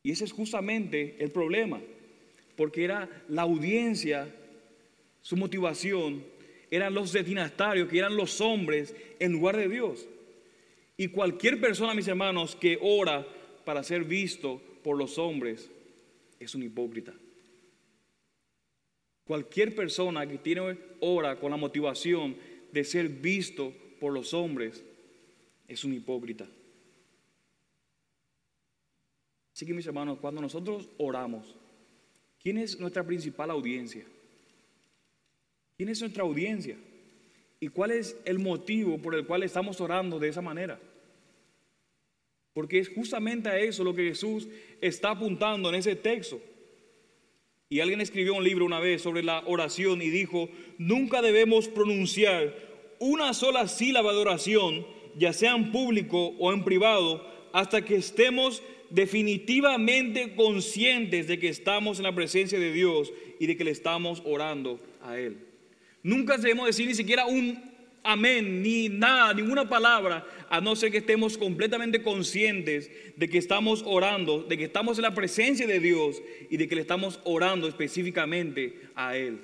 Y 0.03 0.11
ese 0.11 0.25
es 0.25 0.33
justamente 0.33 1.17
el 1.21 1.31
problema, 1.31 1.81
porque 2.57 2.85
era 2.85 3.09
la 3.29 3.43
audiencia, 3.43 4.35
su 5.23 5.37
motivación, 5.37 6.25
eran 6.71 6.93
los 6.93 7.12
destinatarios, 7.12 7.88
que 7.88 7.99
eran 7.99 8.17
los 8.17 8.40
hombres 8.40 8.95
en 9.19 9.33
lugar 9.33 9.57
de 9.57 9.69
Dios. 9.69 10.07
Y 10.97 11.09
cualquier 11.09 11.61
persona, 11.61 11.95
mis 11.95 12.09
hermanos, 12.09 12.57
que 12.57 12.79
ora 12.81 13.27
para 13.64 13.83
ser 13.83 14.05
visto 14.05 14.61
por 14.83 14.97
los 14.97 15.19
hombres, 15.19 15.71
es 16.38 16.55
un 16.55 16.62
hipócrita. 16.62 17.14
Cualquier 19.25 19.75
persona 19.75 20.27
que 20.27 20.39
tiene 20.39 20.79
ora 21.01 21.39
con 21.39 21.51
la 21.51 21.57
motivación 21.57 22.37
de 22.73 22.85
ser 22.85 23.09
visto 23.09 23.73
por 23.99 24.13
los 24.13 24.35
hombres 24.35 24.85
es 25.67 25.85
un 25.85 25.95
hipócrita. 25.95 26.47
Así 29.55 29.65
que 29.65 29.73
mis 29.73 29.87
hermanos, 29.87 30.19
cuando 30.21 30.41
nosotros 30.41 30.89
oramos, 30.99 31.55
¿quién 32.43 32.59
es 32.59 32.79
nuestra 32.79 33.05
principal 33.05 33.51
audiencia? 33.51 34.05
¿Quién 35.77 35.89
es 35.89 36.01
nuestra 36.01 36.25
audiencia? 36.25 36.77
¿Y 37.61 37.69
cuál 37.69 37.93
es 37.93 38.17
el 38.25 38.39
motivo 38.39 38.99
por 38.99 39.15
el 39.15 39.27
cual 39.27 39.43
estamos 39.43 39.81
orando 39.81 40.19
de 40.19 40.29
esa 40.29 40.43
manera? 40.43 40.79
Porque 42.53 42.79
es 42.79 42.89
justamente 42.89 43.49
a 43.49 43.59
eso 43.59 43.83
lo 43.83 43.95
que 43.95 44.09
Jesús 44.09 44.49
está 44.81 45.11
apuntando 45.11 45.69
en 45.69 45.77
ese 45.77 45.97
texto. 45.97 46.41
Y 47.68 47.81
alguien 47.81 48.00
escribió 48.00 48.35
un 48.35 48.44
libro 48.44 48.64
una 48.64 48.79
vez 48.79 49.03
sobre 49.03 49.22
la 49.22 49.42
oración 49.46 50.03
y 50.03 50.11
dijo, 50.11 50.48
nunca 50.79 51.22
debemos 51.22 51.68
pronunciar 51.68 52.55
una 52.98 53.35
sola 53.35 53.68
sílaba 53.68 54.12
de 54.12 54.18
oración, 54.18 54.87
ya 55.16 55.33
sea 55.33 55.55
en 55.55 55.72
público 55.72 56.35
o 56.38 56.53
en 56.53 56.64
privado, 56.64 57.27
hasta 57.53 57.85
que 57.85 57.96
estemos 57.96 58.62
definitivamente 58.90 60.35
conscientes 60.37 61.27
de 61.27 61.38
que 61.38 61.48
estamos 61.48 61.98
en 61.98 62.05
la 62.05 62.14
presencia 62.14 62.59
de 62.59 62.72
Dios 62.72 63.12
y 63.40 63.46
de 63.46 63.57
que 63.57 63.64
le 63.64 63.70
estamos 63.70 64.22
orando 64.24 64.81
a 65.03 65.18
Él. 65.18 65.38
Nunca 66.03 66.37
debemos 66.37 66.66
decir 66.66 66.87
ni 66.87 66.94
siquiera 66.94 67.27
un 67.27 67.74
amén, 68.05 68.62
ni 68.62 68.88
nada, 68.88 69.35
ninguna 69.35 69.69
palabra, 69.69 70.25
a 70.49 70.61
no 70.61 70.77
ser 70.77 70.93
que 70.93 70.99
estemos 70.99 71.37
completamente 71.37 72.03
conscientes 72.03 72.90
de 73.17 73.29
que 73.29 73.38
estamos 73.38 73.83
orando, 73.87 74.43
de 74.43 74.57
que 74.57 74.64
estamos 74.64 74.99
en 74.99 75.03
la 75.03 75.14
presencia 75.14 75.67
de 75.67 75.81
Dios 75.81 76.23
y 76.51 76.57
de 76.59 76.69
que 76.69 76.77
le 76.77 76.83
estamos 76.83 77.19
orando 77.25 77.67
específicamente 77.67 78.83
a 78.95 79.17
Él. 79.17 79.40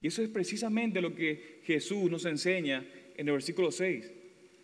Y 0.00 0.06
eso 0.06 0.22
es 0.22 0.28
precisamente 0.30 1.02
lo 1.02 1.14
que 1.14 1.60
Jesús 1.64 2.10
nos 2.10 2.24
enseña 2.24 2.86
en 3.16 3.26
el 3.28 3.32
versículo 3.32 3.70
6, 3.70 4.10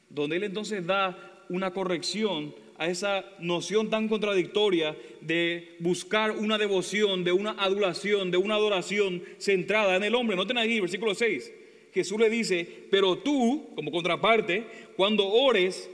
donde 0.08 0.36
Él 0.36 0.44
entonces 0.44 0.86
da 0.86 1.44
una 1.48 1.72
corrección 1.72 2.54
a 2.78 2.88
esa 2.88 3.24
noción 3.40 3.90
tan 3.90 4.08
contradictoria 4.08 4.96
de 5.20 5.76
buscar 5.80 6.30
una 6.30 6.58
devoción, 6.58 7.24
de 7.24 7.32
una 7.32 7.52
adulación, 7.52 8.30
de 8.30 8.36
una 8.36 8.54
adoración 8.54 9.22
centrada 9.38 9.96
en 9.96 10.04
el 10.04 10.14
hombre. 10.14 10.36
Noten 10.36 10.58
ahí, 10.58 10.80
versículo 10.80 11.14
6. 11.14 11.52
Jesús 11.96 12.20
le 12.20 12.28
dice, 12.28 12.68
pero 12.90 13.16
tú, 13.16 13.70
como 13.74 13.90
contraparte, 13.90 14.66
cuando 14.98 15.26
ores, 15.26 15.88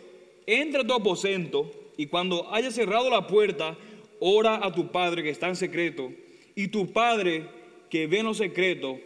entra 0.47 0.81
a 0.81 0.85
tu 0.85 0.95
aposento 0.95 1.71
y 1.97 2.09
cuando 2.09 2.53
hayas 2.53 2.75
cerrado 2.75 3.09
la 3.09 3.29
puerta, 3.29 3.79
ora 4.19 4.67
a 4.67 4.75
tu 4.75 4.91
Padre 4.91 5.23
que 5.23 5.31
está 5.31 5.47
en 5.47 5.55
secreto 5.55 6.13
y 6.57 6.67
tu 6.67 6.93
Padre 6.93 7.47
que 7.89 8.09
ve 8.09 8.19
en 8.19 8.27
lo 8.27 8.35
secreto 8.35 8.99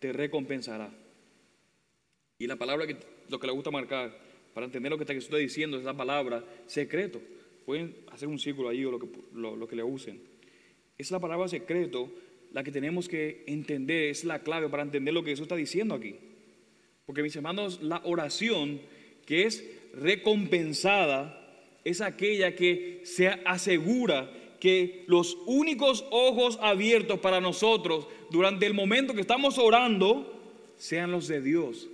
te 0.00 0.12
recompensará. 0.12 0.92
Y 2.36 2.48
la 2.48 2.56
palabra 2.56 2.84
que 2.88 2.96
lo 3.28 3.38
que 3.38 3.46
le 3.46 3.52
gusta 3.52 3.70
marcar 3.70 4.18
para 4.54 4.66
entender 4.66 4.90
lo 4.90 4.98
que 4.98 5.04
está 5.04 5.36
diciendo 5.36 5.78
es 5.78 5.84
la 5.84 5.96
palabra 5.96 6.44
secreto. 6.66 7.20
Pueden 7.64 7.94
hacer 8.10 8.26
un 8.26 8.40
círculo 8.40 8.70
ahí 8.70 8.84
o 8.84 8.90
lo 8.90 8.98
que, 8.98 9.06
lo 9.34 9.68
que 9.68 9.76
le 9.76 9.84
usen. 9.84 10.20
Es 10.98 11.12
la 11.12 11.20
palabra 11.20 11.46
secreto 11.46 12.10
la 12.52 12.62
que 12.62 12.70
tenemos 12.70 13.08
que 13.08 13.44
entender, 13.46 14.10
es 14.10 14.24
la 14.24 14.40
clave 14.40 14.68
para 14.68 14.82
entender 14.82 15.14
lo 15.14 15.22
que 15.22 15.30
Jesús 15.30 15.44
está 15.44 15.56
diciendo 15.56 15.94
aquí. 15.94 16.16
Porque 17.06 17.22
mis 17.22 17.34
hermanos, 17.34 17.80
la 17.82 18.00
oración 18.04 18.80
que 19.26 19.44
es 19.44 19.64
recompensada 19.94 21.38
es 21.84 22.00
aquella 22.00 22.54
que 22.54 23.00
se 23.04 23.28
asegura 23.28 24.30
que 24.60 25.04
los 25.08 25.36
únicos 25.46 26.04
ojos 26.10 26.58
abiertos 26.62 27.18
para 27.20 27.40
nosotros 27.40 28.06
durante 28.30 28.66
el 28.66 28.74
momento 28.74 29.14
que 29.14 29.20
estamos 29.20 29.58
orando 29.58 30.40
sean 30.76 31.10
los 31.10 31.26
de 31.28 31.40
Dios 31.40 31.88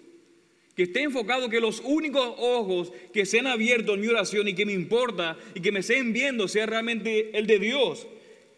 que 0.79 0.85
esté 0.85 1.03
enfocado, 1.03 1.51
que 1.51 1.59
los 1.59 1.83
únicos 1.85 2.35
ojos 2.38 2.92
que 3.12 3.27
sean 3.27 3.49
abiertos 3.49 3.97
en 3.97 4.01
mi 4.01 4.07
oración 4.07 4.47
y 4.47 4.55
que 4.55 4.64
me 4.64 4.73
importa 4.73 5.37
y 5.53 5.61
que 5.61 5.73
me 5.73 5.81
estén 5.81 6.12
viendo 6.12 6.47
sea 6.47 6.66
realmente 6.66 7.37
el 7.37 7.49
de 7.49 7.59
Dios, 7.59 8.07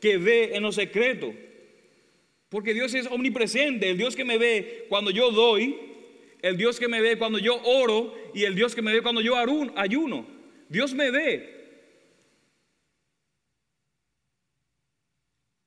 que 0.03 0.19
ve 0.19 0.55
en 0.55 0.63
lo 0.63 0.71
secreto. 0.71 1.33
Porque 2.51 2.75
Dios 2.75 2.93
es 2.95 3.07
omnipresente, 3.07 3.89
el 3.89 3.97
Dios 3.97 4.15
que 4.15 4.25
me 4.25 4.37
ve 4.37 4.85
cuando 4.89 5.11
yo 5.11 5.31
doy, 5.31 5.77
el 6.43 6.57
Dios 6.57 6.79
que 6.79 6.89
me 6.89 7.01
ve 7.01 7.17
cuando 7.17 7.39
yo 7.39 7.61
oro 7.63 8.15
y 8.35 8.43
el 8.43 8.55
Dios 8.55 8.75
que 8.75 8.83
me 8.83 8.93
ve 8.93 9.03
cuando 9.03 9.21
yo 9.21 9.37
ayuno. 9.77 10.27
Dios 10.69 10.93
me 10.93 11.11
ve. 11.11 11.61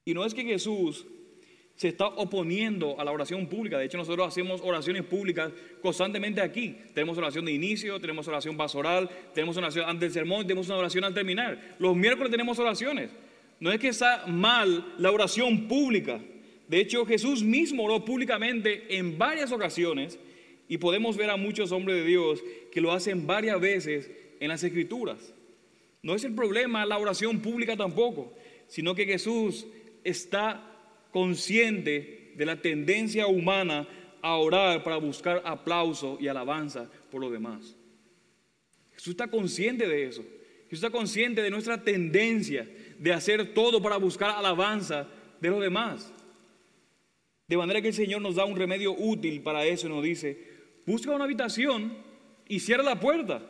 Y 0.06 0.14
no 0.14 0.26
es 0.26 0.34
que 0.34 0.44
Jesús 0.44 1.06
se 1.76 1.88
está 1.88 2.08
oponiendo 2.08 3.00
a 3.00 3.06
la 3.06 3.12
oración 3.12 3.48
pública. 3.48 3.78
De 3.78 3.86
hecho, 3.86 3.98
nosotros 3.98 4.28
hacemos 4.28 4.62
oraciones 4.62 5.04
públicas 5.04 5.52
constantemente 5.82 6.42
aquí. 6.42 6.76
Tenemos 6.94 7.18
oración 7.18 7.46
de 7.46 7.54
inicio, 7.54 8.00
tenemos 8.00 8.28
oración 8.28 8.58
pastoral, 8.58 9.10
tenemos 9.34 9.56
oración 9.56 9.90
antes 9.90 10.02
del 10.02 10.12
sermón, 10.12 10.46
tenemos 10.46 10.68
una 10.68 10.78
oración 10.78 11.06
al 11.06 11.14
terminar. 11.14 11.76
Los 11.80 11.96
miércoles 11.96 12.30
tenemos 12.30 12.60
oraciones. 12.60 13.10
No 13.62 13.72
es 13.72 13.80
que 13.80 13.88
está 13.88 14.28
mal 14.28 14.94
la 14.98 15.12
oración 15.12 15.68
pública. 15.70 16.20
De 16.68 16.80
hecho, 16.80 17.06
Jesús 17.06 17.44
mismo 17.44 17.84
oró 17.84 18.06
públicamente 18.06 18.98
en 18.98 19.18
varias 19.18 19.52
ocasiones 19.52 20.18
y 20.68 20.78
podemos 20.78 21.18
ver 21.18 21.30
a 21.30 21.38
muchos 21.38 21.72
hombres 21.72 21.98
de 21.98 22.06
Dios 22.06 22.44
que 22.72 22.82
lo 22.82 22.92
hacen 22.92 23.28
varias 23.28 23.60
veces 23.60 24.10
en 24.40 24.50
las 24.50 24.64
escrituras. 24.64 25.34
No 26.02 26.16
es 26.16 26.24
el 26.24 26.34
problema 26.34 26.86
la 26.86 26.98
oración 26.98 27.40
pública 27.42 27.78
tampoco, 27.78 28.34
sino 28.68 28.96
que 28.96 29.06
Jesús 29.06 29.68
está 30.04 30.70
consciente 31.12 32.34
de 32.36 32.46
la 32.46 32.62
tendencia 32.62 33.28
humana 33.28 33.88
a 34.22 34.36
orar 34.38 34.84
para 34.84 34.98
buscar 34.98 35.42
aplauso 35.46 36.18
y 36.20 36.28
alabanza 36.28 36.90
por 37.12 37.22
los 37.22 37.32
demás. 37.32 37.76
Jesús 38.94 39.12
está 39.12 39.28
consciente 39.28 39.88
de 39.88 40.08
eso. 40.08 40.24
Jesús 40.70 40.84
está 40.84 40.90
consciente 40.90 41.42
de 41.42 41.52
nuestra 41.52 41.84
tendencia 41.84 42.68
de 42.98 43.14
hacer 43.14 43.54
todo 43.54 43.82
para 43.82 43.98
buscar 43.98 44.32
alabanza 44.32 45.08
de 45.40 45.50
los 45.50 45.62
demás. 45.62 46.12
De 47.54 47.58
manera 47.58 47.84
que 47.84 47.90
el 47.90 47.94
Señor 47.94 48.20
nos 48.20 48.34
da 48.34 48.46
un 48.46 48.56
remedio 48.56 48.96
útil 48.98 49.44
para 49.44 49.64
eso 49.64 49.88
nos 49.88 50.02
dice, 50.02 50.40
busca 50.88 51.12
una 51.12 51.26
habitación 51.26 51.96
y 52.48 52.60
cierra 52.60 52.82
la 52.82 53.00
puerta. 53.00 53.44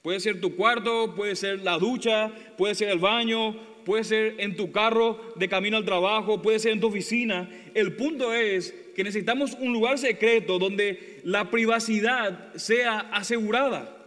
Puede 0.00 0.20
ser 0.20 0.40
tu 0.40 0.54
cuarto, 0.54 1.12
puede 1.16 1.34
ser 1.34 1.64
la 1.64 1.76
ducha, 1.76 2.30
puede 2.56 2.76
ser 2.76 2.88
el 2.88 3.00
baño, 3.00 3.82
puede 3.84 4.04
ser 4.04 4.36
en 4.38 4.54
tu 4.54 4.70
carro 4.70 5.34
de 5.34 5.48
camino 5.48 5.76
al 5.76 5.84
trabajo, 5.84 6.40
puede 6.40 6.60
ser 6.60 6.70
en 6.70 6.78
tu 6.78 6.86
oficina. 6.86 7.50
El 7.74 7.96
punto 7.96 8.32
es 8.32 8.72
que 8.94 9.02
necesitamos 9.02 9.54
un 9.54 9.72
lugar 9.72 9.98
secreto 9.98 10.60
donde 10.60 11.20
la 11.24 11.50
privacidad 11.50 12.54
sea 12.54 13.00
asegurada. 13.10 14.06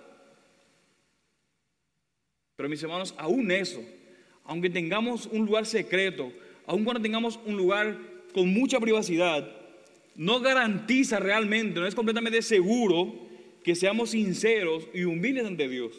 Pero 2.56 2.70
mis 2.70 2.82
hermanos, 2.82 3.14
aún 3.18 3.52
eso, 3.52 3.84
aunque 4.46 4.70
tengamos 4.70 5.26
un 5.26 5.46
lugar 5.46 5.66
secreto, 5.66 6.32
aun 6.66 6.86
cuando 6.86 7.02
tengamos 7.02 7.38
un 7.46 7.58
lugar 7.58 8.09
con 8.34 8.52
mucha 8.54 8.80
privacidad, 8.80 9.50
no 10.16 10.40
garantiza 10.40 11.20
realmente, 11.20 11.80
no 11.80 11.88
es 11.88 11.96
completamente 11.96 12.42
seguro 12.42 13.14
que 13.64 13.76
seamos 13.76 14.12
sinceros 14.12 14.88
y 14.94 15.04
humildes 15.04 15.46
ante 15.46 15.68
Dios. 15.68 15.94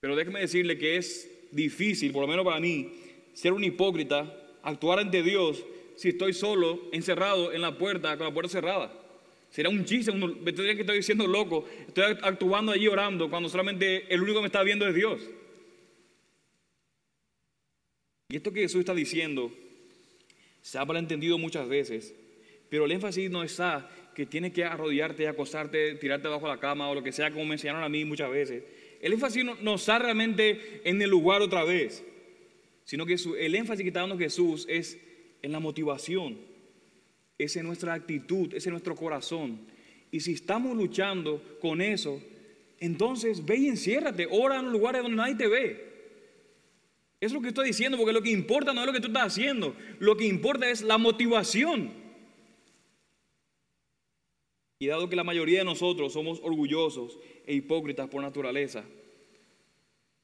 Pero 0.00 0.16
déjeme 0.16 0.40
decirle 0.40 0.78
que 0.78 0.96
es 0.96 1.30
difícil, 1.52 2.12
por 2.12 2.22
lo 2.22 2.28
menos 2.28 2.44
para 2.44 2.60
mí, 2.60 2.92
ser 3.32 3.52
un 3.52 3.64
hipócrita, 3.64 4.36
actuar 4.62 4.98
ante 4.98 5.22
Dios 5.22 5.64
si 5.96 6.08
estoy 6.08 6.32
solo, 6.32 6.88
encerrado 6.92 7.52
en 7.52 7.60
la 7.60 7.78
puerta, 7.78 8.16
con 8.16 8.26
la 8.26 8.34
puerta 8.34 8.50
cerrada. 8.50 8.92
Será 9.50 9.68
un 9.68 9.84
chiste, 9.84 10.10
me 10.12 10.52
tendría 10.52 10.74
que 10.74 10.80
estoy 10.80 10.96
diciendo 10.96 11.26
loco, 11.26 11.68
estoy 11.86 12.16
actuando 12.22 12.72
allí 12.72 12.88
orando 12.88 13.28
cuando 13.28 13.48
solamente 13.48 14.12
el 14.12 14.22
único 14.22 14.38
que 14.38 14.42
me 14.42 14.46
está 14.46 14.62
viendo 14.62 14.88
es 14.88 14.94
Dios. 14.94 15.20
Y 18.30 18.36
esto 18.36 18.52
que 18.52 18.62
Jesús 18.62 18.80
está 18.80 18.94
diciendo 18.94 19.52
se 20.62 20.78
ha 20.78 20.84
malentendido 20.86 21.36
muchas 21.36 21.68
veces, 21.68 22.14
pero 22.70 22.86
el 22.86 22.92
énfasis 22.92 23.30
no 23.30 23.42
está 23.42 23.90
que 24.14 24.24
tienes 24.24 24.52
que 24.52 24.64
arrodillarte, 24.64 25.28
acostarte, 25.28 25.96
tirarte 25.96 26.28
abajo 26.28 26.46
de 26.46 26.54
la 26.54 26.60
cama 26.60 26.88
o 26.88 26.94
lo 26.94 27.02
que 27.02 27.12
sea, 27.12 27.30
como 27.30 27.44
me 27.44 27.54
enseñaron 27.54 27.82
a 27.82 27.88
mí 27.90 28.06
muchas 28.06 28.30
veces. 28.30 28.64
El 29.02 29.12
énfasis 29.12 29.44
no, 29.44 29.74
está 29.74 29.98
realmente 29.98 30.80
en 30.84 31.02
el 31.02 31.10
lugar 31.10 31.42
otra 31.42 31.64
vez, 31.64 32.02
sino 32.84 33.04
que 33.04 33.16
el 33.38 33.54
énfasis 33.54 33.82
que 33.82 33.88
está 33.88 34.00
dando 34.00 34.16
Jesús 34.16 34.64
es 34.70 34.98
en 35.42 35.52
la 35.52 35.60
motivación 35.60 36.52
es 37.44 37.56
en 37.56 37.66
nuestra 37.66 37.94
actitud, 37.94 38.52
es 38.54 38.66
en 38.66 38.72
nuestro 38.72 38.94
corazón. 38.94 39.60
Y 40.10 40.20
si 40.20 40.32
estamos 40.32 40.76
luchando 40.76 41.58
con 41.60 41.80
eso, 41.80 42.20
entonces 42.78 43.44
ve 43.44 43.56
y 43.56 43.68
enciérrate, 43.68 44.26
ora 44.30 44.58
en 44.58 44.70
lugares 44.70 45.02
donde 45.02 45.16
nadie 45.16 45.34
te 45.34 45.48
ve. 45.48 45.91
Es 47.22 47.32
lo 47.32 47.40
que 47.40 47.48
estoy 47.48 47.68
diciendo, 47.68 47.96
porque 47.96 48.12
lo 48.12 48.20
que 48.20 48.32
importa 48.32 48.72
no 48.72 48.80
es 48.80 48.86
lo 48.88 48.92
que 48.92 48.98
tú 48.98 49.06
estás 49.06 49.28
haciendo, 49.28 49.76
lo 50.00 50.16
que 50.16 50.26
importa 50.26 50.68
es 50.68 50.82
la 50.82 50.98
motivación. 50.98 51.92
Y 54.80 54.88
dado 54.88 55.08
que 55.08 55.14
la 55.14 55.22
mayoría 55.22 55.60
de 55.60 55.64
nosotros 55.64 56.12
somos 56.12 56.40
orgullosos 56.42 57.16
e 57.46 57.54
hipócritas 57.54 58.08
por 58.08 58.22
naturaleza, 58.22 58.82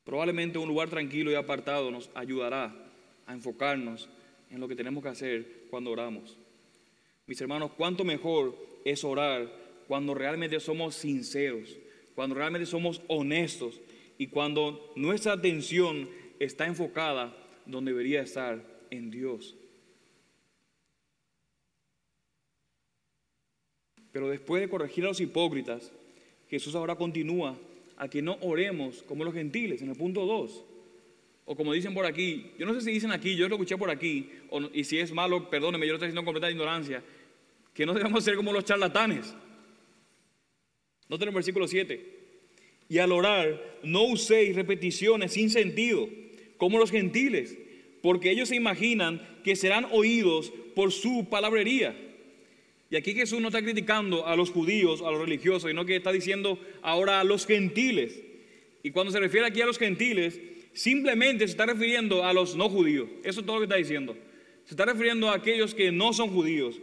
probablemente 0.02 0.58
un 0.58 0.66
lugar 0.66 0.90
tranquilo 0.90 1.30
y 1.30 1.36
apartado 1.36 1.92
nos 1.92 2.10
ayudará 2.16 2.74
a 3.26 3.32
enfocarnos 3.32 4.08
en 4.50 4.58
lo 4.58 4.66
que 4.66 4.74
tenemos 4.74 5.00
que 5.00 5.10
hacer 5.10 5.66
cuando 5.70 5.92
oramos. 5.92 6.36
Mis 7.28 7.40
hermanos, 7.40 7.70
cuánto 7.76 8.02
mejor 8.02 8.58
es 8.84 9.04
orar 9.04 9.48
cuando 9.86 10.14
realmente 10.14 10.58
somos 10.58 10.96
sinceros, 10.96 11.78
cuando 12.16 12.34
realmente 12.34 12.66
somos 12.66 13.02
honestos 13.06 13.80
y 14.18 14.26
cuando 14.26 14.92
nuestra 14.96 15.34
atención 15.34 16.08
está 16.38 16.66
enfocada 16.66 17.36
donde 17.66 17.92
debería 17.92 18.22
estar 18.22 18.64
en 18.90 19.10
Dios. 19.10 19.54
Pero 24.12 24.28
después 24.28 24.62
de 24.62 24.68
corregir 24.68 25.04
a 25.04 25.08
los 25.08 25.20
hipócritas, 25.20 25.92
Jesús 26.48 26.74
ahora 26.74 26.96
continúa 26.96 27.58
a 27.96 28.08
que 28.08 28.22
no 28.22 28.38
oremos 28.40 29.02
como 29.02 29.24
los 29.24 29.34
gentiles, 29.34 29.82
en 29.82 29.90
el 29.90 29.96
punto 29.96 30.24
2. 30.24 30.64
O 31.44 31.56
como 31.56 31.72
dicen 31.72 31.94
por 31.94 32.06
aquí, 32.06 32.52
yo 32.58 32.66
no 32.66 32.74
sé 32.74 32.80
si 32.80 32.92
dicen 32.92 33.10
aquí, 33.10 33.36
yo 33.36 33.48
lo 33.48 33.56
escuché 33.56 33.76
por 33.76 33.90
aquí, 33.90 34.30
y 34.72 34.84
si 34.84 34.98
es 34.98 35.12
malo, 35.12 35.48
perdóneme, 35.50 35.86
yo 35.86 35.92
lo 35.92 35.96
estoy 35.96 36.08
diciendo 36.08 36.24
completa 36.24 36.50
ignorancia, 36.50 37.02
que 37.74 37.86
no 37.86 37.94
debemos 37.94 38.24
ser 38.24 38.36
como 38.36 38.52
los 38.52 38.64
charlatanes. 38.64 39.34
Noten 41.08 41.28
el 41.28 41.34
versículo 41.34 41.66
7. 41.66 42.16
Y 42.90 42.98
al 42.98 43.12
orar, 43.12 43.78
no 43.82 44.04
uséis 44.04 44.56
repeticiones 44.56 45.32
sin 45.32 45.50
sentido, 45.50 46.08
como 46.58 46.78
los 46.78 46.90
gentiles, 46.90 47.56
porque 48.02 48.30
ellos 48.30 48.50
se 48.50 48.56
imaginan 48.56 49.26
que 49.42 49.56
serán 49.56 49.86
oídos 49.90 50.52
por 50.74 50.92
su 50.92 51.28
palabrería. 51.30 51.96
Y 52.90 52.96
aquí 52.96 53.14
Jesús 53.14 53.40
no 53.40 53.48
está 53.48 53.62
criticando 53.62 54.26
a 54.26 54.36
los 54.36 54.50
judíos, 54.50 55.02
a 55.02 55.10
los 55.10 55.20
religiosos, 55.20 55.70
sino 55.70 55.84
que 55.84 55.96
está 55.96 56.12
diciendo 56.12 56.58
ahora 56.82 57.20
a 57.20 57.24
los 57.24 57.46
gentiles. 57.46 58.20
Y 58.82 58.90
cuando 58.90 59.12
se 59.12 59.20
refiere 59.20 59.46
aquí 59.46 59.60
a 59.60 59.66
los 59.66 59.78
gentiles, 59.78 60.40
simplemente 60.72 61.46
se 61.46 61.52
está 61.52 61.66
refiriendo 61.66 62.24
a 62.24 62.32
los 62.32 62.56
no 62.56 62.68
judíos. 62.68 63.08
Eso 63.24 63.40
es 63.40 63.46
todo 63.46 63.56
lo 63.56 63.60
que 63.60 63.64
está 63.64 63.76
diciendo. 63.76 64.16
Se 64.64 64.74
está 64.74 64.84
refiriendo 64.84 65.30
a 65.30 65.34
aquellos 65.34 65.74
que 65.74 65.92
no 65.92 66.12
son 66.12 66.30
judíos. 66.30 66.80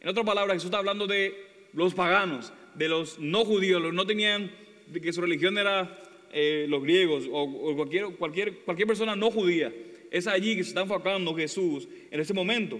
En 0.00 0.08
otras 0.08 0.26
palabras, 0.26 0.56
Jesús 0.56 0.66
está 0.66 0.78
hablando 0.78 1.06
de 1.06 1.34
los 1.72 1.94
paganos, 1.94 2.52
de 2.74 2.88
los 2.88 3.18
no 3.18 3.44
judíos, 3.44 3.80
los 3.80 3.94
no 3.94 4.06
tenían, 4.06 4.50
de 4.88 5.00
que 5.00 5.12
su 5.12 5.20
religión 5.20 5.56
era 5.58 6.02
eh, 6.38 6.66
los 6.68 6.82
griegos 6.82 7.26
o, 7.32 7.74
cualquier, 7.74 8.14
cualquier, 8.16 8.58
cualquier 8.58 8.86
persona 8.86 9.16
no 9.16 9.30
judía. 9.30 9.72
Es 10.10 10.26
allí 10.26 10.54
que 10.54 10.62
se 10.62 10.68
está 10.68 10.82
enfocando 10.82 11.34
Jesús 11.34 11.88
en 12.10 12.20
ese 12.20 12.34
momento. 12.34 12.78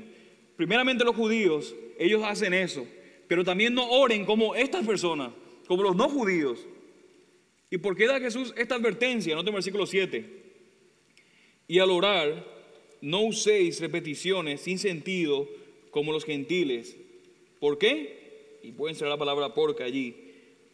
Primeramente 0.56 1.04
los 1.04 1.16
judíos, 1.16 1.74
ellos 1.98 2.22
hacen 2.22 2.52
eso, 2.52 2.86
pero 3.26 3.44
también 3.44 3.74
no 3.74 3.88
oren 3.88 4.24
como 4.26 4.54
estas 4.54 4.86
personas, 4.86 5.32
como 5.66 5.82
los 5.82 5.96
no 5.96 6.08
judíos. 6.08 6.66
¿Y 7.70 7.78
por 7.78 7.96
qué 7.96 8.06
da 8.06 8.20
Jesús 8.20 8.54
esta 8.56 8.74
advertencia? 8.74 9.34
Noten 9.34 9.48
el 9.48 9.54
versículo 9.54 9.86
7. 9.86 10.24
Y 11.66 11.78
al 11.78 11.90
orar, 11.90 12.46
no 13.00 13.22
uséis 13.22 13.80
repeticiones 13.80 14.60
sin 14.60 14.78
sentido 14.78 15.48
como 15.90 16.12
los 16.12 16.24
gentiles 16.24 16.96
¿Por 17.60 17.78
qué? 17.78 18.58
Y 18.62 18.72
pueden 18.72 18.96
ser 18.96 19.08
la 19.08 19.16
palabra 19.16 19.54
porque 19.54 19.82
allí. 19.82 20.14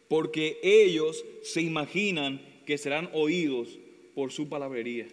Porque 0.09 0.59
ellos 0.63 1.25
se 1.43 1.63
imaginan 1.63 2.41
que 2.65 2.79
serán 2.79 3.11
oídos 3.13 3.79
por 4.15 4.33
su 4.33 4.49
palabrería. 4.49 5.07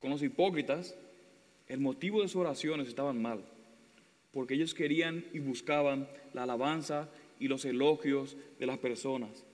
Con 0.00 0.10
los 0.10 0.22
hipócritas, 0.22 0.96
el 1.68 1.80
motivo 1.80 2.22
de 2.22 2.28
sus 2.28 2.40
oraciones 2.40 2.88
estaban 2.88 3.20
mal, 3.20 3.44
porque 4.32 4.54
ellos 4.54 4.74
querían 4.74 5.24
y 5.32 5.38
buscaban 5.38 6.08
la 6.32 6.42
alabanza 6.42 7.08
y 7.38 7.48
los 7.48 7.64
elogios 7.64 8.36
de 8.58 8.66
las 8.66 8.78
personas. 8.78 9.44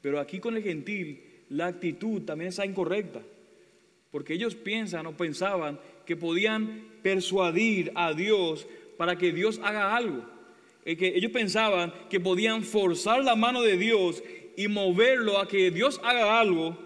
Pero 0.00 0.20
aquí 0.20 0.38
con 0.40 0.56
el 0.56 0.62
gentil, 0.62 1.22
la 1.50 1.66
actitud 1.66 2.22
también 2.22 2.48
está 2.48 2.64
incorrecta, 2.64 3.22
porque 4.10 4.34
ellos 4.34 4.54
piensan 4.54 5.06
o 5.06 5.16
pensaban 5.16 5.78
que 6.06 6.16
podían 6.16 6.84
persuadir 7.02 7.92
a 7.94 8.14
Dios 8.14 8.66
para 8.96 9.16
que 9.16 9.32
Dios 9.32 9.60
haga 9.62 9.94
algo. 9.94 10.24
que 10.84 11.16
ellos 11.16 11.32
pensaban 11.32 11.92
que 12.08 12.18
podían 12.18 12.62
forzar 12.62 13.22
la 13.22 13.36
mano 13.36 13.60
de 13.60 13.76
Dios 13.76 14.22
y 14.58 14.66
moverlo 14.66 15.38
a 15.38 15.46
que 15.46 15.70
Dios 15.70 16.00
haga 16.02 16.40
algo 16.40 16.76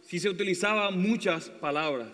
si 0.00 0.20
se 0.20 0.28
utilizaban 0.28 1.02
muchas 1.02 1.50
palabras. 1.50 2.12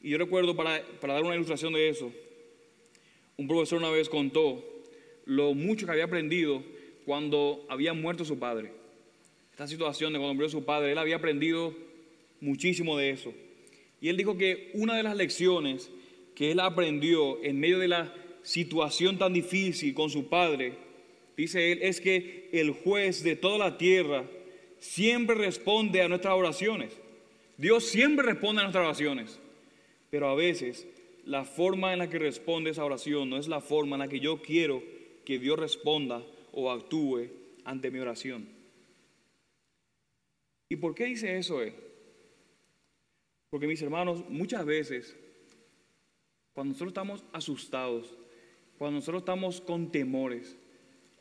Y 0.00 0.10
yo 0.10 0.18
recuerdo, 0.18 0.54
para, 0.54 0.84
para 1.00 1.14
dar 1.14 1.24
una 1.24 1.34
ilustración 1.34 1.72
de 1.72 1.88
eso, 1.88 2.12
un 3.36 3.48
profesor 3.48 3.80
una 3.80 3.90
vez 3.90 4.08
contó 4.08 4.64
lo 5.24 5.52
mucho 5.54 5.84
que 5.84 5.90
había 5.90 6.04
aprendido 6.04 6.62
cuando 7.04 7.66
había 7.68 7.92
muerto 7.92 8.24
su 8.24 8.38
padre. 8.38 8.70
Esta 9.50 9.66
situación 9.66 10.12
de 10.12 10.20
cuando 10.20 10.34
murió 10.34 10.48
su 10.48 10.64
padre, 10.64 10.92
él 10.92 10.98
había 10.98 11.16
aprendido 11.16 11.74
muchísimo 12.40 12.96
de 12.96 13.10
eso. 13.10 13.34
Y 14.00 14.10
él 14.10 14.16
dijo 14.16 14.38
que 14.38 14.70
una 14.74 14.96
de 14.96 15.02
las 15.02 15.16
lecciones 15.16 15.90
que 16.36 16.52
él 16.52 16.60
aprendió 16.60 17.42
en 17.42 17.58
medio 17.58 17.80
de 17.80 17.88
la 17.88 18.14
situación 18.44 19.18
tan 19.18 19.32
difícil 19.32 19.92
con 19.92 20.08
su 20.08 20.28
padre, 20.28 20.91
dice 21.36 21.72
él, 21.72 21.80
es 21.82 22.00
que 22.00 22.48
el 22.52 22.72
juez 22.72 23.22
de 23.22 23.36
toda 23.36 23.58
la 23.58 23.78
tierra 23.78 24.24
siempre 24.78 25.34
responde 25.34 26.02
a 26.02 26.08
nuestras 26.08 26.34
oraciones. 26.34 26.96
Dios 27.56 27.84
siempre 27.84 28.26
responde 28.26 28.60
a 28.60 28.64
nuestras 28.64 28.84
oraciones, 28.84 29.38
pero 30.10 30.28
a 30.28 30.34
veces 30.34 30.86
la 31.24 31.44
forma 31.44 31.92
en 31.92 32.00
la 32.00 32.10
que 32.10 32.18
responde 32.18 32.70
esa 32.70 32.84
oración 32.84 33.30
no 33.30 33.36
es 33.36 33.48
la 33.48 33.60
forma 33.60 33.96
en 33.96 34.00
la 34.00 34.08
que 34.08 34.20
yo 34.20 34.42
quiero 34.42 34.82
que 35.24 35.38
Dios 35.38 35.58
responda 35.58 36.22
o 36.52 36.70
actúe 36.70 37.28
ante 37.64 37.90
mi 37.90 38.00
oración. 38.00 38.48
¿Y 40.68 40.76
por 40.76 40.94
qué 40.94 41.04
dice 41.04 41.38
eso 41.38 41.62
él? 41.62 41.74
Porque 43.50 43.66
mis 43.66 43.82
hermanos, 43.82 44.24
muchas 44.28 44.64
veces 44.64 45.16
cuando 46.54 46.72
nosotros 46.72 46.90
estamos 46.90 47.24
asustados, 47.32 48.14
cuando 48.78 48.96
nosotros 48.96 49.22
estamos 49.22 49.60
con 49.60 49.92
temores, 49.92 50.56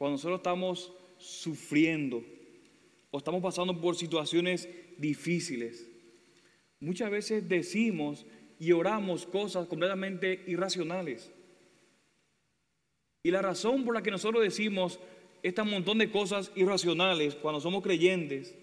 cuando 0.01 0.13
nosotros 0.13 0.39
estamos 0.39 0.91
sufriendo 1.19 2.23
o 3.11 3.19
estamos 3.19 3.39
pasando 3.39 3.79
por 3.79 3.95
situaciones 3.95 4.67
difíciles, 4.97 5.87
muchas 6.79 7.11
veces 7.11 7.47
decimos 7.47 8.25
y 8.57 8.71
oramos 8.71 9.27
cosas 9.27 9.67
completamente 9.67 10.43
irracionales. 10.47 11.31
Y 13.21 13.29
la 13.29 13.43
razón 13.43 13.85
por 13.85 13.93
la 13.93 14.01
que 14.01 14.09
nosotros 14.09 14.41
decimos 14.41 14.99
este 15.43 15.61
montón 15.61 15.99
de 15.99 16.09
cosas 16.09 16.51
irracionales 16.55 17.35
cuando 17.35 17.61
somos 17.61 17.83
creyentes 17.83 18.55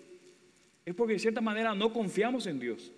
es 0.85 0.95
porque 0.97 1.13
de 1.13 1.21
cierta 1.21 1.41
manera 1.41 1.73
no 1.73 1.93
confiamos 1.93 2.49
en 2.49 2.59
Dios. 2.59 2.91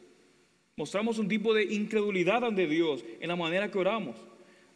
Mostramos 0.77 1.19
un 1.19 1.29
tipo 1.29 1.53
de 1.53 1.65
incredulidad 1.65 2.43
ante 2.43 2.67
Dios 2.67 3.05
en 3.21 3.29
la 3.29 3.37
manera 3.37 3.71
que 3.71 3.77
oramos. 3.77 4.17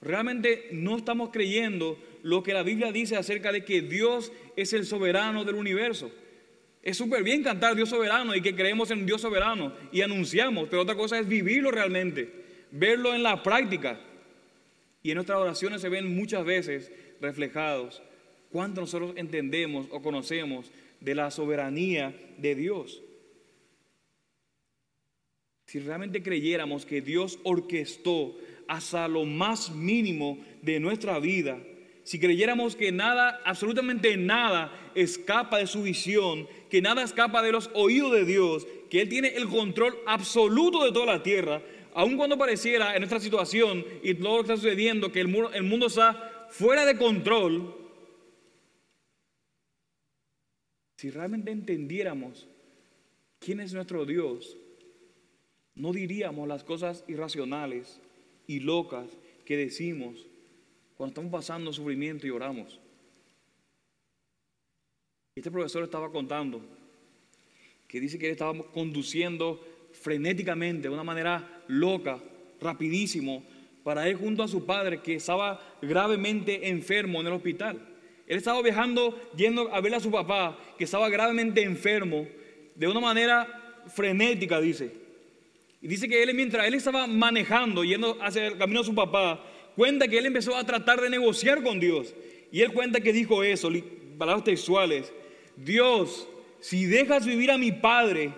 Realmente 0.03 0.69
no 0.71 0.99
estamos 0.99 1.31
creyendo 1.31 1.97
lo 2.25 2.43
que 2.43 2.55
la 2.55 2.63
Biblia 2.63 2.91
dice 2.91 3.17
acerca 3.17 3.53
de 3.53 3.67
que 3.67 3.83
Dios 3.83 4.33
es 4.57 4.73
el 4.73 4.87
soberano 4.87 5.45
del 5.45 5.57
universo. 5.57 6.11
Es 6.83 6.97
súper 6.97 7.23
bien 7.23 7.43
cantar 7.43 7.77
Dios 7.77 7.91
soberano 7.91 8.35
y 8.35 8.41
que 8.41 8.57
creemos 8.57 8.91
en 8.91 9.05
Dios 9.05 9.21
soberano 9.21 9.75
y 9.93 10.01
anunciamos, 10.01 10.69
pero 10.71 10.83
otra 10.83 10.95
cosa 10.95 11.19
es 11.19 11.29
vivirlo 11.29 11.71
realmente, 11.71 12.31
verlo 12.71 13.15
en 13.15 13.23
la 13.23 13.43
práctica. 13.43 14.01
Y 15.03 15.11
en 15.11 15.17
nuestras 15.17 15.39
oraciones 15.39 15.83
se 15.83 15.91
ven 15.91 16.17
muchas 16.17 16.47
veces 16.47 16.91
reflejados 17.21 18.03
cuánto 18.51 18.81
nosotros 18.81 19.13
entendemos 19.17 19.87
o 19.91 20.01
conocemos 20.01 20.71
de 21.01 21.15
la 21.15 21.31
soberanía 21.31 22.19
de 22.39 22.55
Dios. 22.55 23.03
Si 25.67 25.79
realmente 25.79 26.23
creyéramos 26.23 26.87
que 26.87 27.03
Dios 27.03 27.39
orquestó 27.43 28.35
hasta 28.67 29.09
lo 29.09 29.27
más 29.27 29.75
mínimo 29.75 30.43
de 30.63 30.81
nuestra 30.81 31.19
vida, 31.19 31.59
si 32.05 32.21
creyéramos 32.21 32.77
que 32.77 32.93
nada, 32.93 33.41
absolutamente 33.45 34.17
nada, 34.19 34.93
escapa 34.95 35.59
de 35.59 35.67
su 35.67 35.83
visión, 35.83 36.47
que 36.71 36.83
nada 36.83 37.03
escapa 37.03 37.43
de 37.43 37.51
los 37.51 37.71
oídos 37.73 38.13
de 38.13 38.27
Dios, 38.27 38.67
que 38.91 39.01
Él 39.01 39.09
tiene 39.09 39.29
el 39.29 39.49
control 39.49 39.97
absoluto 40.07 40.85
de 40.85 40.93
toda 40.93 41.07
la 41.07 41.23
tierra, 41.23 41.63
aun 41.95 42.19
cuando 42.19 42.37
pareciera 42.37 42.95
en 42.95 43.01
nuestra 43.01 43.21
situación 43.21 43.85
y 44.03 44.15
todo 44.15 44.37
lo 44.37 44.45
que 44.45 44.53
está 44.53 44.57
sucediendo, 44.57 45.11
que 45.11 45.21
el 45.21 45.29
mundo, 45.29 45.51
el 45.55 45.63
mundo 45.63 45.87
está 45.87 46.47
fuera 46.51 46.85
de 46.85 46.99
control, 46.99 47.75
si 50.99 51.11
realmente 51.11 51.51
entendiéramos 51.53 52.47
quién 53.39 53.61
es 53.61 53.73
nuestro 53.73 54.05
Dios, 54.05 54.59
no 55.75 55.93
diríamos 55.93 56.47
las 56.47 56.65
cosas 56.65 57.03
irracionales 57.09 57.99
y 58.47 58.61
locas 58.61 59.09
que 59.47 59.57
decimos 59.57 60.27
cuando 60.97 61.13
estamos 61.13 61.33
pasando 61.33 61.73
sufrimiento 61.73 62.27
y 62.27 62.31
oramos. 62.31 62.81
Este 65.37 65.51
profesor 65.51 65.83
estaba 65.83 66.11
contando 66.11 66.63
que 67.89 68.01
dice 68.01 68.19
que 68.19 68.27
él 68.27 68.33
estaba 68.33 68.57
conduciendo 68.73 69.61
frenéticamente, 69.93 70.89
de 70.89 70.95
una 70.95 71.05
manera 71.05 71.63
loca, 71.69 72.21
rapidísimo, 72.61 73.45
para 73.83 74.09
ir 74.09 74.17
junto 74.17 74.43
a 74.43 74.49
su 74.49 74.65
padre 74.65 75.01
que 75.01 75.15
estaba 75.17 75.61
gravemente 75.83 76.69
enfermo 76.69 77.21
en 77.21 77.27
el 77.27 77.33
hospital. 77.35 77.81
Él 78.27 78.39
estaba 78.39 78.63
viajando, 78.63 79.31
yendo 79.37 79.73
a 79.73 79.81
ver 79.81 79.95
a 79.95 80.01
su 80.01 80.11
papá, 80.11 80.59
que 80.79 80.85
estaba 80.85 81.09
gravemente 81.09 81.63
enfermo, 81.63 82.27
de 82.75 82.89
una 82.89 83.01
manera 83.01 83.83
frenética, 83.89 84.61
dice. 84.61 84.91
Y 85.83 85.87
dice 85.87 86.09
que 86.09 86.23
él, 86.23 86.35
mientras 86.35 86.67
él 86.67 86.75
estaba 86.75 87.07
manejando, 87.07 87.85
yendo 87.85 88.19
hacia 88.23 88.47
el 88.47 88.57
camino 88.57 88.81
de 88.81 88.87
su 88.87 88.95
papá, 88.95 89.45
cuenta 89.77 90.09
que 90.09 90.19
él 90.19 90.27
empezó 90.27 90.57
a 90.57 90.65
tratar 90.65 91.01
de 91.01 91.11
negociar 91.11 91.63
con 91.63 91.81
Dios. 91.81 92.15
Y 92.51 92.63
él 92.63 92.73
cuenta 92.73 93.01
que 93.01 93.13
dijo 93.13 93.43
eso, 93.43 93.71
palabras 94.17 94.45
textuales. 94.45 95.13
Dios, 95.57 96.29
si 96.61 96.87
dejas 96.87 97.27
vivir 97.27 97.51
a 97.51 97.59
mi 97.59 97.73
padre, 97.73 98.33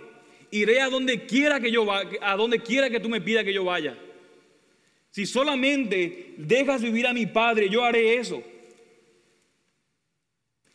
iré 0.50 0.80
a 0.80 0.88
donde 0.88 1.26
quiera 1.26 1.60
que 1.60 1.70
yo 1.70 1.84
vaya, 1.84 2.10
a 2.22 2.36
donde 2.36 2.60
quiera 2.60 2.90
que 2.90 3.00
tú 3.00 3.08
me 3.08 3.20
pidas 3.20 3.44
que 3.44 3.52
yo 3.52 3.64
vaya. 3.64 3.98
Si 5.10 5.26
solamente 5.26 6.34
dejas 6.36 6.82
vivir 6.82 7.06
a 7.06 7.12
mi 7.12 7.26
padre, 7.26 7.68
yo 7.68 7.84
haré 7.84 8.16
eso. 8.16 8.42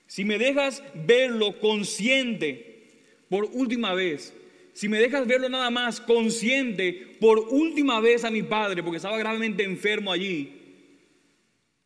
Si 0.07 0.25
me 0.25 0.37
dejas 0.37 0.83
verlo 0.93 1.59
consciente 1.59 2.89
por 3.29 3.45
última 3.45 3.93
vez, 3.93 4.33
si 4.73 4.87
me 4.87 4.99
dejas 4.99 5.27
verlo 5.27 5.49
nada 5.49 5.69
más 5.69 5.99
consciente 5.99 7.17
por 7.19 7.39
última 7.39 7.99
vez 7.99 8.23
a 8.23 8.31
mi 8.31 8.43
padre, 8.43 8.83
porque 8.83 8.97
estaba 8.97 9.17
gravemente 9.17 9.63
enfermo 9.63 10.11
allí 10.11 10.61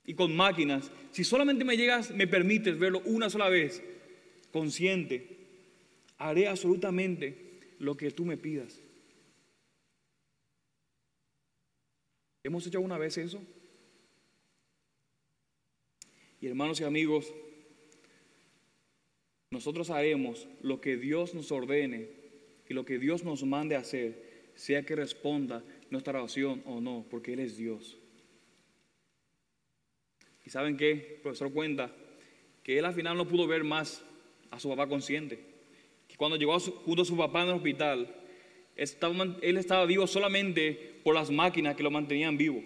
y 0.06 0.14
con 0.14 0.36
máquinas, 0.36 0.92
si 1.12 1.24
solamente 1.24 1.66
me 1.66 1.78
llegas, 1.78 2.12
me 2.12 2.28
permites 2.28 2.78
verlo 2.78 3.02
una 3.06 3.30
sola 3.30 3.50
vez, 3.50 3.82
consciente, 4.52 5.28
haré 6.18 6.48
absolutamente 6.48 7.60
lo 7.80 7.98
que 7.98 8.12
tú 8.12 8.26
me 8.26 8.38
pidas. 8.38 8.80
¿Hemos 12.44 12.68
hecho 12.68 12.78
alguna 12.78 13.00
vez 13.00 13.18
eso? 13.18 13.42
Y 16.40 16.48
hermanos 16.48 16.80
y 16.80 16.84
amigos, 16.84 17.34
nosotros 19.50 19.90
haremos 19.90 20.48
lo 20.62 20.80
que 20.80 20.98
Dios 20.98 21.34
nos 21.34 21.52
ordene 21.52 22.25
y 22.68 22.74
lo 22.74 22.86
que 22.86 23.00
Dios 23.00 23.24
nos 23.24 23.44
mande 23.44 23.76
hacer, 23.76 24.50
sea 24.56 24.84
que 24.84 24.96
responda 24.96 25.64
nuestra 25.90 26.20
oración 26.20 26.62
o 26.66 26.82
no, 26.82 27.06
porque 27.10 27.34
Él 27.34 27.40
es 27.40 27.58
Dios. 27.58 27.98
¿Y 30.46 30.50
saben 30.52 30.78
qué? 30.78 30.92
El 30.92 31.22
profesor 31.22 31.52
cuenta 31.52 31.92
que 32.64 32.78
él 32.78 32.86
al 32.86 32.94
final 32.94 33.18
no 33.18 33.28
pudo 33.28 33.48
ver 33.48 33.64
más 33.64 34.04
a 34.52 34.60
su 34.60 34.70
papá 34.70 34.88
consciente. 34.88 35.40
Que 36.08 36.16
cuando 36.16 36.38
llegó 36.38 36.60
junto 36.60 37.02
a 37.02 37.06
su 37.06 37.18
papá 37.18 37.42
en 37.42 37.50
el 37.50 37.56
hospital, 37.56 38.16
él 38.76 39.58
estaba 39.58 39.86
vivo 39.86 40.06
solamente 40.06 41.00
por 41.04 41.16
las 41.16 41.32
máquinas 41.32 41.76
que 41.76 41.84
lo 41.84 41.92
mantenían 41.92 42.38
vivo. 42.38 42.64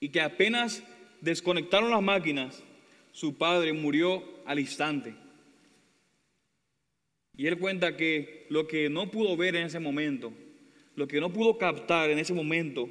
Y 0.00 0.08
que 0.08 0.20
apenas 0.20 0.82
desconectaron 1.20 1.90
las 1.90 2.02
máquinas, 2.02 2.62
su 3.12 3.36
padre 3.36 3.72
murió 3.72 4.24
al 4.44 4.58
instante. 4.58 5.14
Y 7.42 7.48
él 7.48 7.58
cuenta 7.58 7.96
que 7.96 8.46
lo 8.50 8.68
que 8.68 8.88
no 8.88 9.10
pudo 9.10 9.36
ver 9.36 9.56
en 9.56 9.66
ese 9.66 9.80
momento, 9.80 10.32
lo 10.94 11.08
que 11.08 11.20
no 11.20 11.32
pudo 11.32 11.58
captar 11.58 12.08
en 12.08 12.20
ese 12.20 12.32
momento, 12.32 12.88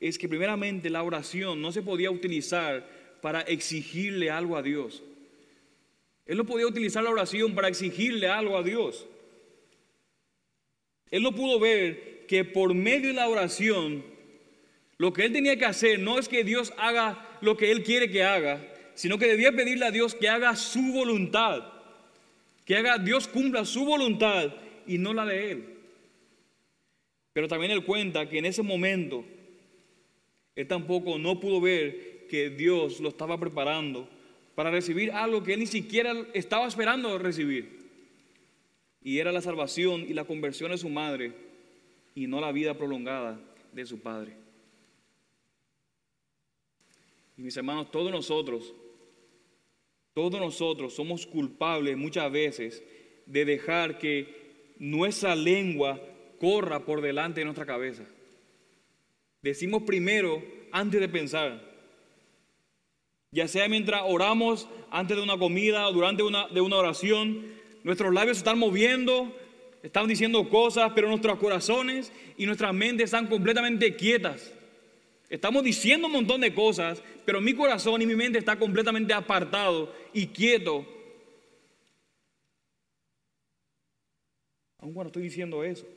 es 0.00 0.18
que 0.18 0.28
primeramente 0.28 0.90
la 0.90 1.04
oración 1.04 1.62
no 1.62 1.70
se 1.70 1.80
podía 1.80 2.10
utilizar 2.10 2.84
para 3.20 3.42
exigirle 3.42 4.30
algo 4.30 4.56
a 4.56 4.62
Dios. 4.62 5.04
Él 6.26 6.38
no 6.38 6.44
podía 6.44 6.66
utilizar 6.66 7.04
la 7.04 7.10
oración 7.10 7.54
para 7.54 7.68
exigirle 7.68 8.26
algo 8.26 8.58
a 8.58 8.64
Dios. 8.64 9.06
Él 11.12 11.22
no 11.22 11.32
pudo 11.32 11.60
ver 11.60 12.26
que 12.26 12.44
por 12.44 12.74
medio 12.74 13.10
de 13.10 13.14
la 13.14 13.28
oración, 13.28 14.04
lo 14.96 15.12
que 15.12 15.24
él 15.26 15.32
tenía 15.32 15.56
que 15.56 15.66
hacer 15.66 16.00
no 16.00 16.18
es 16.18 16.28
que 16.28 16.42
Dios 16.42 16.72
haga 16.78 17.38
lo 17.40 17.56
que 17.56 17.70
él 17.70 17.84
quiere 17.84 18.10
que 18.10 18.24
haga, 18.24 18.60
sino 18.94 19.18
que 19.18 19.28
debía 19.28 19.52
pedirle 19.52 19.86
a 19.86 19.92
Dios 19.92 20.16
que 20.16 20.28
haga 20.28 20.56
su 20.56 20.82
voluntad 20.92 21.71
que 22.64 22.76
haga 22.76 22.98
Dios 22.98 23.28
cumpla 23.28 23.64
su 23.64 23.84
voluntad 23.84 24.52
y 24.86 24.98
no 24.98 25.12
la 25.12 25.26
de 25.26 25.50
Él. 25.52 25.64
Pero 27.32 27.48
también 27.48 27.72
Él 27.72 27.84
cuenta 27.84 28.28
que 28.28 28.38
en 28.38 28.46
ese 28.46 28.62
momento 28.62 29.24
Él 30.54 30.66
tampoco 30.66 31.18
no 31.18 31.40
pudo 31.40 31.60
ver 31.60 32.26
que 32.28 32.50
Dios 32.50 33.00
lo 33.00 33.08
estaba 33.08 33.38
preparando 33.38 34.08
para 34.54 34.70
recibir 34.70 35.12
algo 35.12 35.42
que 35.42 35.54
Él 35.54 35.60
ni 35.60 35.66
siquiera 35.66 36.12
estaba 36.34 36.66
esperando 36.66 37.18
recibir. 37.18 37.82
Y 39.02 39.18
era 39.18 39.32
la 39.32 39.40
salvación 39.40 40.02
y 40.02 40.12
la 40.14 40.24
conversión 40.24 40.70
de 40.70 40.78
su 40.78 40.88
madre 40.88 41.32
y 42.14 42.26
no 42.26 42.40
la 42.40 42.52
vida 42.52 42.74
prolongada 42.74 43.40
de 43.72 43.86
su 43.86 44.00
padre. 44.00 44.36
Y 47.36 47.42
mis 47.42 47.56
hermanos, 47.56 47.90
todos 47.90 48.12
nosotros 48.12 48.72
todos 50.14 50.40
nosotros 50.40 50.94
somos 50.94 51.26
culpables 51.26 51.96
muchas 51.96 52.30
veces 52.30 52.82
de 53.26 53.44
dejar 53.44 53.98
que 53.98 54.74
nuestra 54.78 55.34
lengua 55.34 56.00
corra 56.38 56.84
por 56.84 57.00
delante 57.00 57.40
de 57.40 57.44
nuestra 57.44 57.66
cabeza. 57.66 58.04
Decimos 59.40 59.82
primero 59.84 60.42
antes 60.70 61.00
de 61.00 61.08
pensar. 61.08 61.72
Ya 63.30 63.48
sea 63.48 63.68
mientras 63.68 64.02
oramos, 64.04 64.68
antes 64.90 65.16
de 65.16 65.22
una 65.22 65.38
comida 65.38 65.88
o 65.88 65.92
durante 65.92 66.22
una, 66.22 66.48
de 66.48 66.60
una 66.60 66.76
oración, 66.76 67.46
nuestros 67.82 68.12
labios 68.12 68.36
se 68.36 68.40
están 68.40 68.58
moviendo, 68.58 69.34
están 69.82 70.06
diciendo 70.06 70.48
cosas, 70.50 70.92
pero 70.94 71.08
nuestros 71.08 71.38
corazones 71.38 72.12
y 72.36 72.44
nuestras 72.44 72.74
mentes 72.74 73.06
están 73.06 73.28
completamente 73.28 73.96
quietas. 73.96 74.52
Estamos 75.32 75.64
diciendo 75.64 76.08
un 76.08 76.12
montón 76.12 76.42
de 76.42 76.52
cosas, 76.52 77.02
pero 77.24 77.40
mi 77.40 77.54
corazón 77.54 78.02
y 78.02 78.06
mi 78.06 78.14
mente 78.14 78.38
está 78.38 78.58
completamente 78.58 79.14
apartado 79.14 79.90
y 80.12 80.26
quieto. 80.26 80.86
Aún 84.76 84.92
cuando 84.92 85.08
estoy 85.08 85.22
diciendo 85.22 85.64
eso. 85.64 85.88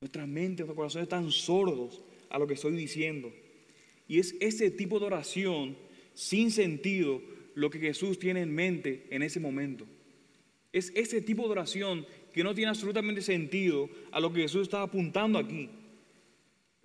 Nuestra 0.00 0.26
mente, 0.26 0.62
nuestro 0.62 0.74
corazón 0.74 1.02
están 1.02 1.30
sordos 1.30 2.02
a 2.28 2.40
lo 2.40 2.48
que 2.48 2.54
estoy 2.54 2.72
diciendo. 2.72 3.32
Y 4.08 4.18
es 4.18 4.34
ese 4.40 4.72
tipo 4.72 4.98
de 4.98 5.06
oración 5.06 5.78
sin 6.14 6.50
sentido 6.50 7.22
lo 7.54 7.70
que 7.70 7.78
Jesús 7.78 8.18
tiene 8.18 8.42
en 8.42 8.52
mente 8.52 9.06
en 9.10 9.22
ese 9.22 9.38
momento. 9.38 9.86
Es 10.72 10.90
ese 10.96 11.22
tipo 11.22 11.44
de 11.44 11.52
oración 11.52 12.04
que 12.32 12.42
no 12.42 12.52
tiene 12.52 12.70
absolutamente 12.70 13.22
sentido 13.22 13.88
a 14.10 14.18
lo 14.18 14.32
que 14.32 14.40
Jesús 14.40 14.62
está 14.62 14.82
apuntando 14.82 15.38
aquí. 15.38 15.70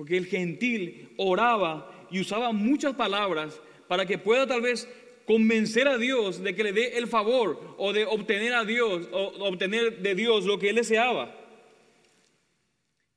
Porque 0.03 0.17
el 0.17 0.25
gentil 0.25 1.13
oraba 1.15 1.89
y 2.11 2.19
usaba 2.19 2.51
muchas 2.51 2.93
palabras 2.93 3.61
para 3.87 4.05
que 4.05 4.17
pueda 4.17 4.45
tal 4.45 4.59
vez 4.59 4.85
convencer 5.25 5.87
a 5.87 5.97
Dios 5.97 6.43
de 6.43 6.53
que 6.53 6.65
le 6.65 6.73
dé 6.73 6.97
el 6.97 7.07
favor 7.07 7.75
o 7.77 7.93
de 7.93 8.03
obtener 8.03 8.53
a 8.53 8.65
Dios 8.65 9.07
o 9.13 9.47
obtener 9.47 9.99
de 9.99 10.13
Dios 10.13 10.43
lo 10.43 10.59
que 10.59 10.71
él 10.71 10.75
deseaba. 10.75 11.33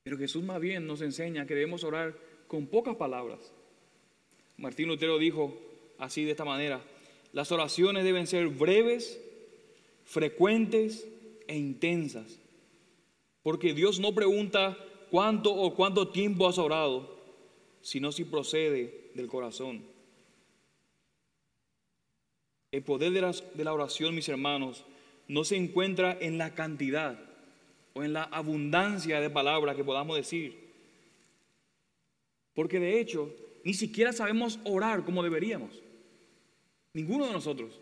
Pero 0.04 0.16
Jesús 0.16 0.44
más 0.44 0.60
bien 0.60 0.86
nos 0.86 1.00
enseña 1.00 1.44
que 1.44 1.56
debemos 1.56 1.82
orar 1.82 2.16
con 2.46 2.68
pocas 2.68 2.94
palabras. 2.94 3.52
Martín 4.56 4.86
Lutero 4.86 5.18
dijo 5.18 5.60
así 5.98 6.22
de 6.22 6.30
esta 6.30 6.44
manera, 6.44 6.84
las 7.32 7.50
oraciones 7.50 8.04
deben 8.04 8.28
ser 8.28 8.46
breves, 8.46 9.20
frecuentes 10.04 11.08
e 11.48 11.56
intensas, 11.56 12.38
porque 13.42 13.74
Dios 13.74 13.98
no 13.98 14.14
pregunta 14.14 14.78
cuánto 15.10 15.54
o 15.54 15.74
cuánto 15.74 16.08
tiempo 16.08 16.48
has 16.48 16.58
orado, 16.58 17.16
sino 17.80 18.12
si 18.12 18.24
procede 18.24 19.10
del 19.14 19.28
corazón. 19.28 19.82
El 22.72 22.82
poder 22.82 23.12
de 23.12 23.20
la, 23.20 23.32
de 23.32 23.64
la 23.64 23.72
oración, 23.72 24.14
mis 24.14 24.28
hermanos, 24.28 24.84
no 25.28 25.44
se 25.44 25.56
encuentra 25.56 26.16
en 26.20 26.38
la 26.38 26.54
cantidad 26.54 27.18
o 27.94 28.04
en 28.04 28.12
la 28.12 28.24
abundancia 28.24 29.20
de 29.20 29.30
palabras 29.30 29.76
que 29.76 29.84
podamos 29.84 30.16
decir. 30.16 30.66
Porque 32.54 32.78
de 32.78 33.00
hecho, 33.00 33.34
ni 33.64 33.74
siquiera 33.74 34.12
sabemos 34.12 34.58
orar 34.64 35.04
como 35.04 35.22
deberíamos. 35.22 35.82
Ninguno 36.92 37.26
de 37.26 37.32
nosotros. 37.32 37.80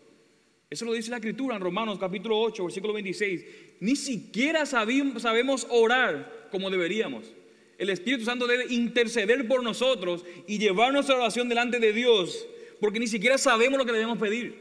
Eso 0.69 0.85
lo 0.85 0.93
dice 0.93 1.11
la 1.11 1.17
Escritura 1.17 1.55
en 1.55 1.61
Romanos 1.61 1.99
capítulo 1.99 2.39
8, 2.39 2.63
versículo 2.65 2.93
26. 2.93 3.45
Ni 3.79 3.95
siquiera 3.95 4.65
sabemos 4.65 5.67
orar 5.69 6.44
como 6.55 6.69
deberíamos. 6.69 7.33
El 7.77 7.89
Espíritu 7.89 8.23
Santo 8.23 8.47
debe 8.47 8.73
interceder 8.73 9.45
por 9.45 9.61
nosotros 9.61 10.23
y 10.47 10.57
llevar 10.57 10.93
nuestra 10.93 11.17
oración 11.17 11.49
delante 11.49 11.79
de 11.79 11.91
Dios, 11.91 12.47
porque 12.79 12.97
ni 12.97 13.07
siquiera 13.07 13.37
sabemos 13.37 13.77
lo 13.77 13.85
que 13.85 13.91
debemos 13.91 14.17
pedir. 14.17 14.55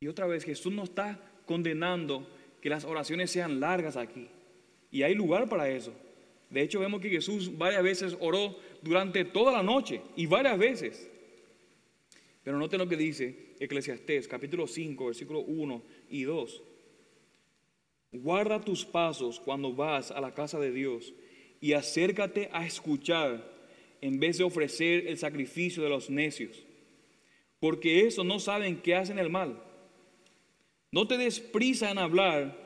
Y 0.00 0.08
otra 0.08 0.26
vez, 0.26 0.44
Jesús 0.44 0.70
no 0.72 0.84
está 0.84 1.18
condenando 1.46 2.28
que 2.60 2.68
las 2.68 2.84
oraciones 2.84 3.30
sean 3.30 3.60
largas 3.60 3.96
aquí. 3.96 4.28
Y 4.90 5.02
hay 5.04 5.14
lugar 5.14 5.48
para 5.48 5.70
eso. 5.70 5.94
De 6.50 6.60
hecho, 6.60 6.80
vemos 6.80 7.00
que 7.00 7.08
Jesús 7.08 7.56
varias 7.56 7.82
veces 7.82 8.16
oró 8.20 8.58
durante 8.82 9.24
toda 9.24 9.52
la 9.52 9.62
noche 9.62 10.02
y 10.16 10.26
varias 10.26 10.58
veces. 10.58 11.08
Pero 12.44 12.58
noten 12.58 12.80
lo 12.80 12.88
que 12.88 12.96
dice 12.96 13.54
Eclesiastés, 13.58 14.28
capítulo 14.28 14.66
5, 14.66 15.06
versículo 15.06 15.40
1 15.40 15.82
y 16.10 16.24
2. 16.24 16.62
Guarda 18.12 18.60
tus 18.60 18.84
pasos 18.84 19.40
cuando 19.40 19.72
vas 19.72 20.10
a 20.10 20.20
la 20.20 20.34
casa 20.34 20.60
de 20.60 20.70
Dios 20.70 21.14
y 21.60 21.72
acércate 21.72 22.50
a 22.52 22.66
escuchar 22.66 23.50
en 24.02 24.20
vez 24.20 24.36
de 24.36 24.44
ofrecer 24.44 25.06
el 25.06 25.16
sacrificio 25.16 25.82
de 25.82 25.88
los 25.88 26.10
necios, 26.10 26.62
porque 27.58 28.06
eso 28.06 28.22
no 28.22 28.38
saben 28.38 28.82
que 28.82 28.94
hacen 28.94 29.18
el 29.18 29.30
mal. 29.30 29.62
No 30.90 31.08
te 31.08 31.16
des 31.16 31.40
prisa 31.40 31.90
en 31.90 31.98
hablar, 31.98 32.58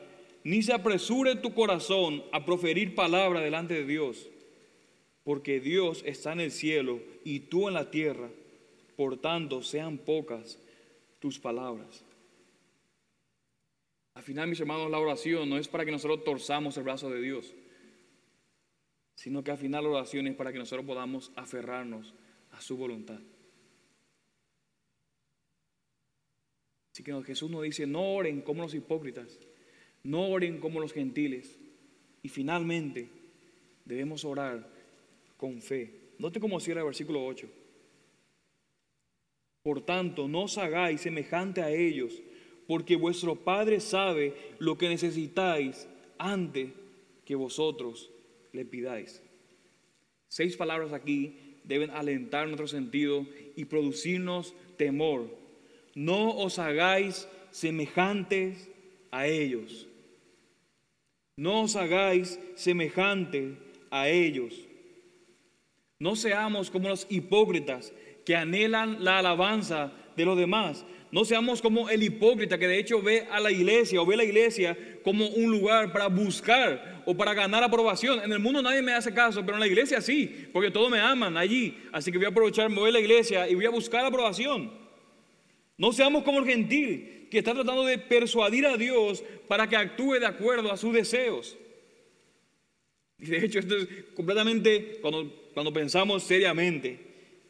ni 0.43 0.63
se 0.63 0.73
apresure 0.73 1.35
tu 1.35 1.53
corazón 1.53 2.23
a 2.33 2.43
proferir 2.43 2.93
palabra 2.95 3.39
delante 3.39 3.75
de 3.75 3.85
Dios, 3.85 4.27
porque 5.23 5.61
Dios 5.61 6.03
está 6.05 6.33
en 6.33 6.41
el 6.41 6.51
cielo 6.51 6.99
y 7.23 7.41
tú 7.41 7.67
en 7.67 7.75
la 7.75 7.89
tierra, 7.89 8.29
por 8.97 9.17
tanto 9.17 9.61
sean 9.61 9.97
pocas 9.97 10.59
tus 11.19 11.39
palabras. 11.39 12.03
Al 14.17 14.23
final, 14.23 14.49
mis 14.49 14.59
hermanos, 14.59 14.89
la 14.89 14.97
oración 14.97 15.47
no 15.47 15.59
es 15.59 15.67
para 15.67 15.85
que 15.85 15.91
nosotros 15.91 16.23
torzamos 16.23 16.75
el 16.75 16.83
brazo 16.83 17.07
de 17.07 17.21
Dios, 17.21 17.53
sino 19.13 19.43
que 19.43 19.51
al 19.51 19.59
final 19.59 19.83
la 19.83 19.91
oración 19.91 20.25
es 20.25 20.35
para 20.35 20.51
que 20.51 20.57
nosotros 20.57 20.87
podamos 20.87 21.31
aferrarnos 21.35 22.15
a 22.49 22.59
su 22.59 22.77
voluntad. 22.77 23.19
Así 26.91 27.03
que 27.03 27.13
Jesús 27.25 27.51
nos 27.51 27.61
dice, 27.61 27.85
no 27.85 28.15
oren 28.15 28.41
como 28.41 28.63
los 28.63 28.73
hipócritas, 28.73 29.37
no 30.01 30.29
oren 30.29 30.59
como 30.59 30.79
los 30.79 30.93
gentiles. 30.93 31.59
Y 32.23 32.29
finalmente, 32.29 33.11
debemos 33.85 34.25
orar 34.25 34.67
con 35.37 35.61
fe. 35.61 35.93
Note 36.17 36.39
cómo 36.39 36.59
cierra 36.59 36.81
el 36.81 36.87
versículo 36.87 37.23
8. 37.23 37.47
Por 39.61 39.85
tanto, 39.85 40.27
no 40.27 40.45
os 40.45 40.57
hagáis 40.57 41.01
semejante 41.01 41.61
a 41.61 41.69
ellos 41.69 42.19
porque 42.67 42.95
vuestro 42.95 43.35
Padre 43.35 43.79
sabe 43.79 44.33
lo 44.59 44.77
que 44.77 44.89
necesitáis 44.89 45.87
antes 46.17 46.69
que 47.25 47.35
vosotros 47.35 48.09
le 48.51 48.65
pidáis. 48.65 49.21
Seis 50.27 50.57
palabras 50.57 50.93
aquí 50.93 51.59
deben 51.63 51.89
alentar 51.91 52.47
nuestro 52.47 52.67
sentido 52.67 53.25
y 53.55 53.65
producirnos 53.65 54.53
temor. 54.77 55.29
No 55.95 56.37
os 56.37 56.59
hagáis 56.59 57.27
semejantes 57.51 58.69
a 59.11 59.27
ellos. 59.27 59.87
No 61.37 61.61
os 61.61 61.75
hagáis 61.75 62.39
semejantes 62.55 63.57
a 63.89 64.09
ellos. 64.09 64.53
No 65.99 66.15
seamos 66.15 66.69
como 66.69 66.89
los 66.89 67.07
hipócritas 67.09 67.93
que 68.25 68.35
anhelan 68.35 69.03
la 69.03 69.19
alabanza 69.19 69.93
de 70.15 70.25
los 70.25 70.37
demás, 70.37 70.85
no 71.11 71.23
seamos 71.23 71.61
como 71.61 71.89
el 71.89 72.03
hipócrita 72.03 72.57
que 72.57 72.67
de 72.67 72.79
hecho 72.79 73.01
ve 73.01 73.27
a 73.31 73.39
la 73.39 73.51
iglesia 73.51 74.01
o 74.01 74.05
ve 74.05 74.17
la 74.17 74.25
iglesia 74.25 74.77
como 75.03 75.27
un 75.27 75.49
lugar 75.49 75.93
para 75.93 76.07
buscar 76.07 77.03
o 77.05 77.15
para 77.15 77.33
ganar 77.33 77.63
aprobación. 77.63 78.21
En 78.21 78.31
el 78.33 78.39
mundo 78.39 78.61
nadie 78.61 78.81
me 78.81 78.93
hace 78.93 79.13
caso, 79.13 79.41
pero 79.41 79.53
en 79.53 79.61
la 79.61 79.67
iglesia 79.67 80.01
sí, 80.01 80.47
porque 80.51 80.69
todos 80.69 80.91
me 80.91 80.99
aman 80.99 81.37
allí. 81.37 81.77
Así 81.93 82.11
que 82.11 82.17
voy 82.17 82.25
a 82.25 82.29
aprovechar, 82.29 82.69
me 82.69 82.79
voy 82.79 82.89
a 82.89 82.93
la 82.93 82.99
iglesia 82.99 83.49
y 83.49 83.55
voy 83.55 83.65
a 83.65 83.69
buscar 83.69 84.05
aprobación. 84.05 84.69
No 85.77 85.93
seamos 85.93 86.23
como 86.23 86.39
el 86.39 86.45
gentil 86.45 87.27
que 87.31 87.37
está 87.37 87.53
tratando 87.53 87.85
de 87.85 87.97
persuadir 87.97 88.65
a 88.65 88.75
Dios 88.75 89.23
para 89.47 89.67
que 89.69 89.77
actúe 89.77 90.15
de 90.19 90.25
acuerdo 90.25 90.71
a 90.71 90.77
sus 90.77 90.93
deseos. 90.93 91.57
Y 93.19 93.27
de 93.27 93.45
hecho 93.45 93.59
esto 93.59 93.77
es 93.77 93.87
completamente, 94.13 94.99
cuando, 95.01 95.49
cuando 95.53 95.71
pensamos 95.71 96.23
seriamente, 96.23 96.99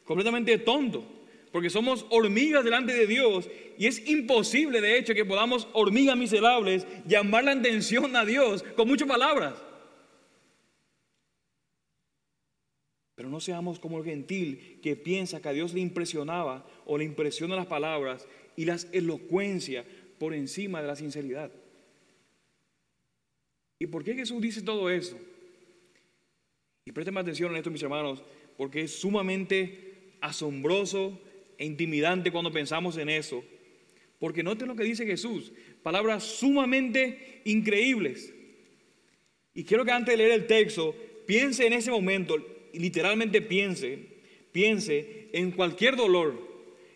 completamente 0.04 0.58
tonto. 0.58 1.17
Porque 1.52 1.70
somos 1.70 2.06
hormigas 2.10 2.64
delante 2.64 2.92
de 2.92 3.06
Dios 3.06 3.48
y 3.78 3.86
es 3.86 4.06
imposible, 4.08 4.80
de 4.80 4.98
hecho, 4.98 5.14
que 5.14 5.24
podamos, 5.24 5.68
hormigas 5.72 6.16
miserables, 6.16 6.86
llamar 7.06 7.44
la 7.44 7.52
atención 7.52 8.14
a 8.16 8.24
Dios 8.24 8.62
con 8.76 8.88
muchas 8.88 9.08
palabras. 9.08 9.54
Pero 13.14 13.30
no 13.30 13.40
seamos 13.40 13.78
como 13.78 13.98
el 13.98 14.04
gentil 14.04 14.78
que 14.82 14.94
piensa 14.94 15.40
que 15.40 15.48
a 15.48 15.52
Dios 15.52 15.74
le 15.74 15.80
impresionaba 15.80 16.66
o 16.86 16.98
le 16.98 17.04
impresiona 17.04 17.56
las 17.56 17.66
palabras 17.66 18.28
y 18.54 18.64
las 18.64 18.88
elocuencia 18.92 19.84
por 20.18 20.34
encima 20.34 20.80
de 20.80 20.88
la 20.88 20.96
sinceridad. 20.96 21.50
¿Y 23.78 23.86
por 23.86 24.04
qué 24.04 24.14
Jesús 24.14 24.40
dice 24.40 24.62
todo 24.62 24.90
eso? 24.90 25.16
Y 26.84 26.92
presten 26.92 27.16
atención 27.16 27.50
en 27.52 27.58
esto, 27.58 27.70
mis 27.70 27.82
hermanos, 27.82 28.22
porque 28.56 28.82
es 28.82 28.98
sumamente 28.98 30.14
asombroso 30.20 31.20
e 31.58 31.66
intimidante 31.66 32.30
cuando 32.30 32.52
pensamos 32.52 32.96
en 32.96 33.10
eso. 33.10 33.44
Porque 34.18 34.42
note 34.42 34.66
lo 34.66 34.76
que 34.76 34.84
dice 34.84 35.04
Jesús, 35.04 35.52
palabras 35.82 36.24
sumamente 36.24 37.42
increíbles. 37.44 38.32
Y 39.54 39.64
quiero 39.64 39.84
que 39.84 39.90
antes 39.90 40.12
de 40.12 40.18
leer 40.18 40.32
el 40.32 40.46
texto, 40.46 40.94
piense 41.26 41.66
en 41.66 41.72
ese 41.72 41.90
momento, 41.90 42.36
literalmente 42.72 43.42
piense, 43.42 43.98
piense 44.52 45.28
en 45.32 45.50
cualquier 45.50 45.96
dolor, 45.96 46.46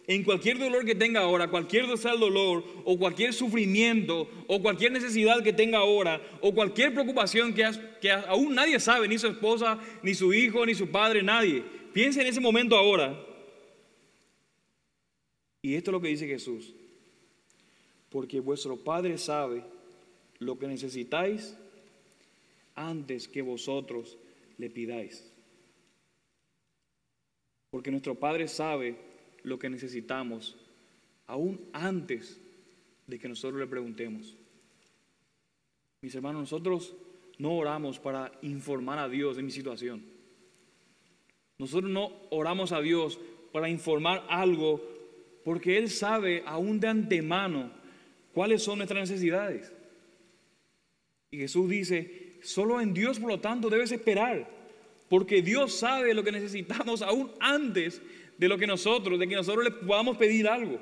en 0.06 0.24
cualquier 0.24 0.58
dolor 0.58 0.84
que 0.84 0.94
tenga 0.94 1.20
ahora, 1.20 1.48
cualquier 1.48 1.84
el 1.84 2.20
dolor, 2.20 2.64
o 2.84 2.98
cualquier 2.98 3.32
sufrimiento, 3.32 4.28
o 4.48 4.60
cualquier 4.60 4.92
necesidad 4.92 5.42
que 5.42 5.52
tenga 5.52 5.78
ahora, 5.78 6.20
o 6.40 6.52
cualquier 6.54 6.92
preocupación 6.92 7.54
que, 7.54 7.68
que 8.00 8.10
aún 8.10 8.54
nadie 8.54 8.78
sabe, 8.80 9.06
ni 9.06 9.18
su 9.18 9.28
esposa, 9.28 9.78
ni 10.02 10.14
su 10.14 10.32
hijo, 10.32 10.66
ni 10.66 10.74
su 10.74 10.88
padre, 10.88 11.22
nadie. 11.22 11.62
Piense 11.92 12.20
en 12.20 12.26
ese 12.26 12.40
momento 12.40 12.76
ahora 12.76 13.31
y 15.62 15.76
esto 15.76 15.90
es 15.90 15.92
lo 15.92 16.00
que 16.00 16.08
dice 16.08 16.26
Jesús. 16.26 16.74
Porque 18.10 18.40
vuestro 18.40 18.76
Padre 18.76 19.16
sabe 19.16 19.64
lo 20.40 20.58
que 20.58 20.66
necesitáis 20.66 21.56
antes 22.74 23.28
que 23.28 23.42
vosotros 23.42 24.18
le 24.58 24.68
pidáis. 24.68 25.32
Porque 27.70 27.90
nuestro 27.90 28.16
Padre 28.16 28.48
sabe 28.48 28.96
lo 29.44 29.58
que 29.58 29.70
necesitamos 29.70 30.56
aún 31.26 31.60
antes 31.72 32.38
de 33.06 33.18
que 33.18 33.28
nosotros 33.28 33.60
le 33.60 33.66
preguntemos. 33.66 34.36
Mis 36.02 36.14
hermanos, 36.14 36.42
nosotros 36.42 36.94
no 37.38 37.56
oramos 37.56 37.98
para 37.98 38.32
informar 38.42 38.98
a 38.98 39.08
Dios 39.08 39.36
de 39.36 39.42
mi 39.42 39.50
situación. 39.50 40.04
Nosotros 41.58 41.90
no 41.90 42.12
oramos 42.30 42.72
a 42.72 42.80
Dios 42.80 43.18
para 43.52 43.68
informar 43.68 44.26
algo 44.28 44.91
porque 45.44 45.78
Él 45.78 45.90
sabe 45.90 46.42
aún 46.46 46.80
de 46.80 46.88
antemano 46.88 47.70
cuáles 48.32 48.62
son 48.62 48.78
nuestras 48.78 49.08
necesidades. 49.08 49.72
Y 51.30 51.38
Jesús 51.38 51.68
dice, 51.68 52.34
solo 52.42 52.80
en 52.80 52.92
Dios 52.92 53.18
por 53.18 53.30
lo 53.30 53.40
tanto 53.40 53.70
debes 53.70 53.92
esperar, 53.92 54.48
porque 55.08 55.42
Dios 55.42 55.74
sabe 55.74 56.14
lo 56.14 56.22
que 56.22 56.32
necesitamos 56.32 57.02
aún 57.02 57.30
antes 57.40 58.00
de 58.38 58.48
lo 58.48 58.58
que 58.58 58.66
nosotros, 58.66 59.18
de 59.18 59.28
que 59.28 59.36
nosotros 59.36 59.64
le 59.64 59.70
podamos 59.70 60.16
pedir 60.16 60.48
algo. 60.48 60.78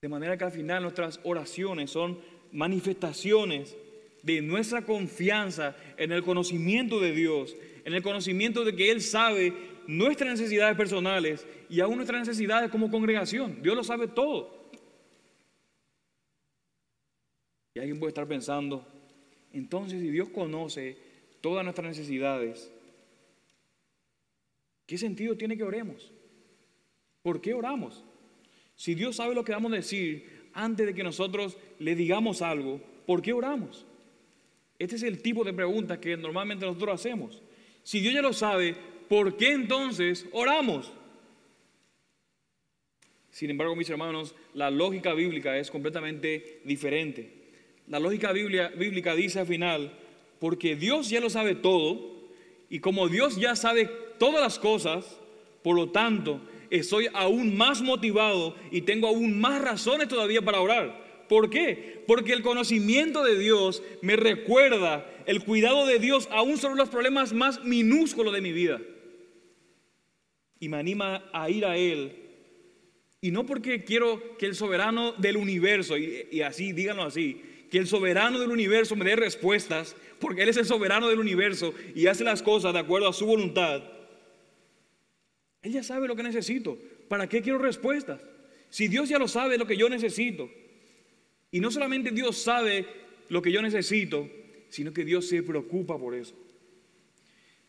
De 0.00 0.08
manera 0.08 0.36
que 0.36 0.44
al 0.44 0.52
final 0.52 0.82
nuestras 0.82 1.20
oraciones 1.22 1.90
son 1.90 2.18
manifestaciones 2.52 3.76
de 4.22 4.40
nuestra 4.42 4.82
confianza 4.82 5.76
en 5.96 6.12
el 6.12 6.22
conocimiento 6.22 7.00
de 7.00 7.12
Dios, 7.12 7.56
en 7.84 7.94
el 7.94 8.02
conocimiento 8.02 8.64
de 8.64 8.74
que 8.74 8.90
Él 8.90 9.00
sabe 9.00 9.52
nuestras 9.86 10.30
necesidades 10.30 10.76
personales 10.76 11.46
y 11.68 11.80
aún 11.80 11.96
nuestras 11.96 12.26
necesidades 12.26 12.70
como 12.70 12.90
congregación. 12.90 13.62
Dios 13.62 13.76
lo 13.76 13.84
sabe 13.84 14.08
todo. 14.08 14.62
Y 17.74 17.78
alguien 17.80 17.98
puede 17.98 18.10
estar 18.10 18.28
pensando, 18.28 18.86
entonces 19.52 20.00
si 20.00 20.10
Dios 20.10 20.28
conoce 20.28 20.96
todas 21.40 21.64
nuestras 21.64 21.88
necesidades, 21.88 22.70
¿qué 24.86 24.98
sentido 24.98 25.36
tiene 25.36 25.56
que 25.56 25.62
oremos? 25.62 26.12
¿Por 27.22 27.40
qué 27.40 27.54
oramos? 27.54 28.04
Si 28.74 28.94
Dios 28.94 29.16
sabe 29.16 29.34
lo 29.34 29.44
que 29.44 29.52
vamos 29.52 29.72
a 29.72 29.76
decir 29.76 30.50
antes 30.52 30.86
de 30.86 30.94
que 30.94 31.02
nosotros 31.02 31.56
le 31.78 31.94
digamos 31.94 32.42
algo, 32.42 32.80
¿por 33.06 33.22
qué 33.22 33.32
oramos? 33.32 33.86
Este 34.78 34.96
es 34.96 35.02
el 35.02 35.22
tipo 35.22 35.44
de 35.44 35.52
preguntas 35.52 35.98
que 35.98 36.16
normalmente 36.16 36.66
nosotros 36.66 36.94
hacemos. 36.94 37.40
Si 37.82 38.00
Dios 38.00 38.14
ya 38.14 38.22
lo 38.22 38.32
sabe, 38.32 38.76
¿por 39.12 39.36
qué 39.36 39.52
entonces 39.52 40.24
oramos? 40.32 40.90
Sin 43.30 43.50
embargo, 43.50 43.76
mis 43.76 43.90
hermanos, 43.90 44.34
la 44.54 44.70
lógica 44.70 45.12
bíblica 45.12 45.58
es 45.58 45.70
completamente 45.70 46.62
diferente. 46.64 47.30
La 47.88 47.98
lógica 47.98 48.32
bíblica 48.32 49.14
dice 49.14 49.40
al 49.40 49.46
final, 49.46 49.92
porque 50.40 50.76
Dios 50.76 51.10
ya 51.10 51.20
lo 51.20 51.28
sabe 51.28 51.54
todo, 51.54 52.22
y 52.70 52.78
como 52.78 53.10
Dios 53.10 53.36
ya 53.36 53.54
sabe 53.54 53.84
todas 54.18 54.40
las 54.40 54.58
cosas, 54.58 55.20
por 55.62 55.76
lo 55.76 55.90
tanto, 55.90 56.40
estoy 56.70 57.08
aún 57.12 57.54
más 57.54 57.82
motivado 57.82 58.56
y 58.70 58.80
tengo 58.80 59.08
aún 59.08 59.38
más 59.38 59.60
razones 59.60 60.08
todavía 60.08 60.40
para 60.40 60.62
orar. 60.62 61.26
¿Por 61.28 61.50
qué? 61.50 62.02
Porque 62.06 62.32
el 62.32 62.40
conocimiento 62.40 63.22
de 63.24 63.38
Dios 63.38 63.82
me 64.00 64.16
recuerda 64.16 65.06
el 65.26 65.44
cuidado 65.44 65.84
de 65.84 65.98
Dios 65.98 66.30
aún 66.30 66.56
sobre 66.56 66.76
los 66.76 66.88
problemas 66.88 67.34
más 67.34 67.62
minúsculos 67.62 68.32
de 68.32 68.40
mi 68.40 68.52
vida. 68.52 68.80
Y 70.62 70.68
me 70.68 70.76
anima 70.76 71.28
a 71.32 71.50
ir 71.50 71.64
a 71.64 71.76
Él. 71.76 72.12
Y 73.20 73.32
no 73.32 73.44
porque 73.44 73.82
quiero 73.82 74.36
que 74.38 74.46
el 74.46 74.54
soberano 74.54 75.10
del 75.14 75.36
universo, 75.36 75.98
y, 75.98 76.40
así, 76.40 76.70
díganlo 76.70 77.02
así, 77.02 77.42
que 77.68 77.78
el 77.78 77.88
soberano 77.88 78.38
del 78.38 78.52
universo 78.52 78.94
me 78.94 79.04
dé 79.04 79.16
respuestas, 79.16 79.96
porque 80.20 80.44
Él 80.44 80.50
es 80.50 80.56
el 80.58 80.64
soberano 80.64 81.08
del 81.08 81.18
universo 81.18 81.74
y 81.96 82.06
hace 82.06 82.22
las 82.22 82.44
cosas 82.44 82.72
de 82.74 82.78
acuerdo 82.78 83.08
a 83.08 83.12
su 83.12 83.26
voluntad. 83.26 83.82
Él 85.62 85.72
ya 85.72 85.82
sabe 85.82 86.06
lo 86.06 86.14
que 86.14 86.22
necesito. 86.22 86.78
¿Para 87.08 87.28
qué 87.28 87.42
quiero 87.42 87.58
respuestas? 87.58 88.20
Si 88.70 88.86
Dios 88.86 89.08
ya 89.08 89.18
lo 89.18 89.26
sabe 89.26 89.58
lo 89.58 89.66
que 89.66 89.76
yo 89.76 89.88
necesito. 89.88 90.48
Y 91.50 91.58
no 91.58 91.72
solamente 91.72 92.12
Dios 92.12 92.38
sabe 92.38 92.86
lo 93.30 93.42
que 93.42 93.50
yo 93.50 93.62
necesito, 93.62 94.30
sino 94.68 94.92
que 94.92 95.04
Dios 95.04 95.26
se 95.26 95.42
preocupa 95.42 95.98
por 95.98 96.14
eso. 96.14 96.36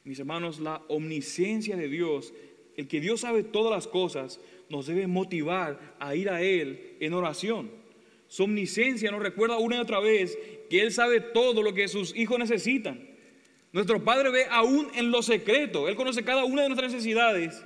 Mis 0.04 0.20
hermanos, 0.20 0.60
la 0.60 0.84
omnisciencia 0.90 1.76
de 1.76 1.88
Dios, 1.88 2.34
el 2.78 2.88
que 2.88 3.00
Dios 3.00 3.22
sabe 3.22 3.44
todas 3.44 3.72
las 3.72 3.88
cosas, 3.88 4.40
nos 4.70 4.88
debe 4.88 5.08
motivar 5.08 5.96
a 6.00 6.16
ir 6.16 6.30
a 6.30 6.42
Él 6.42 6.98
en 7.00 7.14
oración. 7.14 7.72
Su 8.28 8.48
nos 8.48 9.22
recuerda 9.22 9.58
una 9.58 9.76
y 9.76 9.80
otra 9.80 10.00
vez 10.00 10.38
que 10.70 10.82
Él 10.82 10.92
sabe 10.92 11.22
todo 11.22 11.62
lo 11.62 11.74
que 11.74 11.88
sus 11.88 12.16
hijos 12.16 12.40
necesitan. 12.40 13.08
Nuestro 13.72 14.04
Padre 14.04 14.32
ve 14.32 14.46
aún 14.50 14.88
en 14.96 15.12
lo 15.12 15.22
secreto, 15.22 15.88
Él 15.88 15.96
conoce 15.96 16.24
cada 16.24 16.44
una 16.44 16.64
de 16.64 16.70
nuestras 16.70 16.92
necesidades 16.92 17.64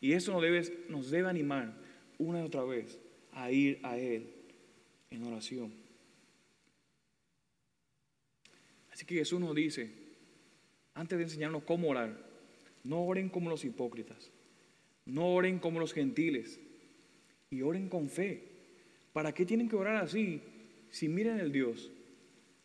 y 0.00 0.12
eso 0.12 0.32
nos 0.32 0.42
debe, 0.42 0.62
nos 0.88 1.10
debe 1.10 1.28
animar 1.28 1.74
una 2.18 2.40
y 2.40 2.46
otra 2.46 2.64
vez 2.64 2.98
a 3.32 3.50
ir 3.50 3.78
a 3.82 3.96
Él 3.96 4.26
en 5.10 5.24
oración. 5.24 5.72
Así 8.90 9.06
que 9.06 9.14
Jesús 9.14 9.40
nos 9.40 9.54
dice, 9.54 9.90
antes 10.94 11.16
de 11.16 11.24
enseñarnos 11.24 11.62
cómo 11.62 11.88
orar, 11.88 12.31
no 12.84 13.04
oren 13.04 13.28
como 13.28 13.50
los 13.50 13.64
hipócritas, 13.64 14.30
no 15.06 15.34
oren 15.34 15.58
como 15.58 15.80
los 15.80 15.92
gentiles, 15.92 16.60
y 17.52 17.62
oren 17.62 17.88
con 17.88 18.08
fe. 18.08 18.42
¿Para 19.12 19.32
qué 19.32 19.44
tienen 19.44 19.68
que 19.68 19.76
orar 19.76 19.96
así 19.96 20.40
si 20.90 21.08
miren 21.08 21.38
el 21.38 21.52
Dios? 21.52 21.90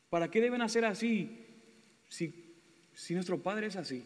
¿Para 0.10 0.32
qué 0.32 0.40
deben 0.40 0.62
hacer 0.62 0.86
así 0.86 1.46
si, 2.08 2.34
si 2.94 3.14
nuestro 3.14 3.44
Padre 3.44 3.68
es 3.68 3.76
así? 3.76 4.06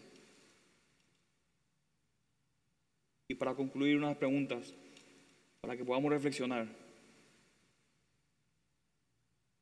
Y 3.27 3.35
para 3.35 3.53
concluir 3.53 3.95
unas 3.95 4.17
preguntas, 4.17 4.73
para 5.61 5.77
que 5.77 5.85
podamos 5.85 6.11
reflexionar. 6.11 6.67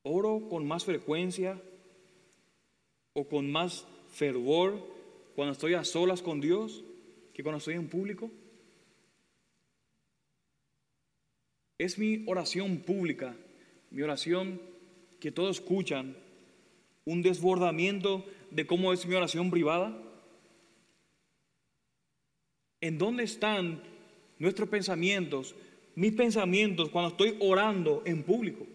¿Oro 0.04 0.48
con 0.50 0.66
más 0.66 0.86
frecuencia 0.86 1.62
o 3.12 3.28
con 3.28 3.52
más 3.52 3.86
fervor 4.10 4.99
cuando 5.40 5.54
estoy 5.54 5.74
a 5.74 5.86
solas 5.86 6.22
con 6.22 6.42
Dios 6.42 6.84
que 7.34 7.44
cuando 7.44 7.60
estoy 7.60 7.76
en 7.76 7.88
público? 7.88 8.30
¿Es 11.78 11.98
mi 11.98 12.26
oración 12.28 12.80
pública, 12.80 13.38
mi 13.90 14.02
oración 14.02 14.62
que 15.22 15.32
todos 15.32 15.60
escuchan, 15.62 16.18
un 17.06 17.22
desbordamiento 17.22 18.26
de 18.52 18.68
cómo 18.68 18.92
es 18.92 19.06
mi 19.06 19.16
oración 19.16 19.50
privada? 19.50 19.98
¿En 22.82 22.98
dónde 22.98 23.24
están 23.24 23.82
nuestros 24.40 24.68
pensamientos, 24.68 25.56
mis 25.96 26.12
pensamientos 26.12 26.90
cuando 26.90 27.12
estoy 27.12 27.38
orando 27.40 28.04
en 28.06 28.24
público? 28.24 28.68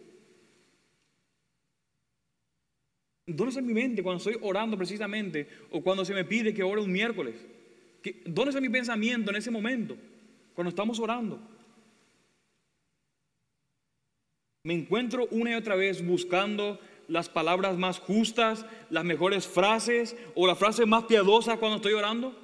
¿Dónde 3.27 3.51
está 3.51 3.63
mi 3.63 3.73
mente 3.73 4.03
cuando 4.03 4.19
estoy 4.19 4.37
orando 4.43 4.77
precisamente 4.77 5.49
o 5.71 5.83
cuando 5.83 6.05
se 6.05 6.13
me 6.13 6.25
pide 6.25 6.53
que 6.53 6.63
ore 6.63 6.83
un 6.83 6.93
miércoles? 6.93 7.35
¿Dónde 8.27 8.51
está 8.51 8.61
mi 8.61 8.69
pensamiento 8.69 9.31
en 9.31 9.37
ese 9.37 9.51
momento 9.51 9.97
cuando 10.55 10.69
estamos 10.69 10.99
orando? 10.99 11.41
Me 14.65 14.75
encuentro 14.75 15.27
una 15.31 15.53
y 15.53 15.55
otra 15.55 15.75
vez 15.75 16.05
buscando 16.05 16.79
las 17.09 17.29
palabras 17.29 17.77
más 17.77 17.99
justas, 17.99 18.67
las 18.91 19.05
mejores 19.05 19.47
frases 19.47 20.17
o 20.35 20.47
las 20.47 20.59
frases 20.59 20.87
más 20.87 21.05
piadosas 21.05 21.59
cuando 21.59 21.77
estoy 21.77 21.95
orando. 21.95 22.35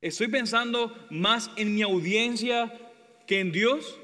¿Estoy 0.00 0.28
pensando 0.28 0.94
más 1.10 1.50
en 1.56 1.74
mi 1.74 1.82
audiencia 1.82 2.72
que 3.26 3.40
en 3.40 3.52
Dios? 3.52 3.98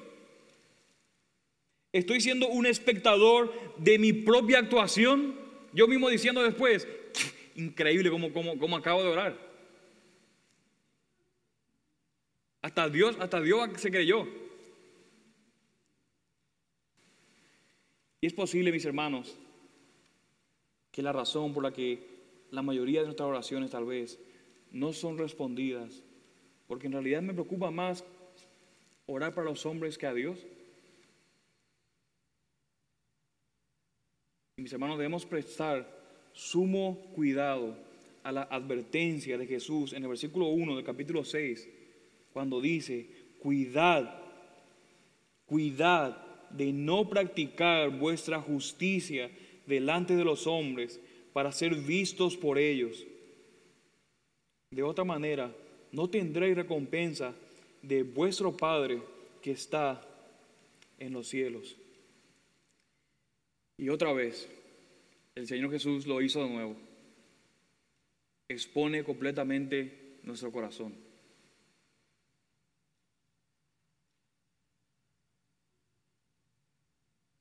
¿Estoy 1.94 2.20
siendo 2.20 2.48
un 2.48 2.66
espectador 2.66 3.54
de 3.78 4.00
mi 4.00 4.12
propia 4.12 4.58
actuación? 4.58 5.38
Yo 5.72 5.86
mismo 5.86 6.08
diciendo 6.08 6.42
después, 6.42 6.88
increíble 7.54 8.10
como, 8.10 8.32
como, 8.32 8.76
acabo 8.76 9.00
de 9.00 9.10
orar. 9.10 9.38
Hasta 12.62 12.88
Dios, 12.88 13.16
hasta 13.20 13.40
Dios 13.40 13.70
se 13.76 13.92
creyó. 13.92 14.26
Y 18.20 18.26
es 18.26 18.32
posible, 18.32 18.72
mis 18.72 18.84
hermanos, 18.84 19.36
que 20.90 21.00
la 21.00 21.12
razón 21.12 21.54
por 21.54 21.62
la 21.62 21.72
que 21.72 22.08
la 22.50 22.62
mayoría 22.62 23.02
de 23.02 23.06
nuestras 23.06 23.28
oraciones 23.28 23.70
tal 23.70 23.84
vez 23.84 24.18
no 24.72 24.92
son 24.92 25.16
respondidas, 25.16 26.02
porque 26.66 26.88
en 26.88 26.94
realidad 26.94 27.22
me 27.22 27.34
preocupa 27.34 27.70
más 27.70 28.02
orar 29.06 29.32
para 29.32 29.48
los 29.48 29.64
hombres 29.64 29.96
que 29.96 30.08
a 30.08 30.12
Dios. 30.12 30.44
Mis 34.56 34.72
hermanos, 34.72 34.98
debemos 34.98 35.26
prestar 35.26 35.84
sumo 36.32 37.10
cuidado 37.12 37.76
a 38.22 38.30
la 38.30 38.42
advertencia 38.42 39.36
de 39.36 39.48
Jesús 39.48 39.92
en 39.92 40.04
el 40.04 40.08
versículo 40.08 40.46
1 40.46 40.76
del 40.76 40.84
capítulo 40.84 41.24
6, 41.24 41.68
cuando 42.32 42.60
dice, 42.60 43.08
cuidad, 43.40 44.22
cuidad 45.44 46.50
de 46.50 46.72
no 46.72 47.08
practicar 47.08 47.90
vuestra 47.98 48.40
justicia 48.40 49.28
delante 49.66 50.14
de 50.14 50.24
los 50.24 50.46
hombres 50.46 51.00
para 51.32 51.50
ser 51.50 51.74
vistos 51.74 52.36
por 52.36 52.56
ellos. 52.56 53.04
De 54.70 54.84
otra 54.84 55.02
manera, 55.02 55.52
no 55.90 56.08
tendréis 56.08 56.54
recompensa 56.54 57.34
de 57.82 58.04
vuestro 58.04 58.56
Padre 58.56 59.02
que 59.42 59.50
está 59.50 60.00
en 61.00 61.12
los 61.12 61.26
cielos. 61.26 61.76
Y 63.76 63.88
otra 63.88 64.12
vez, 64.12 64.48
el 65.34 65.46
Señor 65.46 65.70
Jesús 65.70 66.06
lo 66.06 66.22
hizo 66.22 66.42
de 66.42 66.50
nuevo. 66.50 66.76
Expone 68.48 69.02
completamente 69.02 70.18
nuestro 70.22 70.52
corazón. 70.52 70.94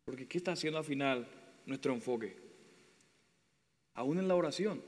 Porque 0.05 0.27
¿qué 0.27 0.37
está 0.37 0.53
haciendo 0.53 0.79
al 0.79 0.85
final 0.85 1.27
nuestro 1.65 1.93
enfoque? 1.93 2.35
Aún 3.95 4.17
en 4.19 4.27
la 4.27 4.35
oración. 4.35 4.81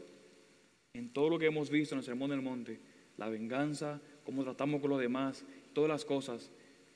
en 0.94 1.12
todo 1.12 1.30
lo 1.30 1.38
que 1.38 1.48
hemos 1.48 1.70
visto 1.70 1.94
en 1.94 2.00
el 2.00 2.06
Sermón 2.06 2.30
del 2.30 2.42
Monte, 2.42 2.80
la 3.18 3.28
venganza, 3.28 4.00
cómo 4.24 4.44
tratamos 4.44 4.80
con 4.80 4.90
los 4.90 5.02
demás, 5.02 5.44
todas 5.74 5.90
las 5.90 6.06
cosas, 6.06 6.50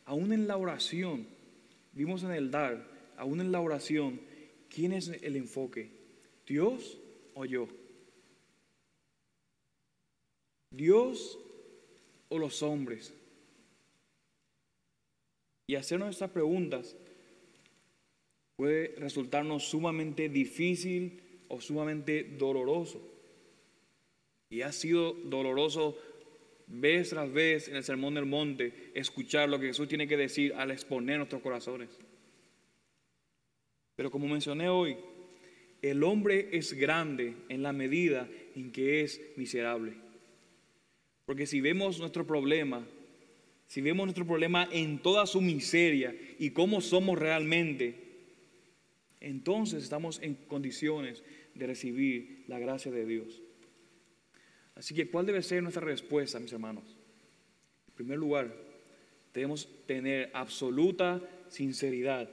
aún 0.06 0.32
en 0.32 0.48
la 0.48 0.56
oración, 0.56 1.28
vimos 1.92 2.24
en 2.24 2.32
el 2.32 2.50
dar, 2.50 2.88
aún 3.18 3.42
en 3.42 3.52
la 3.52 3.60
oración, 3.60 4.22
¿quién 4.70 4.94
es 4.94 5.08
el 5.08 5.36
enfoque? 5.36 5.90
¿Dios 6.48 6.98
o 7.34 7.46
yo? 7.46 7.68
¿Dios 10.72 11.40
o 12.30 12.38
los 12.38 12.62
hombres? 12.64 13.14
Y 15.68 15.76
hacernos 15.76 16.10
estas 16.10 16.32
preguntas 16.32 16.96
puede 18.56 18.96
resultarnos 18.98 19.64
sumamente 19.64 20.28
difícil 20.28 21.22
o 21.48 21.62
sumamente 21.62 22.24
doloroso. 22.24 23.02
Y 24.50 24.62
ha 24.62 24.72
sido 24.72 25.14
doloroso 25.14 25.98
vez 26.68 27.10
tras 27.10 27.32
vez 27.32 27.68
en 27.68 27.76
el 27.76 27.84
Sermón 27.84 28.16
del 28.16 28.26
Monte 28.26 28.92
escuchar 28.94 29.50
lo 29.50 29.60
que 29.60 29.68
Jesús 29.68 29.88
tiene 29.88 30.08
que 30.08 30.18
decir 30.18 30.54
al 30.56 30.72
exponer 30.72 31.18
nuestros 31.18 31.42
corazones. 31.42 31.90
Pero 34.00 34.12
como 34.12 34.30
mencioné 34.30 34.70
hoy, 34.70 34.96
el 35.82 36.06
hombre 36.06 36.48
es 36.54 36.72
grande 36.72 37.36
en 37.50 37.62
la 37.62 37.74
medida 37.74 38.30
en 38.56 38.72
que 38.72 39.02
es 39.02 39.20
miserable. 39.36 39.92
Porque 41.26 41.46
si 41.46 41.60
vemos 41.60 42.00
nuestro 42.00 42.26
problema, 42.26 42.88
si 43.68 43.82
vemos 43.82 44.06
nuestro 44.06 44.26
problema 44.26 44.70
en 44.72 45.00
toda 45.00 45.26
su 45.26 45.42
miseria 45.42 46.16
y 46.40 46.52
cómo 46.52 46.80
somos 46.80 47.20
realmente, 47.20 47.94
entonces 49.20 49.84
estamos 49.84 50.22
en 50.22 50.36
condiciones 50.36 51.22
de 51.54 51.68
recibir 51.68 52.46
la 52.48 52.58
gracia 52.58 52.94
de 52.94 53.06
Dios. 53.06 53.42
Así 54.76 54.96
que, 54.96 55.10
¿cuál 55.10 55.26
debe 55.26 55.44
ser 55.44 55.62
nuestra 55.62 55.84
respuesta, 55.84 56.40
mis 56.40 56.54
hermanos? 56.54 56.86
En 57.90 57.96
primer 57.96 58.18
lugar, 58.18 58.56
debemos 59.34 59.68
tener 59.86 60.32
absoluta 60.34 61.22
sinceridad, 61.50 62.30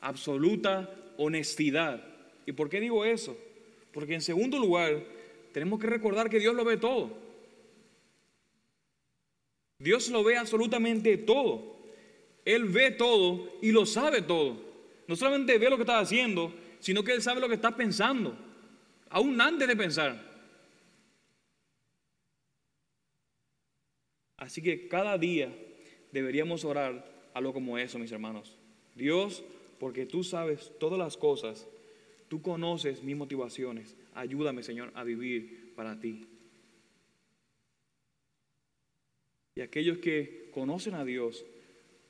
absoluta 0.00 0.90
honestidad. 1.16 2.04
¿Y 2.46 2.52
por 2.52 2.68
qué 2.68 2.80
digo 2.80 3.04
eso? 3.04 3.36
Porque 3.92 4.14
en 4.14 4.22
segundo 4.22 4.58
lugar, 4.58 5.04
tenemos 5.52 5.80
que 5.80 5.86
recordar 5.86 6.30
que 6.30 6.38
Dios 6.38 6.54
lo 6.54 6.64
ve 6.64 6.76
todo. 6.76 7.10
Dios 9.78 10.08
lo 10.08 10.24
ve 10.24 10.36
absolutamente 10.36 11.16
todo. 11.18 11.76
Él 12.44 12.64
ve 12.64 12.90
todo 12.90 13.58
y 13.60 13.72
lo 13.72 13.86
sabe 13.86 14.22
todo. 14.22 14.56
No 15.06 15.16
solamente 15.16 15.58
ve 15.58 15.70
lo 15.70 15.76
que 15.76 15.82
está 15.82 16.00
haciendo, 16.00 16.52
sino 16.80 17.02
que 17.02 17.12
Él 17.12 17.22
sabe 17.22 17.40
lo 17.40 17.48
que 17.48 17.54
está 17.54 17.76
pensando, 17.76 18.36
aún 19.10 19.40
antes 19.40 19.66
de 19.66 19.76
pensar. 19.76 20.28
Así 24.36 24.62
que 24.62 24.86
cada 24.88 25.18
día 25.18 25.52
deberíamos 26.12 26.64
orar 26.64 27.04
algo 27.34 27.52
como 27.52 27.76
eso, 27.76 27.98
mis 27.98 28.12
hermanos. 28.12 28.56
Dios, 28.94 29.42
porque 29.78 30.06
tú 30.06 30.24
sabes 30.24 30.72
todas 30.78 30.98
las 30.98 31.16
cosas, 31.16 31.66
tú 32.28 32.42
conoces 32.42 33.02
mis 33.02 33.16
motivaciones. 33.16 33.96
Ayúdame, 34.14 34.62
Señor, 34.62 34.92
a 34.94 35.04
vivir 35.04 35.72
para 35.74 35.98
ti. 36.00 36.26
Y 39.54 39.60
aquellos 39.60 39.98
que 39.98 40.50
conocen 40.52 40.94
a 40.94 41.04
Dios, 41.04 41.44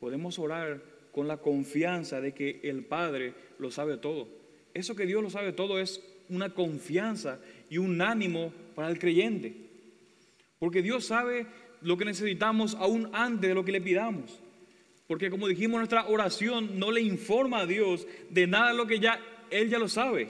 podemos 0.00 0.38
orar 0.38 0.82
con 1.12 1.26
la 1.28 1.38
confianza 1.38 2.20
de 2.20 2.34
que 2.34 2.60
el 2.62 2.84
Padre 2.84 3.34
lo 3.58 3.70
sabe 3.70 3.96
todo. 3.96 4.28
Eso 4.74 4.94
que 4.94 5.06
Dios 5.06 5.22
lo 5.22 5.30
sabe 5.30 5.52
todo 5.52 5.78
es 5.78 6.02
una 6.28 6.52
confianza 6.52 7.40
y 7.70 7.78
un 7.78 8.00
ánimo 8.00 8.52
para 8.74 8.90
el 8.90 8.98
creyente. 8.98 9.54
Porque 10.58 10.82
Dios 10.82 11.06
sabe 11.06 11.46
lo 11.80 11.96
que 11.96 12.04
necesitamos 12.04 12.74
aún 12.74 13.08
antes 13.12 13.48
de 13.48 13.54
lo 13.54 13.64
que 13.64 13.72
le 13.72 13.80
pidamos. 13.80 14.40
Porque 15.08 15.30
como 15.30 15.48
dijimos, 15.48 15.78
nuestra 15.78 16.06
oración 16.06 16.78
no 16.78 16.92
le 16.92 17.00
informa 17.00 17.60
a 17.60 17.66
Dios 17.66 18.06
de 18.28 18.46
nada 18.46 18.70
de 18.70 18.76
lo 18.76 18.86
que 18.86 19.00
ya 19.00 19.18
Él 19.50 19.70
ya 19.70 19.78
lo 19.78 19.88
sabe. 19.88 20.28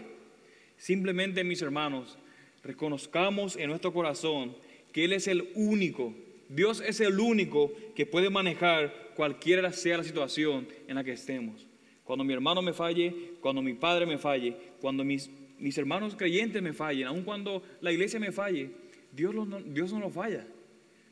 Simplemente, 0.77 1.43
mis 1.43 1.61
hermanos, 1.61 2.17
reconozcamos 2.63 3.57
en 3.57 3.69
nuestro 3.69 3.93
corazón 3.93 4.57
que 4.93 5.05
Él 5.05 5.13
es 5.13 5.27
el 5.27 5.51
único, 5.57 6.15
Dios 6.49 6.81
es 6.81 7.01
el 7.01 7.19
único 7.19 7.73
que 7.95 8.07
puede 8.07 8.31
manejar 8.31 9.11
cualquiera 9.17 9.73
sea 9.73 9.99
la 9.99 10.05
situación 10.05 10.69
en 10.87 10.95
la 10.95 11.03
que 11.03 11.13
estemos. 11.13 11.67
Cuando 12.05 12.25
mi 12.25 12.33
hermano 12.33 12.63
me 12.63 12.73
falle, 12.73 13.33
cuando 13.41 13.61
mi 13.61 13.75
padre 13.75 14.07
me 14.07 14.17
falle, 14.17 14.57
cuando 14.81 15.05
mis, 15.05 15.29
mis 15.59 15.77
hermanos 15.77 16.15
creyentes 16.17 16.63
me 16.63 16.73
fallen, 16.73 17.09
aun 17.09 17.23
cuando 17.23 17.63
la 17.81 17.91
iglesia 17.91 18.21
me 18.21 18.31
falle, 18.31 18.71
Dios, 19.13 19.35
Dios 19.67 19.93
no 19.93 19.99
lo 19.99 20.09
falla. 20.09 20.47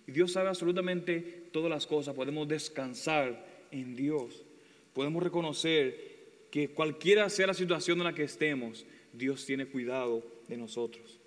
Dios 0.06 0.32
sabe 0.32 0.48
absolutamente 0.48 1.48
todas 1.52 1.68
las 1.68 1.86
cosas. 1.86 2.14
Podemos 2.14 2.46
descansar 2.46 3.55
en 3.80 3.96
Dios. 3.96 4.44
Podemos 4.92 5.22
reconocer 5.22 6.48
que 6.50 6.68
cualquiera 6.68 7.28
sea 7.28 7.48
la 7.48 7.54
situación 7.54 7.98
en 7.98 8.04
la 8.04 8.14
que 8.14 8.22
estemos, 8.22 8.86
Dios 9.12 9.44
tiene 9.44 9.66
cuidado 9.66 10.22
de 10.48 10.56
nosotros. 10.56 11.20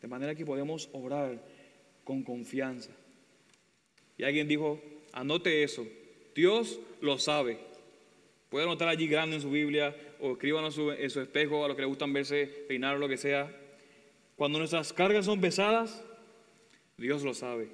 De 0.00 0.08
manera 0.08 0.34
que 0.34 0.46
podemos 0.46 0.88
orar 0.92 1.42
con 2.04 2.22
confianza. 2.22 2.90
Y 4.16 4.24
alguien 4.24 4.48
dijo, 4.48 4.80
anote 5.12 5.62
eso. 5.62 5.86
Dios 6.34 6.80
lo 7.00 7.18
sabe. 7.18 7.58
Puede 8.48 8.64
anotar 8.64 8.88
allí 8.88 9.06
grande 9.06 9.36
en 9.36 9.42
su 9.42 9.50
Biblia 9.50 9.94
o 10.20 10.32
escríbanlo 10.32 10.68
en 10.68 11.10
su, 11.10 11.20
espejo 11.20 11.64
a 11.64 11.68
los 11.68 11.76
que 11.76 11.82
le 11.82 11.88
gustan 11.88 12.12
verse, 12.12 12.46
peinar 12.68 12.96
o 12.96 12.98
lo 12.98 13.08
que 13.08 13.16
sea. 13.16 13.54
Cuando 14.36 14.58
nuestras 14.58 14.92
cargas 14.92 15.26
son 15.26 15.40
pesadas, 15.40 16.02
Dios 16.96 17.22
lo 17.22 17.34
sabe. 17.34 17.68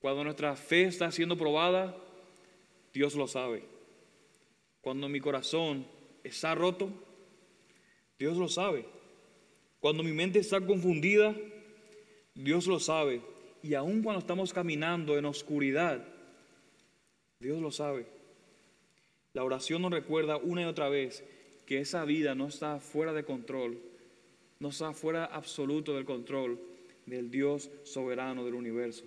Cuando 0.00 0.24
nuestra 0.24 0.56
fe 0.56 0.84
está 0.84 1.10
siendo 1.10 1.36
probada, 1.36 1.96
Dios 2.92 3.14
lo 3.14 3.26
sabe. 3.26 3.62
Cuando 4.80 5.08
mi 5.08 5.20
corazón 5.20 5.86
está 6.24 6.54
roto, 6.54 6.90
Dios 8.18 8.36
lo 8.36 8.48
sabe. 8.48 8.86
Cuando 9.78 10.02
mi 10.02 10.12
mente 10.12 10.38
está 10.38 10.60
confundida, 10.60 11.34
Dios 12.34 12.66
lo 12.66 12.78
sabe. 12.80 13.22
Y 13.62 13.74
aun 13.74 14.02
cuando 14.02 14.20
estamos 14.20 14.52
caminando 14.52 15.18
en 15.18 15.24
oscuridad, 15.24 16.06
Dios 17.40 17.60
lo 17.60 17.70
sabe. 17.70 18.06
La 19.32 19.44
oración 19.44 19.82
nos 19.82 19.92
recuerda 19.92 20.36
una 20.36 20.62
y 20.62 20.64
otra 20.64 20.88
vez 20.88 21.24
que 21.66 21.78
esa 21.78 22.04
vida 22.04 22.34
no 22.34 22.48
está 22.48 22.80
fuera 22.80 23.12
de 23.12 23.24
control, 23.24 23.78
no 24.58 24.70
está 24.70 24.92
fuera 24.92 25.24
absoluto 25.26 25.94
del 25.94 26.04
control 26.04 26.60
del 27.06 27.30
Dios 27.30 27.70
soberano 27.84 28.44
del 28.44 28.54
universo. 28.54 29.04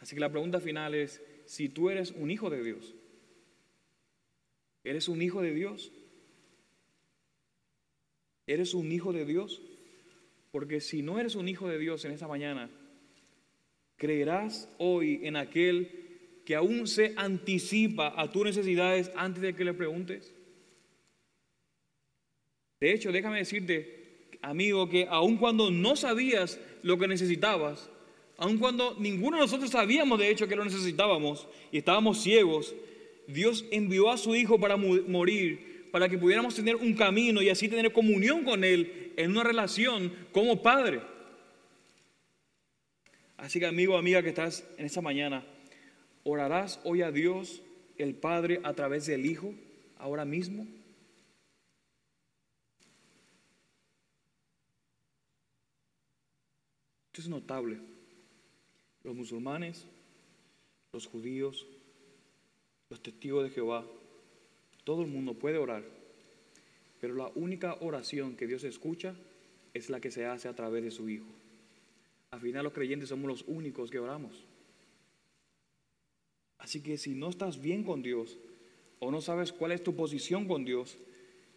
Así 0.00 0.16
que 0.16 0.20
la 0.20 0.30
pregunta 0.30 0.60
final 0.60 0.94
es, 0.94 1.22
si 1.46 1.68
tú 1.68 1.90
eres 1.90 2.12
un 2.12 2.30
hijo 2.30 2.50
de 2.50 2.62
Dios, 2.62 2.94
¿eres 4.84 5.08
un 5.08 5.22
hijo 5.22 5.42
de 5.42 5.54
Dios? 5.54 5.92
¿Eres 8.46 8.74
un 8.74 8.90
hijo 8.90 9.12
de 9.12 9.24
Dios? 9.24 9.62
Porque 10.50 10.80
si 10.80 11.02
no 11.02 11.18
eres 11.18 11.34
un 11.34 11.48
hijo 11.48 11.68
de 11.68 11.78
Dios 11.78 12.04
en 12.04 12.12
esta 12.12 12.28
mañana, 12.28 12.70
creerás 13.96 14.68
hoy 14.78 15.20
en 15.22 15.36
aquel 15.36 16.42
que 16.44 16.56
aún 16.56 16.86
se 16.86 17.14
anticipa 17.16 18.20
a 18.20 18.30
tus 18.30 18.44
necesidades 18.44 19.10
antes 19.16 19.42
de 19.42 19.54
que 19.54 19.64
le 19.64 19.74
preguntes. 19.74 20.34
De 22.80 22.92
hecho, 22.92 23.12
déjame 23.12 23.38
decirte, 23.38 24.28
amigo, 24.42 24.88
que 24.88 25.06
aun 25.08 25.36
cuando 25.36 25.70
no 25.70 25.94
sabías 25.94 26.60
lo 26.82 26.98
que 26.98 27.06
necesitabas, 27.06 27.88
aun 28.38 28.58
cuando 28.58 28.96
ninguno 28.98 29.36
de 29.36 29.42
nosotros 29.42 29.70
sabíamos 29.70 30.18
de 30.18 30.30
hecho 30.30 30.48
que 30.48 30.56
lo 30.56 30.64
necesitábamos 30.64 31.46
y 31.70 31.78
estábamos 31.78 32.22
ciegos, 32.22 32.74
Dios 33.26 33.64
envió 33.70 34.10
a 34.10 34.16
su 34.16 34.34
Hijo 34.34 34.58
para 34.58 34.76
morir, 34.76 35.88
para 35.92 36.08
que 36.08 36.18
pudiéramos 36.18 36.54
tener 36.54 36.76
un 36.76 36.94
camino 36.94 37.42
y 37.42 37.48
así 37.48 37.68
tener 37.68 37.92
comunión 37.92 38.44
con 38.44 38.64
Él 38.64 39.12
en 39.16 39.30
una 39.30 39.44
relación 39.44 40.12
como 40.32 40.62
Padre. 40.62 41.02
Así 43.36 43.58
que 43.58 43.66
amigo, 43.66 43.96
amiga 43.96 44.22
que 44.22 44.30
estás 44.30 44.64
en 44.78 44.86
esta 44.86 45.00
mañana, 45.00 45.44
¿orarás 46.24 46.80
hoy 46.84 47.02
a 47.02 47.10
Dios 47.10 47.62
el 47.98 48.14
Padre 48.14 48.60
a 48.64 48.72
través 48.74 49.06
del 49.06 49.26
Hijo 49.26 49.54
ahora 49.98 50.24
mismo? 50.24 50.66
Esto 57.12 57.20
es 57.20 57.28
notable 57.28 57.91
los 59.04 59.14
musulmanes, 59.14 59.86
los 60.92 61.06
judíos, 61.06 61.66
los 62.90 63.02
testigos 63.02 63.44
de 63.44 63.50
Jehová, 63.50 63.86
todo 64.84 65.02
el 65.02 65.08
mundo 65.08 65.34
puede 65.34 65.58
orar, 65.58 65.84
pero 67.00 67.14
la 67.14 67.30
única 67.34 67.76
oración 67.80 68.36
que 68.36 68.46
Dios 68.46 68.64
escucha 68.64 69.14
es 69.74 69.90
la 69.90 70.00
que 70.00 70.10
se 70.10 70.26
hace 70.26 70.48
a 70.48 70.54
través 70.54 70.84
de 70.84 70.90
su 70.90 71.08
Hijo. 71.08 71.26
Al 72.30 72.40
final 72.40 72.64
los 72.64 72.72
creyentes 72.72 73.08
somos 73.08 73.28
los 73.28 73.44
únicos 73.46 73.90
que 73.90 73.98
oramos. 73.98 74.44
Así 76.58 76.80
que 76.80 76.96
si 76.96 77.14
no 77.14 77.28
estás 77.28 77.60
bien 77.60 77.82
con 77.82 78.02
Dios 78.02 78.38
o 79.00 79.10
no 79.10 79.20
sabes 79.20 79.52
cuál 79.52 79.72
es 79.72 79.82
tu 79.82 79.96
posición 79.96 80.46
con 80.46 80.64
Dios, 80.64 80.96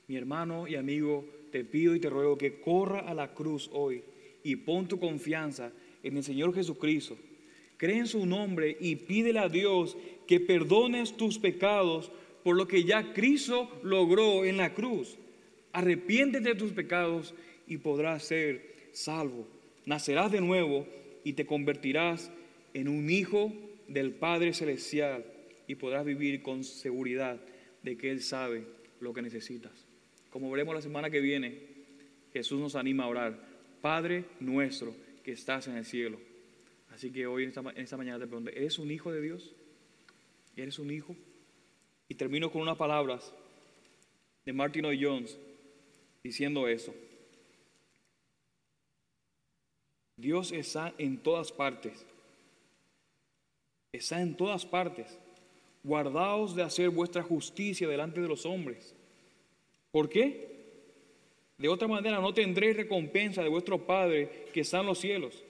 mi 0.08 0.16
hermano 0.16 0.68
y 0.68 0.76
amigo, 0.76 1.26
te 1.52 1.64
pido 1.64 1.96
y 1.96 2.00
te 2.00 2.10
ruego 2.10 2.38
que 2.38 2.60
corra 2.60 3.02
a 3.02 3.14
la 3.14 3.34
cruz 3.34 3.70
hoy 3.72 4.04
y 4.44 4.56
pon 4.56 4.88
tu 4.88 5.00
confianza 5.00 5.72
en 6.04 6.18
el 6.18 6.24
Señor 6.24 6.54
Jesucristo. 6.54 7.18
Cree 7.78 7.98
en 7.98 8.08
su 8.08 8.26
nombre 8.26 8.78
y 8.80 8.96
pídele 8.96 9.40
a 9.40 9.50
Dios 9.50 9.98
que 10.28 10.40
perdones 10.40 11.18
tus 11.18 11.38
pecados 11.38 12.12
por 12.44 12.56
lo 12.56 12.68
que 12.68 12.84
ya 12.84 13.14
Cristo 13.14 13.70
logró 13.84 14.46
en 14.46 14.58
la 14.58 14.74
cruz. 14.74 15.18
Arrepiéntete 15.74 16.50
de 16.50 16.56
tus 16.56 16.72
pecados 16.72 17.34
y 17.68 17.78
podrás 17.78 18.24
ser 18.24 18.90
salvo. 18.94 19.48
Nacerás 19.86 20.32
de 20.32 20.42
nuevo 20.42 20.88
y 21.24 21.34
te 21.34 21.46
convertirás 21.46 22.32
en 22.74 22.88
un 22.88 23.10
hijo 23.10 23.52
del 23.88 24.12
Padre 24.12 24.54
Celestial 24.54 25.26
y 25.68 25.76
podrás 25.76 26.06
vivir 26.06 26.42
con 26.42 26.64
seguridad 26.64 27.40
de 27.84 27.98
que 27.98 28.12
Él 28.12 28.22
sabe 28.22 28.64
lo 29.00 29.14
que 29.14 29.22
necesitas. 29.22 29.72
Como 30.30 30.52
veremos 30.52 30.76
la 30.76 30.82
semana 30.82 31.10
que 31.10 31.22
viene, 31.22 31.58
Jesús 32.34 32.60
nos 32.60 32.76
anima 32.76 33.06
a 33.06 33.08
orar. 33.08 33.40
Padre 33.82 34.26
nuestro 34.40 34.94
que 35.24 35.32
estás 35.32 35.68
en 35.68 35.78
el 35.78 35.86
cielo. 35.86 36.20
Así 36.96 37.12
que 37.12 37.28
hoy 37.28 37.44
en 37.44 37.50
esta, 37.50 37.98
mañana 37.98 38.20
te 38.20 38.26
pregunto, 38.26 38.52
¿eres 38.52 38.80
un 38.80 38.90
hijo 38.90 39.12
de 39.12 39.20
Dios? 39.20 39.54
¿Eres 40.56 40.80
un 40.80 40.90
hijo? 40.90 41.14
Y 42.08 42.16
termino 42.16 42.50
con 42.50 42.62
unas 42.62 42.78
palabras 42.78 43.34
de 44.46 44.54
Martin 44.54 44.84
Lloyd 44.84 45.06
Jones 45.06 45.38
diciendo 46.24 46.70
eso. 46.70 46.96
Dios 50.16 50.54
está 50.54 50.94
en 50.98 51.18
todas 51.18 51.52
partes. 51.52 52.06
Está 53.92 54.22
en 54.22 54.38
todas 54.38 54.66
partes. 54.66 55.20
Guardaos 55.84 56.56
de 56.56 56.64
hacer 56.64 56.92
vuestra 56.92 57.24
justicia 57.24 57.90
delante 57.90 58.22
de 58.22 58.30
los 58.30 58.46
hombres. 58.46 58.96
¿Por 59.92 60.08
qué? 60.08 60.48
De 61.58 61.68
otra 61.68 61.90
manera 61.90 62.22
no 62.22 62.34
tendréis 62.34 62.78
recompensa 62.78 63.44
de 63.44 63.50
vuestro 63.50 63.86
Padre 63.86 64.46
que 64.54 64.62
está 64.62 64.80
en 64.80 64.86
los 64.86 65.00
cielos. 65.00 65.45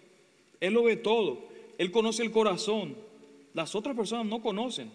Él 0.59 0.73
lo 0.73 0.83
ve 0.83 0.95
todo. 0.95 1.47
Él 1.77 1.91
conoce 1.91 2.23
el 2.23 2.31
corazón. 2.31 2.95
Las 3.53 3.75
otras 3.75 3.95
personas 3.95 4.25
no 4.25 4.41
conocen, 4.41 4.91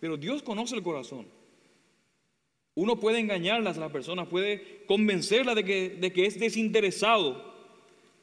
pero 0.00 0.16
Dios 0.16 0.42
conoce 0.42 0.74
el 0.74 0.82
corazón. 0.82 1.26
Uno 2.74 2.98
puede 2.98 3.20
engañarlas 3.20 3.76
a 3.78 3.80
las 3.80 3.92
personas, 3.92 4.28
puede 4.28 4.84
convencerlas 4.86 5.54
de 5.54 5.64
que, 5.64 5.90
de 5.90 6.12
que 6.12 6.26
es 6.26 6.38
desinteresado, 6.38 7.54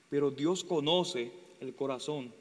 pero 0.10 0.30
Dios 0.30 0.64
conoce 0.64 1.32
el 1.62 1.74
corazón. 1.74 2.34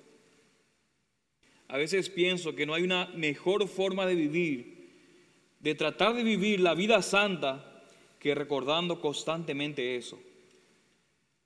A 1.69 1.77
veces 1.77 2.11
pienso 2.11 2.55
que 2.55 2.67
no 2.67 2.75
hay 2.75 2.83
una 2.83 3.07
mejor 3.15 3.69
forma 3.69 4.07
de 4.07 4.17
vivir, 4.17 4.91
de 5.61 5.75
tratar 5.77 6.15
de 6.15 6.25
vivir 6.25 6.61
la 6.61 6.75
vida 6.75 7.01
santa, 7.01 7.85
que 8.19 8.35
recordando 8.35 9.01
constantemente 9.01 9.97
eso. 9.97 10.19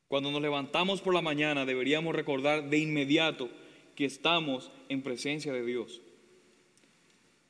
Cuando 0.09 0.31
nos 0.31 0.43
levantamos 0.43 1.01
por 1.01 1.15
la 1.15 1.23
mañana 1.23 1.65
deberíamos 1.65 2.15
recordar 2.15 2.69
de 2.69 2.79
inmediato 2.79 3.49
que 3.95 4.05
estamos 4.05 4.71
en 4.89 5.03
presencia 5.03 5.53
de 5.53 5.65
Dios. 5.65 6.01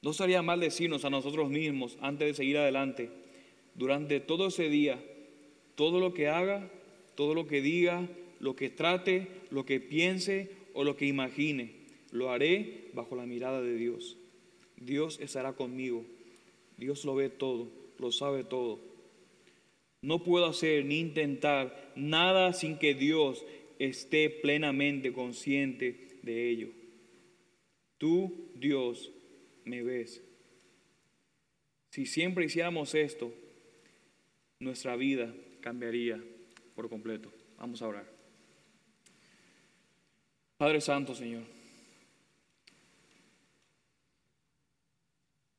No 0.02 0.12
sería 0.12 0.42
mal 0.42 0.61
decirnos 0.61 1.05
a 1.05 1.11
nosotros 1.11 1.48
mismos 1.48 1.96
antes 2.00 2.28
de 2.28 2.34
seguir 2.34 2.59
adelante, 2.59 3.11
durante 3.74 4.20
todo 4.20 4.48
ese 4.48 4.68
día, 4.68 5.02
todo 5.74 5.98
lo 5.98 6.12
que 6.12 6.28
haga, 6.28 6.70
todo 7.14 7.34
lo 7.34 7.46
que 7.46 7.61
diga, 7.61 8.07
lo 8.38 8.55
que 8.55 8.70
trate, 8.70 9.28
lo 9.50 9.64
que 9.64 9.80
piense 9.80 10.50
o 10.74 10.84
lo 10.84 10.96
que 10.96 11.07
imagine, 11.07 11.72
lo 12.11 12.30
haré 12.30 12.90
bajo 12.92 13.16
la 13.16 13.26
mirada 13.26 13.62
de 13.62 13.76
Dios. 13.76 14.16
Dios 14.76 15.18
estará 15.20 15.55
conmigo. 15.55 16.05
Dios 16.76 17.05
lo 17.05 17.14
ve 17.14 17.30
todo, 17.30 17.68
lo 17.98 18.12
sabe 18.12 18.44
todo. 18.44 18.80
No 20.05 20.22
puedo 20.22 20.44
hacer 20.44 20.84
ni 20.84 21.00
intentar 21.00 21.92
nada 21.96 22.52
sin 22.52 22.76
que 22.76 22.92
Dios 22.92 23.42
esté 23.78 24.28
plenamente 24.28 25.14
consciente 25.14 26.18
de 26.22 26.50
ello. 26.50 26.68
Tú, 27.96 28.50
Dios, 28.55 29.11
me 29.64 29.82
ves. 29.82 30.22
Si 31.88 32.05
siempre 32.05 32.44
hiciéramos 32.44 32.94
esto, 32.94 33.32
nuestra 34.59 34.94
vida 34.94 35.34
cambiaría 35.62 36.22
por 36.74 36.90
completo. 36.90 37.32
Vamos 37.57 37.80
a 37.80 37.88
orar. 37.88 38.07
Padre 40.59 40.82
Santo, 40.82 41.14
Señor, 41.14 41.44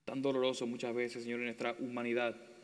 tan 0.04 0.22
doloroso 0.22 0.68
muchas 0.68 0.94
veces, 0.94 1.24
Señor, 1.24 1.40
en 1.40 1.46
nuestra 1.46 1.76
humanidad, 1.80 2.55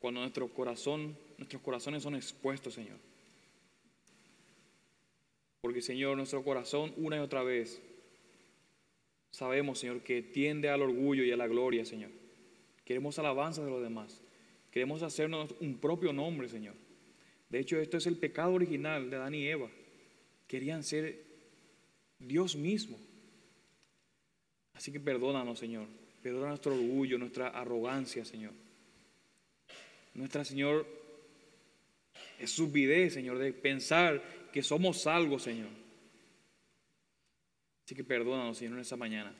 cuando 0.00 0.20
nuestro 0.20 0.48
corazón, 0.48 1.16
nuestros 1.38 1.62
corazones 1.62 2.02
son 2.02 2.16
expuestos, 2.16 2.74
Señor. 2.74 2.96
Porque, 5.60 5.82
Señor, 5.82 6.16
nuestro 6.16 6.42
corazón 6.42 6.92
una 6.96 7.16
y 7.16 7.20
otra 7.20 7.42
vez 7.42 7.80
sabemos, 9.30 9.78
Señor, 9.78 10.00
que 10.00 10.22
tiende 10.22 10.70
al 10.70 10.82
orgullo 10.82 11.22
y 11.22 11.30
a 11.30 11.36
la 11.36 11.46
gloria, 11.46 11.84
Señor. 11.84 12.10
Queremos 12.84 13.18
alabanza 13.18 13.62
de 13.62 13.70
los 13.70 13.82
demás. 13.82 14.20
Queremos 14.70 15.02
hacernos 15.02 15.54
un 15.60 15.76
propio 15.76 16.12
nombre, 16.14 16.48
Señor. 16.48 16.74
De 17.50 17.58
hecho, 17.58 17.78
esto 17.78 17.98
es 17.98 18.06
el 18.06 18.16
pecado 18.16 18.54
original 18.54 19.10
de 19.10 19.16
Adán 19.16 19.34
y 19.34 19.46
Eva. 19.46 19.68
Querían 20.46 20.82
ser 20.82 21.22
Dios 22.18 22.56
mismo. 22.56 22.96
Así 24.72 24.90
que 24.90 24.98
perdónanos, 24.98 25.58
Señor. 25.58 25.86
Perdona 26.22 26.48
nuestro 26.48 26.72
orgullo, 26.72 27.18
nuestra 27.18 27.48
arrogancia, 27.48 28.24
Señor. 28.24 28.52
Nuestra, 30.14 30.44
Señor, 30.44 30.86
es 32.38 32.50
subidez, 32.50 33.14
Señor, 33.14 33.38
de 33.38 33.52
pensar 33.52 34.22
que 34.52 34.62
somos 34.62 35.02
salvos, 35.02 35.42
Señor. 35.42 35.68
Así 37.84 37.94
que 37.94 38.04
perdónanos, 38.04 38.58
Señor, 38.58 38.74
en 38.74 38.80
esta 38.80 38.96
mañana. 38.96 39.34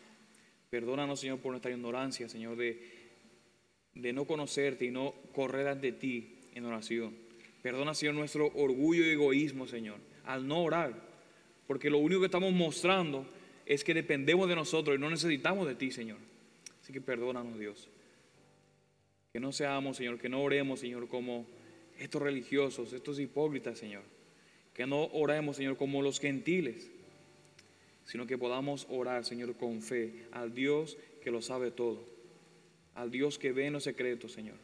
Perdónanos, 0.68 1.20
Señor, 1.20 1.38
por 1.40 1.52
nuestra 1.52 1.70
ignorancia, 1.70 2.28
Señor, 2.28 2.56
de, 2.56 2.82
de 3.94 4.12
no 4.12 4.24
conocerte 4.24 4.84
y 4.84 4.90
no 4.90 5.14
correr 5.32 5.68
ante 5.68 5.92
ti 5.92 6.38
en 6.54 6.64
oración. 6.64 7.14
Perdona, 7.62 7.94
Señor, 7.94 8.14
nuestro 8.14 8.46
orgullo 8.54 9.04
y 9.04 9.10
egoísmo, 9.10 9.66
Señor, 9.66 9.98
al 10.24 10.46
no 10.46 10.62
orar. 10.62 10.94
Porque 11.66 11.90
lo 11.90 11.98
único 11.98 12.20
que 12.20 12.26
estamos 12.26 12.52
mostrando 12.52 13.26
es 13.66 13.84
que 13.84 13.94
dependemos 13.94 14.48
de 14.48 14.56
nosotros 14.56 14.96
y 14.96 15.00
no 15.00 15.10
necesitamos 15.10 15.66
de 15.66 15.74
ti, 15.74 15.90
Señor. 15.90 16.18
Así 16.82 16.92
que 16.92 17.00
perdónanos, 17.00 17.58
Dios. 17.58 17.88
Que 19.32 19.40
no 19.40 19.52
seamos, 19.52 19.96
Señor, 19.96 20.18
que 20.18 20.28
no 20.28 20.42
oremos, 20.42 20.80
Señor, 20.80 21.06
como 21.08 21.46
estos 21.98 22.20
religiosos, 22.20 22.92
estos 22.92 23.20
hipócritas, 23.20 23.78
Señor. 23.78 24.02
Que 24.74 24.86
no 24.86 25.04
oremos, 25.06 25.56
Señor, 25.56 25.76
como 25.76 26.02
los 26.02 26.18
gentiles, 26.18 26.90
sino 28.04 28.26
que 28.26 28.38
podamos 28.38 28.86
orar, 28.90 29.24
Señor, 29.24 29.54
con 29.56 29.82
fe 29.82 30.26
al 30.32 30.54
Dios 30.54 30.96
que 31.22 31.30
lo 31.30 31.42
sabe 31.42 31.70
todo, 31.70 32.04
al 32.94 33.10
Dios 33.10 33.38
que 33.38 33.52
ve 33.52 33.66
en 33.66 33.74
los 33.74 33.84
secretos, 33.84 34.32
Señor. 34.32 34.56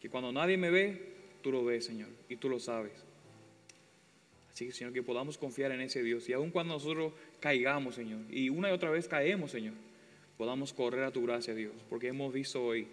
Que 0.00 0.08
cuando 0.08 0.32
nadie 0.32 0.56
me 0.56 0.70
ve, 0.70 1.12
tú 1.42 1.52
lo 1.52 1.64
ves, 1.64 1.84
Señor, 1.84 2.08
y 2.28 2.36
tú 2.36 2.48
lo 2.48 2.58
sabes. 2.60 2.92
Así 4.52 4.66
que, 4.66 4.72
Señor, 4.72 4.92
que 4.92 5.02
podamos 5.02 5.36
confiar 5.38 5.72
en 5.72 5.80
ese 5.80 6.02
Dios. 6.02 6.28
Y 6.28 6.32
aun 6.32 6.50
cuando 6.50 6.74
nosotros 6.74 7.12
caigamos, 7.40 7.94
Señor, 7.94 8.20
y 8.30 8.48
una 8.48 8.70
y 8.70 8.72
otra 8.72 8.90
vez 8.90 9.08
caemos, 9.08 9.50
Señor, 9.50 9.74
podamos 10.36 10.72
correr 10.72 11.04
a 11.04 11.10
tu 11.10 11.22
gracia, 11.22 11.54
Dios. 11.54 11.72
Porque 11.88 12.08
hemos 12.08 12.32
visto 12.32 12.62
hoy 12.62 12.86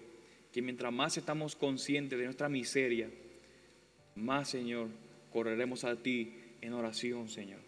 que 0.51 0.61
mientras 0.61 0.91
más 0.91 1.17
estamos 1.17 1.55
conscientes 1.55 2.17
de 2.17 2.25
nuestra 2.25 2.49
miseria, 2.49 3.09
más, 4.15 4.49
Señor, 4.49 4.89
correremos 5.31 5.83
a 5.83 5.95
ti 5.95 6.33
en 6.61 6.73
oración, 6.73 7.29
Señor. 7.29 7.59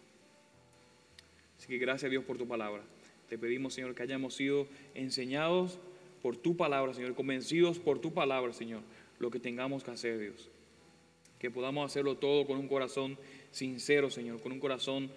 Así 1.58 1.68
que 1.68 1.78
gracias, 1.78 2.10
Dios, 2.10 2.24
por 2.24 2.38
tu 2.38 2.46
palabra. 2.46 2.82
Te 3.28 3.38
pedimos, 3.38 3.74
Señor, 3.74 3.94
que 3.94 4.02
hayamos 4.02 4.34
sido 4.34 4.66
enseñados 4.94 5.78
por 6.22 6.36
tu 6.36 6.56
palabra, 6.56 6.92
Señor, 6.92 7.14
convencidos 7.14 7.78
por 7.78 8.00
tu 8.00 8.12
palabra, 8.12 8.52
Señor, 8.52 8.82
lo 9.18 9.30
que 9.30 9.40
tengamos 9.40 9.84
que 9.84 9.90
hacer, 9.92 10.18
Dios. 10.18 10.50
Que 11.38 11.50
podamos 11.50 11.90
hacerlo 11.90 12.16
todo 12.16 12.46
con 12.46 12.58
un 12.58 12.68
corazón 12.68 13.18
sincero, 13.50 14.10
Señor, 14.10 14.40
con 14.40 14.52
un 14.52 14.60
corazón 14.60 15.10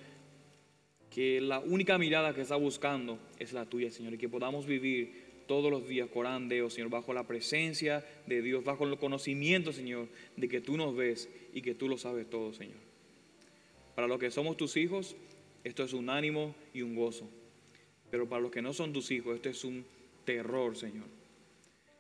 que 1.10 1.40
la 1.42 1.60
única 1.60 1.98
mirada 1.98 2.34
que 2.34 2.42
está 2.42 2.56
buscando 2.56 3.20
es 3.40 3.54
la 3.54 3.66
tuya, 3.66 3.92
Señor, 3.92 4.14
y 4.14 4.18
que 4.18 4.30
podamos 4.30 4.66
vivir 4.66 5.25
todos 5.48 5.72
los 5.72 5.88
días 5.88 6.10
corandeo, 6.10 6.70
Señor, 6.70 6.90
bajo 6.90 7.14
la 7.14 7.28
presencia 7.28 8.06
de 8.26 8.42
Dios, 8.42 8.64
bajo 8.64 8.86
el 8.86 8.98
conocimiento, 8.98 9.74
Señor, 9.74 10.08
de 10.36 10.48
que 10.48 10.62
tú 10.62 10.78
nos 10.78 10.96
ves 10.96 11.30
y 11.54 11.62
que 11.62 11.76
tú 11.76 11.88
lo 11.88 11.98
sabes 11.98 12.30
todo, 12.30 12.54
Señor. 12.54 12.78
Para 13.96 14.08
los 14.08 14.20
que 14.20 14.32
somos 14.32 14.58
tus 14.58 14.78
hijos, 14.78 15.16
esto 15.64 15.84
es 15.84 15.94
un 15.94 16.10
ánimo 16.10 16.56
y 16.74 16.82
un 16.82 16.96
gozo. 16.96 17.30
Pero 18.12 18.28
para 18.28 18.42
los 18.42 18.52
que 18.52 18.62
no 18.62 18.74
son 18.74 18.94
tus 18.94 19.10
hijos, 19.12 19.36
esto 19.36 19.50
es 19.50 19.64
un 19.64 19.86
terror, 20.26 20.76
Señor. 20.76 21.08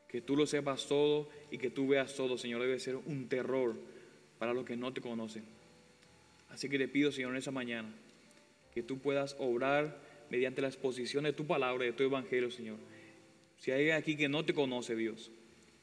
Que 0.08 0.22
tú 0.22 0.36
lo 0.36 0.46
sepas 0.46 0.88
todo 0.88 1.30
y 1.52 1.58
que 1.58 1.70
tú 1.70 1.88
veas 1.88 2.16
todo, 2.16 2.38
Señor, 2.38 2.62
debe 2.62 2.80
ser 2.80 2.96
un 2.96 3.28
terror 3.28 3.76
para 4.39 4.54
los 4.54 4.66
que 4.66 4.76
no 4.76 4.93
te 4.93 5.02
conocen. 5.02 5.43
Así 6.50 6.70
que 6.70 6.78
te 6.78 6.88
pido, 6.88 7.12
Señor, 7.12 7.32
en 7.32 7.38
esa 7.38 7.52
mañana, 7.52 7.89
que 8.74 8.84
tú 8.84 9.00
puedas 9.00 9.36
obrar 9.39 10.00
mediante 10.30 10.62
la 10.62 10.68
exposición 10.68 11.24
de 11.24 11.34
tu 11.34 11.46
palabra, 11.46 11.86
de 11.86 11.93
tu 11.93 12.04
evangelio, 12.04 12.52
Señor. 12.52 12.78
Si 13.58 13.72
hay 13.72 13.91
aquí 13.91 14.16
que 14.16 14.30
no 14.30 14.45
te 14.45 14.53
conoce, 14.53 14.95
Dios, 14.95 15.32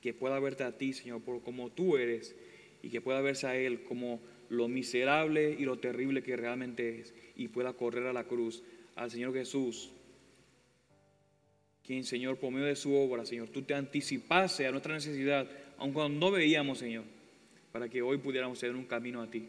que 0.01 0.15
pueda 0.15 0.39
verte 0.39 0.65
a 0.65 0.77
ti, 0.77 0.93
Señor, 0.93 1.23
por 1.23 1.43
como 1.43 1.71
tú 1.71 1.97
eres, 1.97 2.35
y 2.83 2.91
que 2.91 3.01
pueda 3.01 3.21
verse 3.21 3.47
a 3.47 3.57
Él 3.57 3.85
como 3.85 4.21
lo 4.49 4.69
miserable 4.69 5.57
y 5.59 5.65
lo 5.65 5.79
terrible 5.79 6.23
que 6.23 6.37
realmente 6.37 7.01
es 7.01 7.15
y 7.37 7.49
pueda 7.49 7.73
correr 7.73 8.07
a 8.07 8.13
la 8.13 8.25
cruz 8.25 8.63
al 8.97 9.11
Señor 9.11 9.33
Jesús, 9.33 9.91
quien 11.85 12.05
Señor, 12.05 12.37
por 12.37 12.53
medio 12.53 12.67
de 12.67 12.77
su 12.77 12.95
obra, 12.95 13.25
Señor, 13.25 13.49
tú 13.49 13.63
te 13.63 13.75
anticipase 13.75 14.67
a 14.67 14.71
nuestra 14.71 14.95
necesidad, 14.95 15.49
aun 15.79 15.93
cuando 15.93 16.19
no 16.19 16.31
veíamos, 16.31 16.79
Señor, 16.79 17.05
para 17.73 17.89
que 17.89 18.03
hoy 18.03 18.19
pudiéramos 18.19 18.61
tener 18.61 18.77
un 18.77 18.85
camino 18.85 19.23
a 19.23 19.31
ti. 19.31 19.49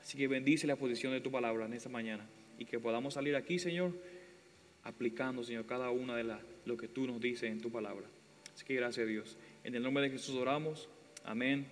Así 0.00 0.16
que 0.16 0.28
bendice 0.28 0.66
la 0.66 0.76
posición 0.76 1.12
de 1.12 1.20
tu 1.20 1.30
palabra 1.30 1.66
en 1.66 1.74
esta 1.74 1.88
mañana 1.88 2.26
y 2.58 2.64
que 2.64 2.80
podamos 2.80 3.14
salir 3.14 3.36
aquí, 3.36 3.58
Señor, 3.58 3.92
aplicando, 4.82 5.44
Señor, 5.44 5.66
cada 5.66 5.90
una 5.90 6.16
de 6.16 6.24
las 6.24 6.40
lo 6.66 6.76
que 6.76 6.88
tú 6.88 7.06
nos 7.06 7.20
dices 7.20 7.50
en 7.50 7.60
tu 7.60 7.70
palabra. 7.70 8.06
Así 8.54 8.64
que 8.64 8.74
gracias 8.74 9.04
a 9.04 9.08
Dios. 9.08 9.38
En 9.64 9.74
el 9.74 9.82
nombre 9.82 10.04
de 10.04 10.10
Jesús 10.10 10.36
oramos. 10.36 10.88
Amén 11.24 11.66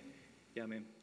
y 0.55 0.59
amén. 0.59 0.94